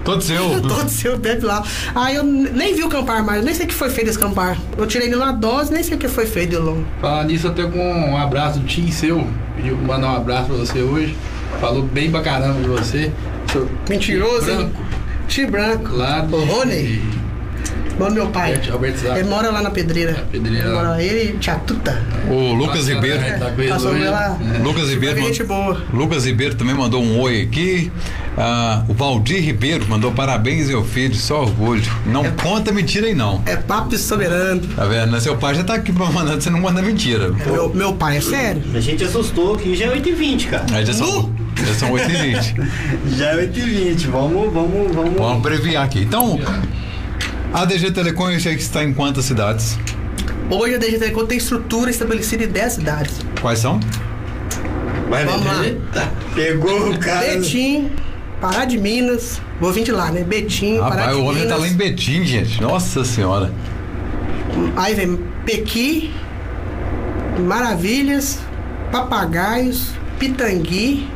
[0.05, 0.61] Todo seu.
[0.61, 1.63] todo seu, bebe lá.
[1.95, 4.55] Aí eu nem vi o campar mais, nem sei o que foi feito esse campar.
[4.77, 6.85] Eu tirei ele numa dose, nem sei o que foi feito de longo.
[7.01, 9.27] Falar nisso, até com um abraço do tio seu.
[9.55, 11.17] Pediu pra mandar um abraço pra você hoje.
[11.59, 13.11] Falou bem pra caramba de você.
[13.89, 14.81] Mentiroso, branco.
[15.27, 15.95] Tio branco.
[15.95, 16.37] Lá do.
[16.37, 17.01] Rony.
[17.97, 18.55] Bom meu pai.
[18.55, 19.19] Zapp.
[19.19, 20.11] Ele mora lá na pedreira.
[20.13, 22.01] Na pedreira Ele mora ele e tia Tuta.
[22.29, 23.19] O Lucas Ribeiro.
[23.39, 24.37] Tá com ele Passou lá.
[24.55, 24.57] É.
[24.59, 25.21] Lucas Ribeiro.
[25.21, 25.81] Gente boa.
[25.93, 27.91] Lucas Ribeiro também mandou um oi aqui.
[28.37, 31.83] Ah, o Valdir Ribeiro mandou parabéns, meu filho, só orgulho.
[32.05, 33.41] Não conta mentira aí, não.
[33.45, 34.61] É papo de soberano.
[34.75, 35.11] Tá vendo?
[35.11, 35.19] né?
[35.21, 37.33] Seu pai já tá aqui pra mandar, você não manda mentira.
[37.39, 38.61] É, meu, meu pai é sério.
[38.73, 40.65] A gente assustou que já é 8h20, cara.
[40.73, 41.33] Aí já são,
[41.65, 42.55] já são 8 e 20
[43.17, 44.07] Já é 8h20.
[44.09, 45.13] Vamos, vamos, vamos.
[45.13, 45.99] Vamos abreviar aqui.
[45.99, 46.37] Então,
[47.53, 49.77] a DG Telecom eu sei que está em quantas cidades?
[50.49, 53.13] Hoje a DG Telecom tem estrutura estabelecida em 10 cidades.
[53.41, 53.79] Quais são?
[55.09, 55.63] Vai, Vamos lá.
[56.33, 57.25] Pegou o cara.
[57.35, 57.91] Betim,
[58.41, 59.39] Pará de Minas.
[59.59, 60.23] Vou vir de lá, né?
[60.23, 61.49] Betim, Pará Rapaz, de o homem Minas.
[61.49, 62.61] tá lá em Betim, gente.
[62.61, 63.51] Nossa senhora.
[64.75, 66.13] Aí vem Pequi,
[67.39, 68.39] Maravilhas,
[68.91, 69.89] Papagaios,
[70.19, 71.07] Pitangui,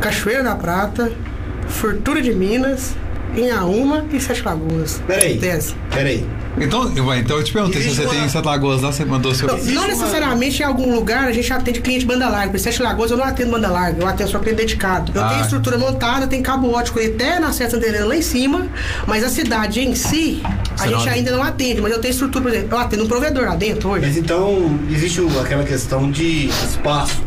[0.00, 1.12] Cachoeira da Prata,
[1.68, 2.94] Fortuna de Minas,
[3.36, 5.00] Inhaúma e Sete Lagoas.
[5.06, 5.38] Peraí.
[5.38, 5.74] Dez.
[5.90, 6.26] Peraí.
[6.58, 9.04] Então, eu, então eu te perguntei se você uma- tem em Sete Lagoas lá, você
[9.04, 9.46] mandou seu.
[9.46, 12.50] Não, não uma- necessariamente em algum lugar a gente atende cliente banda larga.
[12.50, 15.12] Por Sete Lagoas eu não atendo banda larga, eu atendo só cliente dedicado.
[15.14, 15.28] Eu Ah.
[15.28, 18.66] tenho estrutura montada, tem cabo ótico ali até na Serra Santarena lá em cima,
[19.06, 22.10] mas a cidade em si, a Você gente não- ainda não atende, mas eu tenho
[22.12, 24.06] estrutura, por exemplo, eu atendo um provedor lá dentro hoje.
[24.06, 27.22] Mas então, existe aquela questão de espaço.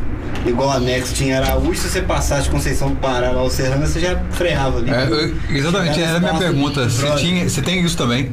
[0.46, 3.86] Igual a Next em Araújo, se você passasse de Conceição do Pará lá ao Serrana,
[3.86, 4.90] você já freava ali.
[4.92, 6.86] É, eu- exatamente, era a minha pergunta.
[6.86, 7.16] brother.
[7.18, 8.32] tinha, se tem isso também?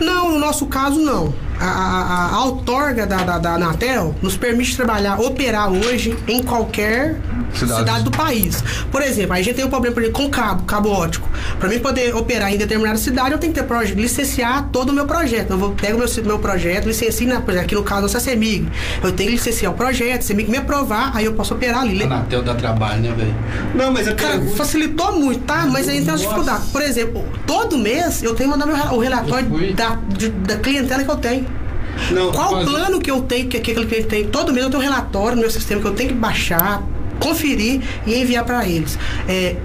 [0.00, 1.34] Não, no nosso caso, não.
[1.60, 7.20] A, a, a outorga da, da, da Anatel nos permite trabalhar, operar hoje em qualquer
[7.52, 7.80] Cidade.
[7.80, 8.62] cidade, do país.
[8.90, 11.28] Por exemplo, a gente tem um problema por exemplo, com cabo, cabo ótico.
[11.58, 14.92] Para mim poder operar em determinada cidade, eu tenho que ter proje- licenciar todo o
[14.94, 15.50] meu projeto.
[15.50, 18.68] Eu vou, pego meu, meu projeto, licencio, na, por exemplo, aqui no caso da CEMIG.
[19.02, 22.02] Eu tenho que licenciar o projeto, CEMIG me aprovar, aí eu posso operar ali.
[22.02, 23.34] A Anatel dá trabalho, né, velho?
[23.74, 25.66] Não, mas eu Cara, pergunto- facilitou muito, tá?
[25.66, 26.22] Mas aí tem uma Nossa.
[26.24, 26.66] dificuldade.
[26.70, 31.02] Por exemplo, todo mês eu tenho que mandar meu, o relatório da, de- da clientela
[31.04, 31.49] que eu tenho.
[32.10, 34.24] Não, Qual o plano que eu tenho, que, que aquele cliente tem?
[34.26, 36.82] Todo mês eu tenho um relatório no meu sistema que eu tenho que baixar,
[37.18, 38.98] conferir e enviar para eles.
[39.28, 39.56] É,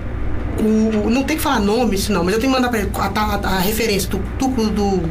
[0.59, 2.89] o- não tem que falar nome, isso não, mas eu tenho que mandar para ele
[2.95, 5.09] a, a- a referência do, do, do-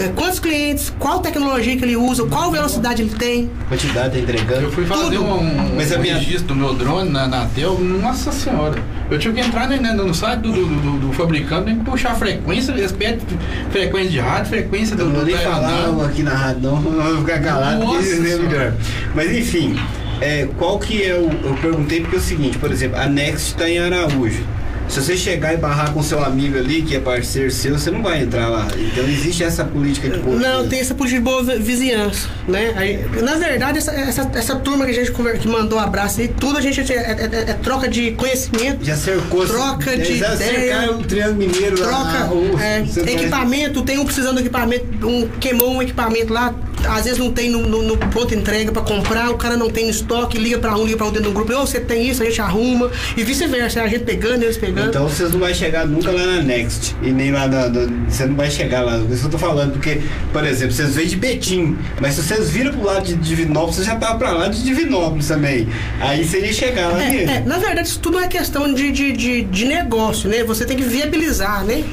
[0.00, 3.50] é, quantos clientes, qual tecnologia que ele usa, qual velocidade ele tem.
[3.68, 4.62] quantidade entregando.
[4.62, 5.22] Eu fui fazer Tudo.
[5.24, 8.82] um, um, Mas a um minha- registro do meu drone na Anatel, nossa senhora.
[9.12, 12.12] Eu tive que entrar no, no- no site do, do, do- do fabricante e puxar
[12.12, 13.24] a frequência, respeito,
[13.70, 16.76] frequência de rádio, frequência do, Eu não nem falar aqui na rádio, não.
[16.84, 18.72] Eu vou ficar calado, porque é melhor.
[19.14, 19.78] Mas enfim,
[20.20, 21.30] é, qual que é o.
[21.46, 24.42] Eu perguntei porque é o seguinte, por exemplo, a Next está em Araújo.
[24.92, 28.02] Se você chegar e barrar com seu amigo ali, que é parceiro seu, você não
[28.02, 28.68] vai entrar lá.
[28.76, 32.74] Então existe essa política de Não, tem essa política de boa vi- vizinhança, né?
[32.76, 36.28] Aí, na verdade, essa, essa, essa turma que a gente conver- que mandou abraço aí,
[36.28, 37.00] tudo a gente é, é-
[37.32, 40.92] é- é troca de conhecimento, Já cercou Troca de já ideia.
[40.92, 41.86] o Triângulo Mineiro lá.
[41.88, 46.54] troca o- é, equipamento, tem um precisando de equipamento, um queimou um equipamento lá,
[46.86, 49.70] às vezes não tem no, no, no ponto de entrega pra comprar, o cara não
[49.70, 52.06] tem no estoque, liga pra um, liga pra outro dentro do grupo, ou você tem
[52.10, 54.81] isso, a gente arruma, e vice-versa, a gente pegando, eles pegando.
[54.88, 56.94] Então vocês não vão chegar nunca lá na Next.
[57.02, 57.68] E nem lá na.
[58.08, 58.98] você não vai chegar lá.
[59.10, 59.72] Isso que eu tô falando.
[59.72, 60.00] Porque,
[60.32, 61.76] por exemplo, vocês veem de Betim.
[62.00, 65.28] Mas se vocês viram pro lado de Divinópolis, vocês já estavam pra lá de Divinópolis
[65.28, 65.68] também.
[66.00, 67.30] Aí você ia chegar lá É, mesmo.
[67.30, 70.42] é, na verdade, isso tudo é questão de, de, de, de negócio, né?
[70.44, 71.84] Você tem que viabilizar, né?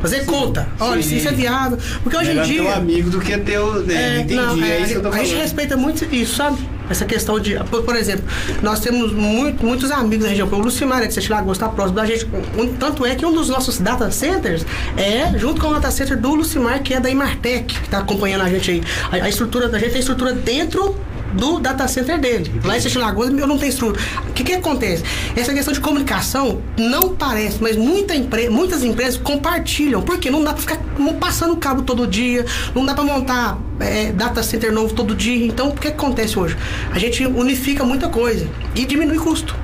[0.00, 0.68] Fazer conta.
[0.78, 1.16] Olha, sim.
[1.16, 1.76] isso é viável.
[2.04, 2.74] Porque hoje em Melhor ter um dia.
[2.74, 3.80] amigo do que ter o.
[3.80, 3.94] Né?
[3.94, 5.42] É, Entendi, não, é, é, isso que eu tô a gente falando.
[5.42, 6.58] respeita muito isso, sabe?
[6.90, 7.56] Essa questão de.
[7.64, 8.24] Por, exemplo,
[8.62, 10.48] nós temos muito, muitos amigos da região.
[10.48, 12.26] O Lucimar é de Sete Lagoas, está próximo da gente.
[12.56, 14.64] Um- tanto é que um dos nossos data centers
[14.96, 18.42] é junto com o data center do Lucimar, que é da Imartec, que está acompanhando
[18.42, 18.82] a gente aí.
[19.20, 20.96] A, a estrutura da gente tem estrutura dentro
[21.38, 22.60] do data center dele.
[22.64, 24.00] Lá em Sete Lagoas eu não tenho estrutura.
[24.28, 25.04] O que, que acontece?
[25.36, 30.02] Essa questão de comunicação não parece, mas muita empre muitas empresas compartilham.
[30.02, 30.78] Porque não dá para ficar
[31.18, 35.46] passando cabo todo dia, não dá para montar é, data center novo todo dia.
[35.46, 36.56] Então, o que, que acontece hoje?
[36.92, 39.54] A gente unifica muita coisa e diminui custo.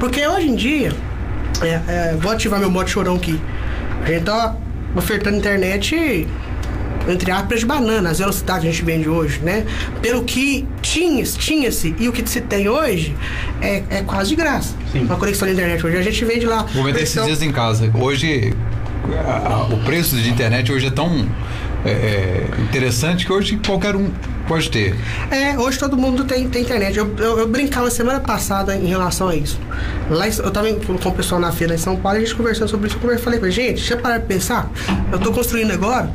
[0.00, 0.92] Porque hoje em dia,
[1.62, 3.40] é, é, vou ativar meu modo chorão aqui.
[4.04, 4.56] A gente tá
[4.96, 6.26] ofertando internet
[7.08, 9.64] entre aspas de banana, as velocidades que a gente vende hoje, né?
[10.00, 13.14] Pelo que tinha, tinha-se e o que se tem hoje
[13.60, 14.74] é, é quase de graça.
[14.92, 15.00] Sim.
[15.04, 15.96] Uma conexão na internet hoje.
[15.96, 16.62] A gente vende lá.
[16.74, 17.90] Vou meter esses conexão- dias em casa.
[17.94, 18.54] Hoje,
[19.26, 21.26] a- a- o preço de internet hoje é tão
[21.86, 24.08] é, é, interessante que hoje qualquer um
[24.48, 24.94] pode ter.
[25.30, 26.96] É, hoje todo mundo tem, tem internet.
[26.96, 29.60] Eu, eu, eu brincava semana passada em relação a isso.
[30.08, 32.34] Lá, em- eu tava em- com o pessoal na feira em São Paulo, a gente
[32.34, 32.98] conversando sobre isso.
[33.02, 34.70] Eu falei ele, gente, deixa eu parar pra pensar.
[35.12, 36.10] Eu tô construindo agora,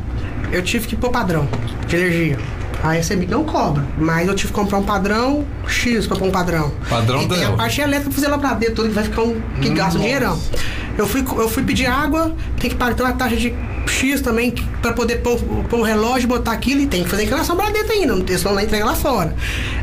[0.52, 1.48] eu tive que pôr padrão
[1.88, 2.38] de energia.
[2.82, 6.32] A SMI não cobra, mas eu tive que comprar um padrão X pra pôr um
[6.32, 6.72] padrão.
[6.90, 7.54] Padrão e tem dela.
[7.56, 10.00] a parte elétrica pra fazer lá pra dentro, tudo que vai ficar um que gasta
[10.00, 10.40] um dinheirão.
[10.98, 13.54] Eu fui, eu fui pedir água, tem que pagar então, a taxa de
[13.86, 15.38] X também pra poder pôr,
[15.70, 18.38] pôr o relógio, botar aquilo e tem que fazer inclinação pra dentro ainda, não tem
[18.38, 19.36] senão lá entrega lá fora.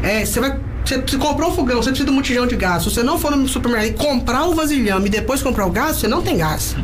[0.02, 0.58] É, você vai.
[0.87, 2.82] Você você comprou um fogão, você precisa de um botijão de gás.
[2.84, 5.97] Se você não for no supermercado e comprar o vasilhame e depois comprar o gás,
[5.97, 6.76] você não tem gás.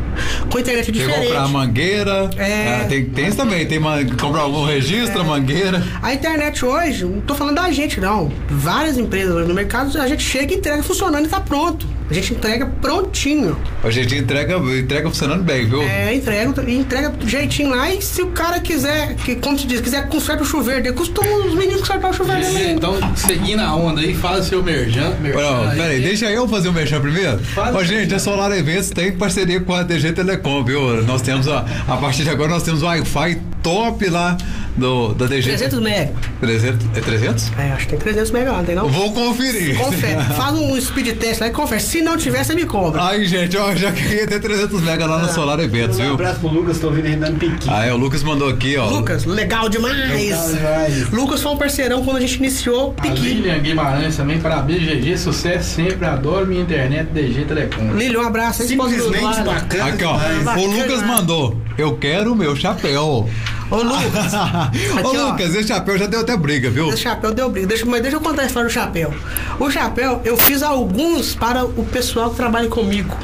[0.50, 1.26] Com a internet é Tem que diferente.
[1.28, 2.30] comprar mangueira.
[2.36, 2.80] É.
[2.82, 3.66] ah, tem, tem isso também.
[3.66, 5.24] Tem man- comprar algum registro, É.
[5.24, 5.82] mangueira.
[6.02, 8.30] A internet hoje, não tô falando da gente não.
[8.48, 11.86] Várias empresas no mercado, a gente chega e entrega funcionando e tá pronto.
[12.10, 13.56] A gente entrega prontinho.
[13.82, 15.82] A gente entrega, entrega funcionando bem, viu?
[15.82, 17.92] É, entrega, entrega do jeitinho lá.
[17.92, 21.30] E se o cara quiser, que, como se diz, quiser consertar o chuveiro, dele, costuma
[21.46, 22.72] os meninos consertar o chuveiro dele.
[22.72, 25.16] Então, seguindo a onda aí, fala seu merchan.
[25.20, 25.76] merchan Não, aí.
[25.76, 27.38] peraí, deixa eu fazer o merchan primeiro.
[27.38, 31.02] Fala Ó, gente, a Solar Eventos tem parceria com a DG Telecom, viu?
[31.04, 34.36] Nós temos, a, a partir de agora, nós temos o Wi-Fi top lá
[34.76, 35.48] do, da DG.
[35.48, 36.12] 300 mega.
[36.40, 36.86] 300?
[36.96, 37.52] É 300?
[37.58, 38.88] É, acho que tem 300 mega lá, não tem não?
[38.88, 39.76] Vou conferir.
[39.76, 40.22] Confere.
[40.34, 41.80] Faz um speed test lá e confere.
[41.80, 43.04] Se não tiver, você me cobra.
[43.06, 46.14] Aí, gente, ó, já queria ter 300 mega lá no Solar Eventos, Um viu?
[46.14, 47.72] abraço pro Lucas, tô ouvindo ele dando piquinho.
[47.74, 48.88] Ah, é, o Lucas mandou aqui, ó.
[48.88, 49.94] Lucas, legal demais.
[50.10, 51.10] Legal demais.
[51.10, 53.20] Lucas foi um parceirão quando a gente iniciou A Piqui.
[53.20, 57.94] Lilian Guimarães também, parabéns, GG, sucesso sempre, adoro minha internet DG Telecom.
[57.94, 58.62] Lílio, um abraço.
[58.64, 59.44] Simplesmente Eduardo.
[59.50, 59.84] bacana.
[59.86, 60.14] Aqui, ó.
[60.18, 60.58] Bacana.
[60.58, 61.60] O Lucas mandou.
[61.76, 63.28] Eu quero o meu chapéu.
[63.72, 64.32] Ô, Lucas.
[64.34, 65.30] Ô, Aqui, ó.
[65.30, 66.88] Lucas, esse chapéu já deu até briga, viu?
[66.88, 67.66] Esse chapéu deu briga.
[67.66, 69.12] Deixa, mas deixa eu contar a história do chapéu.
[69.58, 73.16] O chapéu, eu fiz alguns para o pessoal que trabalha comigo.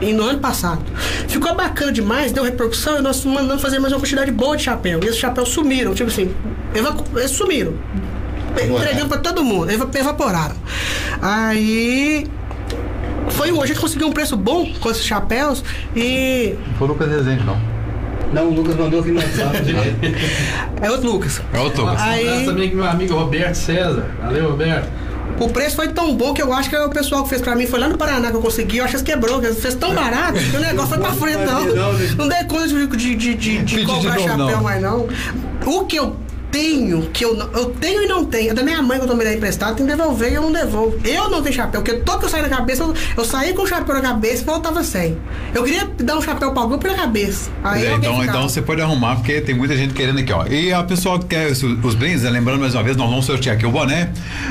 [0.00, 0.82] E no ano passado.
[1.28, 5.00] Ficou bacana demais, deu repercussão e nós mandamos fazer mais uma quantidade boa de chapéu.
[5.02, 6.34] E esses chapéus sumiram, tipo assim,
[6.74, 7.72] eles sumiram.
[8.62, 10.56] Entregamos pra todo mundo, eva- evaporaram.
[11.22, 12.26] Aí.
[13.30, 15.64] Foi hoje, a gente conseguiu um preço bom com esses chapéus
[15.96, 16.54] e.
[16.78, 17.58] Foi o Lucas Rezende, não.
[18.34, 19.58] Não, o Lucas mandou aqui no WhatsApp.
[20.82, 21.40] É outro Lucas.
[21.52, 22.00] É o Lucas.
[22.02, 24.06] Aí- Um também com meu amigo Roberto César.
[24.22, 24.88] Valeu, Roberto.
[25.40, 27.66] O preço foi tão bom que eu acho que o pessoal que fez pra mim
[27.66, 28.76] foi lá no Paraná que eu consegui.
[28.78, 31.12] Eu acho que eles quebrou, que eles fez tão barato que o negócio foi pra
[31.12, 31.64] frente, não.
[32.16, 34.62] Não dei conta de, de, de, de, de comprar chapéu não.
[34.62, 35.08] mais não.
[35.66, 36.14] O que eu
[36.58, 39.08] tenho, que eu, não- eu tenho e não tenho, é da minha mãe que eu
[39.08, 40.96] tomei emprestado, tem que devolver e eu não devolvo.
[41.04, 43.62] Eu não tenho chapéu, porque todo que eu saí da cabeça, eu, eu saí com
[43.62, 45.16] o chapéu na cabeça e voltava sem.
[45.52, 47.50] Eu queria dar um chapéu pra alguém pela cabeça.
[47.64, 50.46] Aí É, então, então você pode arrumar, porque tem muita gente querendo aqui, ó.
[50.46, 53.24] E a pessoa que quer os, os brindes, né, lembrando mais uma vez, nós vamos
[53.26, 54.10] sortear aqui o boné,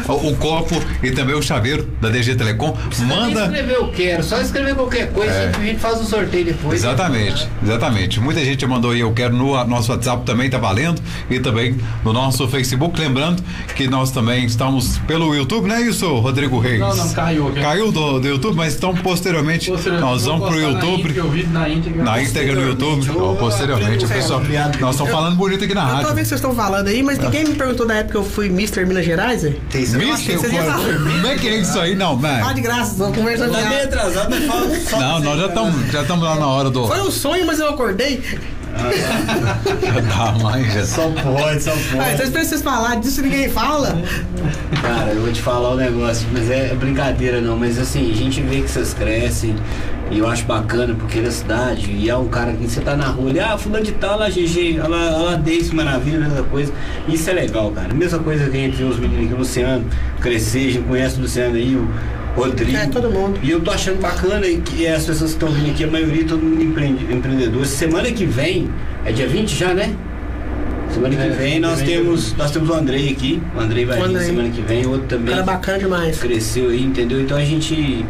[0.09, 2.75] o, o copo e também o chaveiro da DG Telecom.
[2.99, 3.43] Nem Manda.
[3.45, 5.51] escrever eu quero, só escrever qualquer coisa É.
[5.55, 6.73] a gente faz o sorteio depois.
[6.81, 8.19] Exatamente, exatamente.
[8.19, 12.13] Muita gente mandou aí, eu quero no nosso WhatsApp também tá valendo e também no
[12.13, 12.99] nosso Facebook.
[12.99, 13.43] Lembrando
[13.75, 16.79] que nós também estamos pelo YouTube, não é isso, Rodrigo Reis?
[16.79, 17.61] Não, não, caiu aqui.
[17.61, 20.99] Caiu do, do YouTube, mas então posteriormente, Posteriormente, nós vamos pro na YouTube.
[21.09, 22.03] íntegra, o na íntegra.
[22.03, 24.41] Na íntegra no YouTube, ó, posteriormente, o pessoal.
[24.79, 26.17] Nós estamos falando bonito aqui na Eu tô vendo rádio.
[26.21, 28.85] que vocês estão falando aí, mas ninguém me perguntou da época que eu fui Mr.
[28.85, 29.55] Minas Gerais, hein?
[29.69, 29.97] Tem isso.
[29.97, 31.95] Mister, como é que é isso aí?
[31.95, 32.53] Não, Ah, man.
[32.53, 33.83] de graça, tô conversando Tá meio já.
[33.85, 34.43] atrasado, mas
[34.89, 35.03] fala.
[35.03, 36.87] Não, nós já estamos já estamos lá na hora do.
[36.87, 38.21] Foi um sonho, mas eu acordei.
[40.41, 40.85] mãe, já.
[40.85, 42.13] Só pode, só Ah, pode.
[42.13, 43.95] então espero vocês falarem disso ninguém fala.
[44.81, 48.41] Cara, eu vou te falar o negócio, mas é brincadeira não, mas assim, a gente
[48.41, 49.55] vê que vocês crescem
[50.11, 53.07] e eu acho bacana porque na cidade, e é um cara que você tá na
[53.07, 56.71] rua, ele, ah, fulano de tal, lá GG, olha lá Deise, maravilha, essa coisa.
[57.07, 57.93] Isso é legal, cara.
[57.93, 59.85] Mesma coisa que a gente vê os meninos aqui, o Luciano,
[60.19, 61.87] crescer, a gente conhece o Luciano aí, o
[62.35, 62.75] Rodrigo.
[62.77, 63.39] É, todo mundo.
[63.43, 66.41] E eu tô achando bacana que as pessoas que estão vindo aqui, a maioria todo
[66.43, 67.65] mundo empreende, empreendedor.
[67.65, 68.69] Semana que vem,
[69.05, 69.93] é dia 20 já, né?
[70.91, 73.41] Semana que É, vem nós temos, nós temos o Andrei aqui.
[73.55, 76.19] O Andrei vai vir semana que vem, outro também Cara bacana demais.
[76.19, 77.21] cresceu aí, entendeu?
[77.21, 78.05] Então a gente.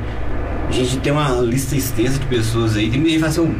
[0.67, 2.89] A gente tem uma lista extensa de pessoas aí.
[2.89, 3.55] Tem que fala assim,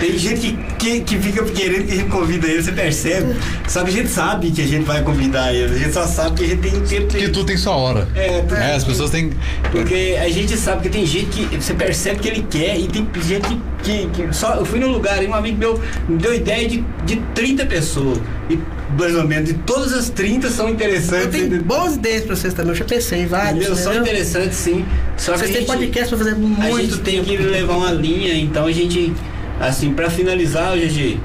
[0.00, 3.34] tem gente que, que, que fica querendo que a gente convida ele, você percebe?
[3.68, 5.74] Só que a gente sabe que a gente vai convidar ele.
[5.74, 7.28] A gente só sabe que a gente tem tempo Que de.
[7.32, 8.08] tu tem sua hora.
[8.14, 9.30] É, porque- É, as pessoas têm.
[9.70, 13.06] Porque a gente sabe que tem gente que você percebe que ele quer e tem
[13.22, 13.58] gente que.
[13.82, 16.84] que, que- só, eu fui num lugar e um amigo meu me deu ideia de,
[17.04, 18.18] de 30 pessoas.
[18.50, 18.58] E
[18.98, 21.28] mais ou menos, e todas as 30 são Eu interessantes.
[21.30, 21.64] tenho entendeu?
[21.64, 23.56] boas ideias pra vocês também, eu já pensei em vários.
[23.64, 23.76] Entendeu?
[23.76, 24.12] São entendeu?
[24.12, 24.84] interessantes sim.
[25.16, 26.76] Só Vocês a têm podcast pra fazer a muito.
[26.80, 29.12] gente tem que levar uma linha, então a gente,
[29.60, 31.18] assim, pra finalizar, GG,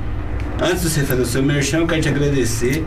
[0.62, 2.86] antes de você fazer o seu merchan, eu quero te agradecer,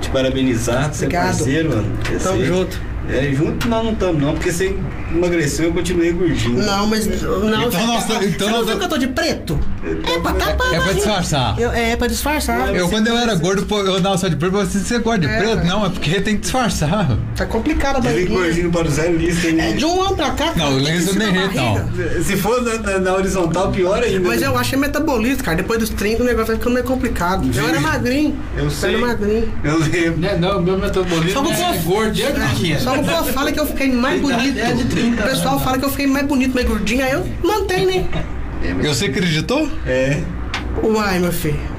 [0.00, 1.86] te parabenizar, você é parceiro, mano.
[2.22, 2.80] Tamo junto.
[3.08, 4.74] É, junto nós não estamos não, porque você
[5.16, 6.62] emagreceu e eu continuei gordinho.
[6.62, 7.06] Não, mas.
[7.06, 9.58] Não, Então você, nós- você então não viu que eu tô de preto?
[9.84, 10.50] É pra tapar.
[10.50, 10.94] É pra barriga.
[10.94, 11.58] disfarçar.
[11.60, 12.74] Eu- é pra disfarçar.
[12.74, 15.38] Eu, quando eu era gordo, eu andava só de preto, você, você gosta de É,
[15.38, 15.64] preto?
[15.66, 17.16] Não, é porque tem que disfarçar.
[17.36, 18.38] Tá complicado a Desde barriguinha.
[18.40, 19.60] gordinho para usar lista, hein?
[19.60, 20.44] É de um ano pra cá.
[20.52, 22.22] cara, Não, o tem ensinar nem não.
[22.24, 24.28] Se for na, na- na horizontal, pior ainda.
[24.28, 25.56] Mas eu acho que é metabolismo, cara.
[25.56, 27.48] Depois dos 30 o negócio vai ficando meio complicado.
[27.54, 28.36] Eu era magrinho.
[28.56, 28.94] Eu sei.
[28.94, 29.52] era magrinho.
[29.62, 30.20] Eu lembro.
[30.20, 32.18] Né, Não, meu metabolismo Só o é povo- gordo.
[32.82, 34.58] Só o povo fala que eu fiquei mais bonito.
[34.58, 37.04] É de 30 o pessoal fala que eu fiquei mais bonito, mais gordinho.
[37.04, 38.08] Aí eu mantenho, né?
[38.82, 39.68] Você acreditou?
[39.86, 40.20] É.
[40.82, 41.73] Uai, meu filho.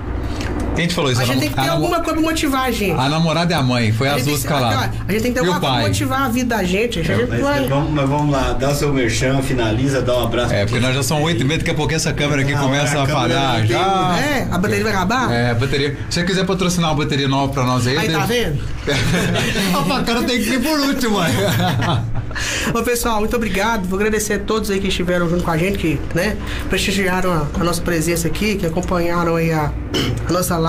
[0.75, 1.21] Quem te falou isso?
[1.21, 2.91] A gente tem que ter a, alguma coisa pra motivar a gente.
[2.99, 4.89] a namorada e a mãe, foi A as duas caladas.
[5.07, 5.87] A gente tem que ter o alguma coisa pra pai?
[5.87, 6.99] motivar a vida da gente.
[6.99, 7.67] A gente Mas, vai.
[7.67, 10.53] vamos, mas vamos lá, dá o seu merchan, finaliza, dá um abraço.
[10.53, 12.59] É, porque nós já são oito e meia, daqui a pouquinho essa câmera aqui Ah,
[12.59, 13.55] começa a a falhar.
[13.57, 14.15] tem- Já.
[14.19, 15.31] É, a bateria vai acabar?
[15.31, 15.97] É, bateria.
[16.09, 17.97] Se você quiser patrocinar uma bateria nova pra nós aí.
[17.97, 18.59] Aí, tá tem- vendo?
[19.79, 21.31] Opa, cara tem que vir por último, mãe.
[22.73, 23.87] Ô pessoal, muito obrigado.
[23.87, 26.35] Vou agradecer a todos aí que estiveram junto com a gente, que né,
[26.69, 29.71] prestigiaram a, a nossa presença aqui, que acompanharam aí a,
[30.27, 30.64] a nossa live.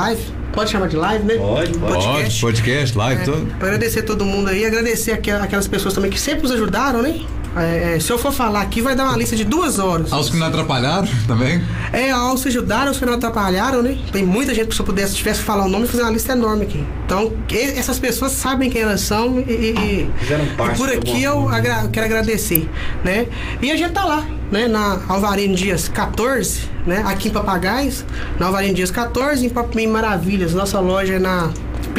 [0.53, 1.37] Pode chamar de live, né?
[1.37, 1.93] Pode, pode.
[2.07, 3.25] Pode, podcast, live, É,
[3.65, 7.21] agradecer a todo mundo aí, agradecer aqu- aquelas pessoas também que sempre nos ajudaram, né?
[7.57, 10.13] É, é, se eu for falar aqui, vai dar uma lista de duas horas.
[10.13, 11.63] Aos que não atrapalharam também.
[11.93, 13.97] É, aos que ajudaram, aos que não atrapalharam, né?
[14.13, 16.11] Tem muita gente que se eu pudesse, se tivesse que falar o nome, fazer uma
[16.11, 16.85] lista enorme aqui.
[17.07, 17.33] Então,
[17.77, 21.49] essas pessoas sabem quem elas são e, e- e- Fizeram parte e por aqui eu
[21.49, 22.69] agra- quero agradecer,
[23.05, 23.27] né?
[23.63, 24.69] E a gente tá lá, né?
[24.69, 27.03] Na Alvarino Dias 14, né?
[27.07, 28.05] Aqui em Papagais,
[28.39, 30.53] na Alvarino Dias 14, em, Pap- em Maravilhas.
[30.53, 31.51] Nossa loja é na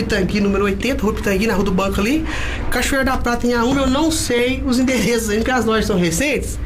[0.02, 2.24] Pitangui, número 80, Rua Pitangui, na Rua do Banco ali.
[2.70, 5.98] Cachoeira da Prata em A1, eu não sei os endereços ainda, porque as lojas são
[6.00, 6.60] recentes.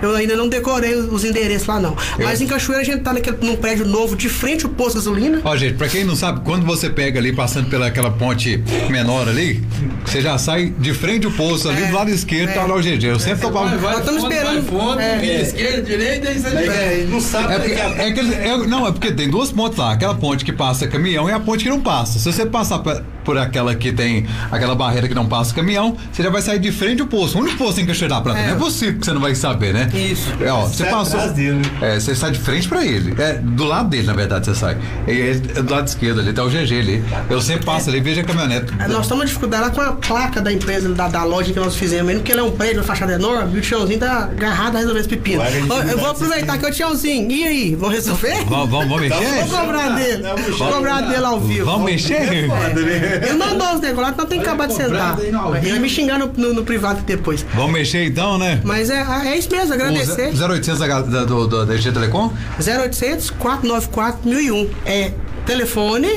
[0.00, 1.96] Eu ainda não decorei os, os endereços lá, não.
[2.18, 5.04] Mas em Cachoeira a gente tá naquele, num prédio novo, de frente ao posto de
[5.06, 5.40] gasolina.
[5.42, 9.62] Ó, gente, pra quem não sabe, quando você pega ali, passando pelaquela ponte menor ali,
[10.04, 12.52] você já sai de frente ao posto ali, É, do lado esquerdo, é.
[12.52, 13.04] tá lá o GG.
[13.04, 13.68] Eu sempre topava.
[13.70, 15.18] Vai, vai, Nós estamos esperando- Vai fundo, é.
[15.18, 18.00] vira esquerda, direita e você É, não sabe É porque, pouco.
[18.00, 18.08] é
[18.48, 19.92] é- não, é porque tem duas pontes lá.
[19.92, 22.18] Aquela ponte que passa caminhão e a ponte que não passa.
[22.18, 26.22] Se você passar por, por aquela que tem aquela barreira que não passa caminhão, você
[26.22, 27.36] já vai sair de frente ao posto.
[27.36, 28.38] O único posto em Cachoeira da Prata.
[28.38, 28.46] É.
[28.46, 29.90] Não é possível que você não vai saber, né?
[29.92, 30.32] Isso.
[30.40, 31.28] É, ó, você Sai passou.
[31.32, 31.62] dele.
[31.82, 33.20] É, você sai de frente pra ele.
[33.20, 34.76] É, do lado dele, na verdade, você sai.
[35.08, 37.04] É do lado esquerdo ali, tá o GG ali.
[37.28, 38.72] Eu sempre passo ali, vejo a caminhonete.
[38.78, 41.74] É, Nós estamos dificuldade lá com a placa da empresa, da, da loja que nós
[41.74, 44.76] fizemos mesmo, porque ela é um prédio, uma fachada enorme, e o tiozinho tá agarrado
[44.76, 45.42] a resolver esse pepino.
[45.90, 48.44] Eu vou aproveitar que o tiozinho, e aí, vão resolver?
[48.46, 49.48] Vamos, vamos, vamos Vou mexer?
[49.48, 50.22] cobrar dele.
[50.56, 51.64] Vou cobrar dele ao vivo.
[51.64, 52.46] Vamos mexer?
[52.48, 53.15] Foda, né?
[53.22, 55.18] Ele mandou os negócios, então tem que acabar de sentar.
[55.20, 55.30] Ele
[55.70, 57.44] vai me xingar no, no- no privado depois.
[57.54, 58.60] Vamos mexer então, né?
[58.64, 60.32] Mas é, é isso mesmo, agradecer.
[60.34, 62.32] O 0800 da, da, do, do, da EG Telecom?
[62.60, 64.70] 0800 494 1001.
[64.84, 65.12] É
[65.44, 66.08] telefone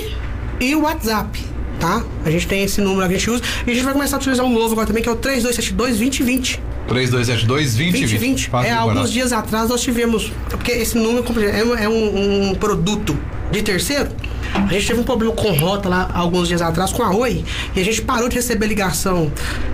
[0.60, 1.40] e WhatsApp,
[1.80, 2.04] tá?
[2.26, 3.44] A gente tem esse número que a gente usa.
[3.66, 5.98] E a gente vai começar a utilizar um novo agora também, que é o 3272
[5.98, 6.60] 2020.
[6.88, 8.00] 3272 2020.
[8.02, 8.50] 2020.
[8.50, 8.96] Fácil É, de decorar.
[8.98, 10.32] alguns dias atrás nós tivemos.
[10.50, 13.16] Porque esse número é, é um, um produto
[13.52, 14.10] de terceiro.
[14.54, 17.44] A gente teve um problema com rota lá alguns dias atrás com a Oi.
[17.76, 19.32] E a gente parou de receber ligação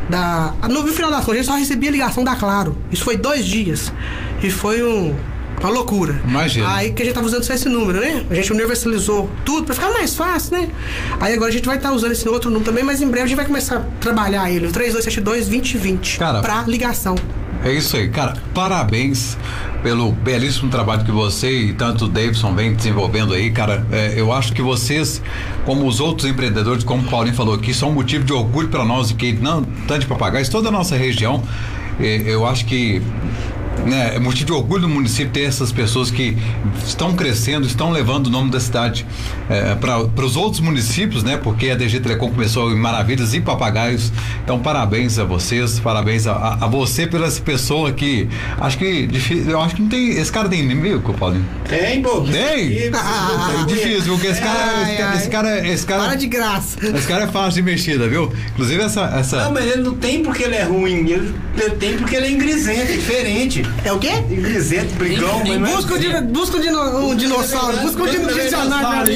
[0.09, 0.53] da.
[0.69, 2.77] No final das contas, a gente só recebia ligação da Claro.
[2.91, 3.91] Isso foi dois dias.
[4.41, 5.15] E foi um.
[5.59, 6.21] Uma loucura.
[6.27, 6.75] Imagina.
[6.75, 8.25] Aí que a gente tava usando só esse número, né?
[8.29, 10.69] A gente universalizou tudo pra ficar mais fácil, né?
[11.19, 13.27] Aí agora a gente vai estar usando esse outro número também, mas em breve a
[13.27, 16.19] gente vai começar a trabalhar ele, o 3272 2020.
[16.19, 17.15] Cara, pra ligação.
[17.63, 18.35] É isso aí, cara.
[18.53, 19.37] Parabéns
[19.85, 23.85] pelo belíssimo trabalho que você e tanto o Davidson vem desenvolvendo aí, cara.
[23.91, 25.21] É, eu acho que vocês,
[25.63, 28.83] como os outros empreendedores, como o Paulinho falou aqui, são um motivo de orgulho para
[28.83, 31.43] nós que não tanto de papagaios, toda a nossa região.
[31.99, 32.99] É, eu acho que
[33.85, 36.35] né, é motivo de orgulho do município ter essas pessoas que
[36.85, 39.05] estão crescendo, estão levando o nome da cidade
[39.79, 41.37] para os outros municípios, né?
[41.37, 44.11] Porque a DG Telecom começou em Maravilhas e Papagaios.
[44.43, 48.27] Então, parabéns a vocês, parabéns a, a- você pela essa pessoa que
[48.59, 51.45] acho que difí- eu acho que não tem esse cara tem inimigo, Paulinho.
[51.67, 52.21] Tem, pô.
[52.21, 52.77] Tem?
[52.77, 55.17] É difícil, porque esse cara, Ai, esse cara, ai.
[55.17, 56.77] esse cara, esse cara, Para de graça.
[56.85, 58.31] esse cara é fácil de mexida, viu?
[58.53, 61.07] Inclusive essa, essa Não, mas ele não tem porque ele é ruim.
[61.09, 63.64] Ele, ele tem porque ele é ingrisento, é diferente.
[63.83, 64.11] É o quê?
[64.31, 69.13] Ingrisento, brigão, mas não é Busca, dino- busca um, dino- um dinossauro, busca um dicionário.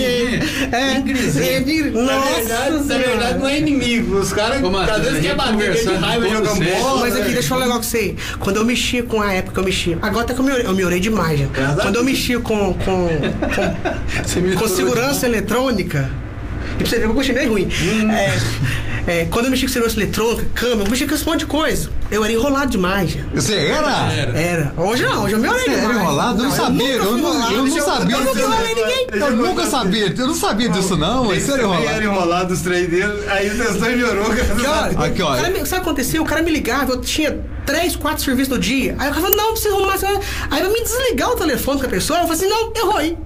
[0.72, 1.40] É, Ingrisento.
[1.48, 4.18] é, ingri- Na Nossa verdade, na verdade, não é inimigo.
[4.20, 7.00] Os caras, às vezes, gente quer bater de raiva jogando bola.
[7.02, 7.34] Mas aqui, né?
[7.34, 8.16] deixa eu falar um negócio com você.
[8.40, 9.98] Quando eu mexia com a época, eu mexia.
[10.02, 11.40] Agora até que eu me orei, eu me orei demais,
[11.82, 13.08] Quando eu mexia com, com,
[14.60, 16.10] com, segurança eletrônica.
[16.76, 17.68] E pra você ver que eu continuei ruim.
[18.14, 18.38] É,
[19.10, 21.90] é, quando eu mexia com segurança eletrônica, câmera, eu mexia com esse monte de coisa.
[22.12, 23.22] Eu era enrolado demais, já.
[23.34, 24.14] Você era?
[24.14, 24.74] Era.
[24.78, 26.40] Hoje não, hoje eu me orei Você era enrolado?
[26.40, 28.16] Eu não sabia, nunca eu não, eu não sabia.
[28.16, 29.08] Eu nunca enrolei ninguém.
[29.12, 31.88] Eu nunca sabia, eu não sabia disso não, você era Também enrolado.
[31.88, 34.26] era enrolado os três deles, aí o testão melhorou.
[34.30, 35.42] Olha, Aqui, olha.
[35.42, 36.22] cara sabe o que aconteceu?
[36.22, 38.96] O cara me ligava, eu tinha três, quatro serviços no dia.
[39.00, 39.94] Aí o cara falou, não, precisa arrumar.
[39.94, 40.20] aí.
[40.52, 43.02] Aí eu me desligar o telefone com a pessoa, eu falei assim, não, eu vou
[43.02, 43.18] ir.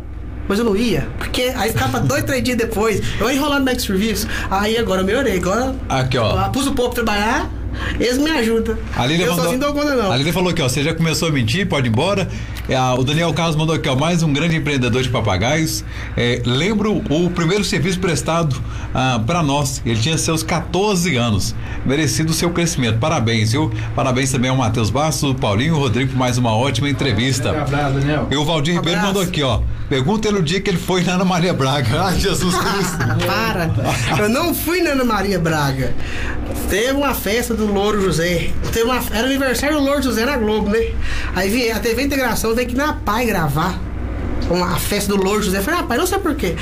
[0.48, 3.80] Mas eu não ia, porque aí ficava dois, três dias depois, eu ia enrolando no
[3.80, 4.28] serviço.
[4.52, 6.50] Aí agora eu melhorei, agora Aqui, ó.
[6.50, 7.50] pus o povo pra trabalhar,
[8.00, 8.78] eles me ajudam.
[8.96, 10.12] A eu mandou, sozinho não dou conta, não.
[10.12, 12.28] A Lília falou aqui, ó, você já começou a mentir, pode ir embora.
[12.68, 15.84] É, o Daniel Carlos mandou aqui, ó, mais um grande empreendedor de papagaios.
[16.16, 18.56] É, lembro o primeiro serviço prestado
[18.94, 19.82] ah, para nós.
[19.86, 21.54] Ele tinha seus 14 anos.
[21.86, 23.00] Merecido o seu crescimento.
[23.00, 23.72] Parabéns, viu?
[23.96, 27.50] Parabéns também ao Matheus Bastos, o Paulinho e o Rodrigo por mais uma ótima entrevista.
[27.50, 28.28] Abraço, Daniel.
[28.32, 29.14] E o Valdir Ribeiro Abraço.
[29.14, 29.60] mandou aqui, ó.
[29.90, 32.04] Pergunta ele o dia que ele foi na Ana Maria Braga.
[32.04, 32.98] Ai, Jesus Cristo.
[33.28, 33.70] Para!
[34.18, 35.94] Eu não fui na Ana Maria Braga.
[36.70, 38.52] Teve uma festa do Louro José.
[38.72, 40.92] Teve uma, era aniversário do Louro José na Globo, né?
[41.36, 43.93] Aí vi, a TV Integração veio aqui na PAI gravar.
[44.50, 45.60] Uma, a festa do Louro José.
[45.60, 46.56] Eu falei, rapaz, não sei porquê.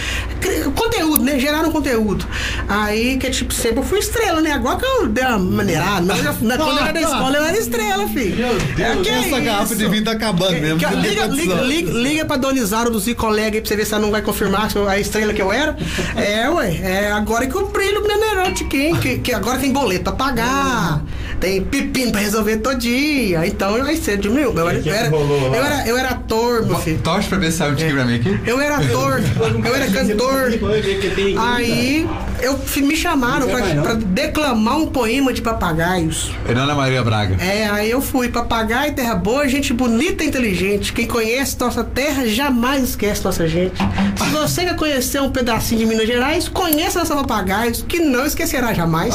[0.75, 1.39] Conteúdo, né?
[1.39, 2.25] Geraram conteúdo.
[2.67, 4.51] Aí, que tipo, sempre eu fui estrela, né?
[4.51, 6.01] Agora que eu dei uma maneirada.
[6.01, 8.35] Mas eu na- quando eu era da escola, eu era estrela, filho.
[8.37, 9.75] Meu Deus, que Essa garrafa isso?
[9.75, 10.79] de vinho tá acabando mesmo.
[10.79, 13.93] Que- liga, liga, liga, liga pra Donizaro do Zico Colega aí pra você ver se
[13.93, 15.75] ela não vai confirmar eu- a estrela que eu era.
[16.15, 16.71] É, ué.
[16.83, 21.01] É agora que eu brilho Mineirante aqui, que, que agora tem boleto pra pagar.
[21.39, 23.45] Tem pepino pra resolver todo dia.
[23.47, 24.53] Então aí você diminuiu.
[24.55, 26.99] Eu era, eu era, eu era, eu era ator, meu filho.
[26.99, 28.39] Torce pra ver se tique pra mim aqui.
[28.45, 29.21] Eu era ator,
[29.65, 32.07] eu era cantor, que Aí
[32.41, 36.31] eu me chamaram pra, pra declamar um poema de papagaios.
[36.47, 37.35] Ana Maria Braga.
[37.43, 38.29] É, aí eu fui.
[38.29, 40.93] Papagaio, terra boa, gente bonita e inteligente.
[40.93, 43.75] Quem conhece nossa terra jamais esquece nossa gente.
[43.77, 48.73] Se você quer conhecer um pedacinho de Minas Gerais, conheça nossa papagaios, que não esquecerá
[48.73, 49.13] jamais.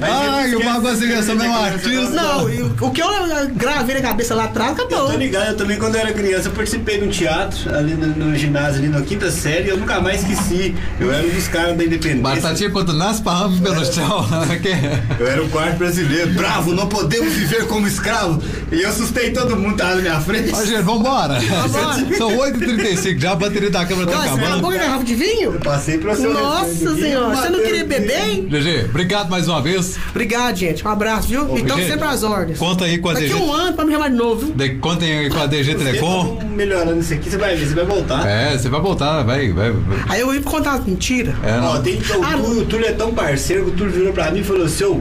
[0.00, 2.10] Mas Ai, ele o esquece Marco de é um artista.
[2.10, 2.44] Não,
[2.80, 3.08] o que eu
[3.54, 5.10] gravei na cabeça lá atrás, Eu acabou.
[5.10, 8.06] tô ligado, eu também quando eu era criança eu participei de um teatro ali no,
[8.08, 10.74] no ginásio, ali na quinta série, e eu nunca mais esqueci.
[11.00, 12.22] Eu era um dos caras da independência.
[12.22, 14.26] Batatinha quanto nasce pra ramo pelo chão.
[14.62, 16.32] Que- Eu era o quarto brasileiro.
[16.32, 18.42] Bravo, não podemos viver como escravo.
[18.72, 20.50] E eu assustei todo mundo que tava na minha frente.
[20.54, 21.38] Ó, gente, vambora.
[21.40, 22.16] Vambora.
[22.16, 24.62] São 8h35, já a bateria da câmera tá Nossa, acabou acabando.
[24.66, 25.52] com a garrafa de vinho?
[25.60, 28.48] Passei pro seu Nossa senhora, você não queria beber, hein?
[28.50, 29.96] GG, obrigado mais uma vez.
[30.10, 30.86] Obrigado, gente.
[30.86, 31.56] Um abraço, viu?
[31.58, 32.58] Então gente, sempre às ordens.
[32.58, 33.34] Conta aí com a Daqui DG.
[33.40, 34.54] um ano pra me chamar de novo, viu?
[34.54, 36.22] De, contem aí com a DG Telecom.
[36.34, 38.26] Você tá melhorando isso aqui, você vai ver, você vai voltar.
[38.28, 39.70] É, você vai voltar, vai, vai.
[39.70, 39.98] vai.
[40.08, 41.34] Aí eu ia contar umas mentiras.
[41.42, 41.82] É, Ó, não.
[41.82, 44.40] tem, o, Ah, Túlio, o Túlio é tão parceiro que o Túlio virou pra mim
[44.40, 45.00] e falou "Ô,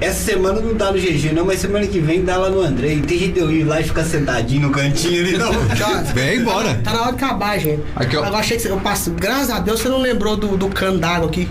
[0.00, 2.94] essa semana não dá no GG não, mas semana que vem dá lá no André.
[2.94, 5.50] E tem jeito de eu ir lá e ficar sentadinho no cantinho ali, não.
[6.14, 6.74] Vem embora.
[6.84, 7.82] Tá na hora de acabar, gente.
[7.96, 8.26] Aqui, ó.
[8.26, 10.98] Eu achei que você, eu passo, graças a Deus você não lembrou do, do cano
[10.98, 11.48] d'água aqui.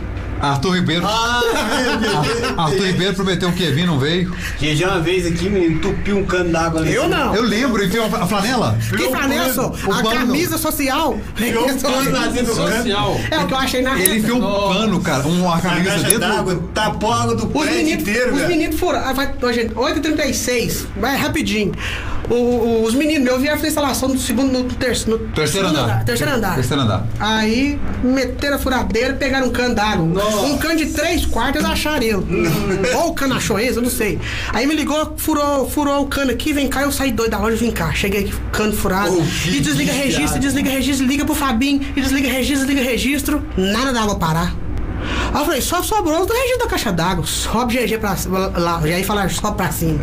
[0.51, 1.05] Arthur Ribeiro.
[1.05, 1.41] ah,
[2.57, 4.34] Arthur Ribeiro prometeu que ia vir, não veio.
[4.59, 6.93] GG uma vez aqui, menino, entupiu um cano d'água ali.
[6.93, 7.35] Eu não.
[7.35, 8.77] Eu lembro, enfiou a flanela.
[8.89, 9.67] Que flanela, só?
[9.91, 10.09] A pano.
[10.11, 11.19] camisa social.
[11.38, 12.05] Enfiou um pano.
[12.55, 13.19] Social.
[13.31, 16.19] É o que eu achei na Ele enfiou um pano, cara, uma camisa dentro.
[16.19, 19.09] d'água, tapou a água do prédio inteiro, os meninos furaram.
[19.09, 21.73] Ah, vai, ó, gente, 8h36, vai rapidinho.
[22.30, 25.67] O- o- os meninos, eu vieram fazer a instalação do segundo, no, terceiro, no Terceiro
[25.67, 26.03] segundo andar.
[26.05, 26.55] Terceiro andar.
[26.55, 27.07] Terceiro andar.
[27.19, 30.05] Aí meteram a furadeira e pegaram um cano d'água.
[30.43, 32.15] Um cano de três quartos, eles acharam ele.
[32.95, 34.19] Ou o cano achou esse, eu não sei.
[34.53, 37.55] Aí me ligou, furou, furou o cano aqui, vem cá, eu saí doido da loja,
[37.55, 37.93] vim cá.
[37.93, 39.17] Cheguei aqui, cano furado.
[39.17, 43.43] Oh, e desliga registro, desliga registro, liga pro Fabinho, e desliga registro, desliga registro.
[43.57, 44.65] Nada da água parar.
[45.33, 47.25] Aí eu falei, só sobrou os do registro da caixa d'água.
[47.25, 48.15] Sobe GG pra
[48.57, 49.99] lá, já ia falar sobe pra cima.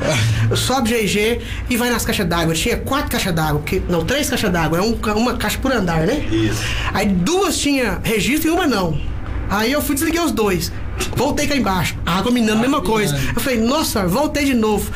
[0.55, 1.41] sobe GG
[1.71, 2.55] e vai nas caixas d'água.
[2.55, 6.07] Tinha quatro caixas d'água, que, não, três caixas d'água, é um, uma caixa por andar,
[6.07, 6.25] né?
[6.31, 6.63] Isso.
[6.93, 9.12] Aí duas tinha registro e uma não.
[9.53, 10.73] Aí eu fui desliguei os dois.
[11.15, 11.95] Voltei cá embaixo.
[12.07, 13.15] A água minando, mesma coisa.
[13.37, 14.91] Eu falei, nossa, voltei de novo.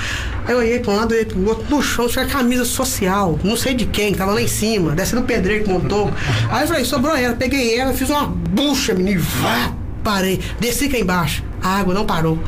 [0.46, 3.54] Aí eu olhei pra um lado, olhei pro outro, no chão, tinha camisa social, não
[3.54, 6.10] sei de quem, que tava lá em cima, descendo o pedreiro que montou.
[6.48, 10.98] Aí eu falei, sobrou ela, peguei ela, fiz uma bucha, menino, vá, parei, desci cá
[10.98, 11.44] embaixo.
[11.60, 12.38] A água não parou.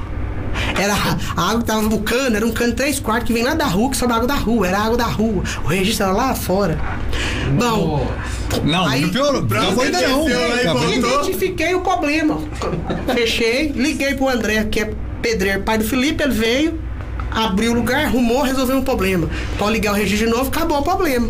[0.80, 0.94] Era
[1.36, 3.66] a água que tava no cano, era um cano 3 quartos que vem lá da
[3.66, 5.42] rua, que sobe água da rua, era a água da rua.
[5.64, 6.78] O registro era lá fora.
[7.58, 8.06] Bom,
[8.64, 9.40] Não, Aí- não piorou.
[9.42, 10.24] Ainda não.
[10.24, 10.82] desceu lá e Acabou.
[10.82, 11.10] voltou.
[11.24, 12.38] Identifiquei o problema.
[13.14, 14.90] Fechei, liguei pro André, que é
[15.22, 16.80] pedreiro, pai do Felipe, ele veio,
[17.30, 19.28] abriu o lugar, arrumou, resolveu um problema.
[19.58, 21.28] Pode ligar o registro de novo, acabou o problema.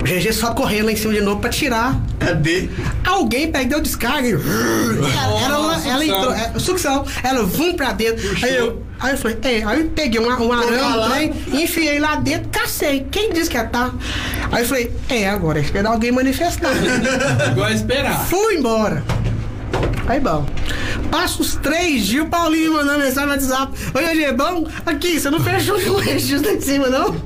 [0.00, 1.98] O GG só correndo lá em cima de novo pra tirar.
[2.20, 2.68] Cadê?
[3.04, 4.28] Alguém perdeu descarga.
[4.28, 8.24] e- Ela, ela, ela entrou, é, sucção, ela vum pra dentro.
[8.42, 12.14] Aí eu, aí eu falei, é, aí eu peguei um, um arame, trem, enfiei lá
[12.16, 13.06] dentro, cacei.
[13.10, 13.90] Quem disse que ia tá?
[14.52, 16.70] Aí eu falei, é, agora é esperar alguém manifestar.
[17.50, 18.24] Igual a esperar.
[18.26, 19.02] Fui embora.
[20.06, 20.46] Aí bom.
[21.10, 23.72] Passa os três dias, o Paulinho mandando mensagem no WhatsApp.
[23.94, 24.66] Oi, hoje é bom?
[24.86, 27.16] Aqui, você não fechou o registro lá em cima, não?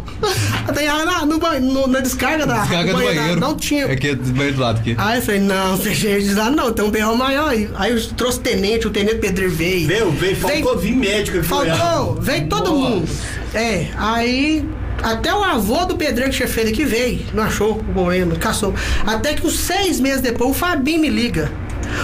[0.75, 3.41] Tem água na, no, no- na descarga da Descarga do da- banheiro.
[3.41, 3.85] Não tinha.
[3.87, 4.95] É aqui é do banheiro do lado aqui.
[4.99, 7.69] Aí eu falei, não, fechei registro lá, não, tem um berrão maior aí.
[7.75, 9.87] Aí eu trouxe tenente, o tenente pedreiro veio.
[9.87, 11.47] Veio, veio, faltou vir médico aqui.
[11.47, 13.09] Faltou, veio todo mundo.
[13.55, 14.65] É, aí
[15.03, 18.73] até o avô do pedreiro que tinha feito aqui veio, não achou o problema, caçou.
[19.07, 21.51] Até que uns seis meses depois o Fabinho me liga.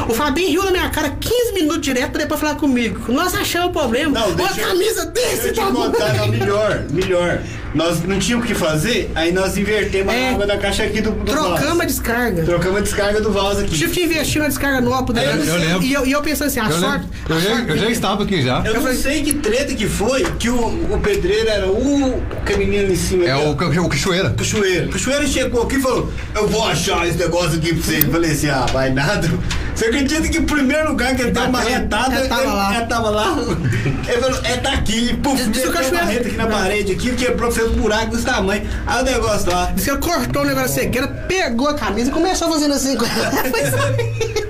[0.07, 3.11] O Fabinho riu na minha cara 15 minutos direto pra depois falar comigo.
[3.11, 4.19] Nós achamos o problema.
[4.21, 5.93] Não, Uma deixa eu- camisa Deixa desse eu te tamanho.
[5.93, 7.41] contar, não, melhor, melhor.
[7.75, 10.29] Nós não tínhamos o que fazer, aí nós invertemos É.
[10.29, 12.43] a água da caixa aqui do, do Trocamos a descarga.
[12.43, 13.77] Trocamos a descarga do vaso aqui.
[13.77, 15.83] Tive que investir na descarga nova pro eu- eu lembro.
[15.83, 17.05] E eu, e eu pensando assim, a Eu, sorte.
[17.05, 17.09] lembro.
[17.29, 18.63] eu, a já, sorte eu já estava aqui já.
[18.65, 20.57] Eu não sei que treta que foi que o,
[20.95, 23.25] o pedreiro era o caminhão ali em cima.
[23.27, 24.31] É o, o Cachoeira.
[24.31, 24.89] Cachoeiro.
[24.89, 27.99] Cachoeiro chegou aqui e falou: Eu vou achar esse negócio aqui pra você.
[27.99, 29.29] Eu falei assim: Ah, vai nada.
[29.75, 32.75] Você acredita que o primeiro lugar que ele deu uma retada, É, tava ele, lá.
[32.77, 33.37] é, tava lá?
[34.09, 35.15] Ele falou: É daqui.
[35.23, 38.69] Puf, uma Cachoeiro- reta aqui na parede, aqui, quebrou, um buraco desse tamanho.
[38.87, 39.67] Aí o negócio lá.
[39.75, 42.97] Diz que ele cortou o negócio da cegueira, pegou a camisa e começou fazendo assim
[42.97, 43.33] com ela.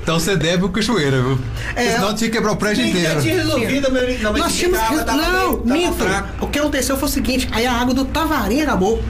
[0.03, 1.39] Então você deve o Cachoeira, viu?
[1.77, 3.21] É, Senão tinha que quebrar o prédio já inteiro.
[3.21, 4.79] tinha resolvido, mas não, mas Nós tínhamos.
[5.05, 6.45] tava, não, meio- tava minto.
[6.45, 9.03] O que aconteceu foi o seguinte: aí a água do Tavarinho acabou.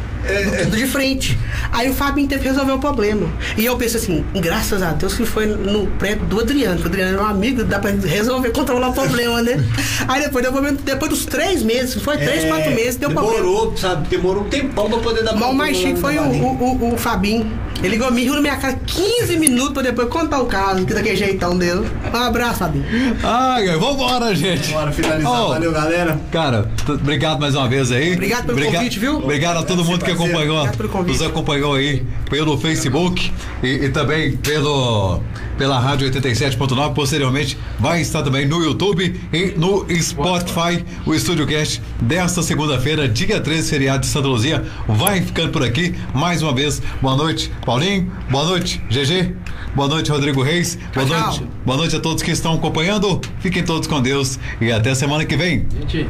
[0.67, 1.39] Do- de frente.
[1.73, 3.27] Aí o Fabinho teve que resolver o problema.
[3.57, 6.77] E eu pensei assim, graças a Deus que foi no prédio do Adriano.
[6.79, 9.63] que O Adriano é um amigo, dá pra resolver, controlar o problema, né?
[10.09, 10.45] Aí depois,
[10.85, 13.37] depois dos três meses, foi três, É, quatro meses, deu problema.
[13.39, 14.09] Demorou, sabe?
[14.09, 16.99] Demorou um tempão pra poder dar Mas o mais chique foi o, o, o, o
[16.99, 17.51] Fabinho.
[17.81, 20.93] Ele ligou, me riu na minha cara 15 minutos pra depois contar o caso, que
[20.93, 21.87] daquele jeitão dele.
[22.13, 22.85] Um abraço, Fabinho.
[23.23, 24.73] Ai, ai, vambora, gente.
[24.73, 25.45] Bora finalizar.
[25.45, 26.19] Oh, Valeu, galera.
[26.33, 28.15] Cara, obrigado mais uma vez aí.
[28.15, 29.19] Obrigado pelo convite, viu?
[29.19, 30.39] Obrigado a todo mundo que parceiro.
[30.39, 33.33] acompanhou, nos acompanhou aí pelo Facebook
[33.63, 35.21] e, e também pelo
[35.59, 36.95] pela Rádio 87.9.
[36.95, 40.85] Posteriormente vai estar também no YouTube e no Spotify.
[41.05, 45.95] O Estúdio Cast desta segunda-feira, dia 13, feriado de Santa Luzia, vai ficando por aqui.
[46.15, 48.11] Mais uma vez, boa noite, Paulinho.
[48.31, 49.35] Boa noite, GG.
[49.75, 50.79] Boa noite, Rodrigo Reis.
[50.95, 51.39] Boa Tchau, noite.
[51.39, 51.49] tchau.
[51.67, 53.21] Boa noite a todos que estão acompanhando.
[53.41, 55.67] Fiquem todos com Deus e até semana que vem.
[55.81, 56.09] Gente,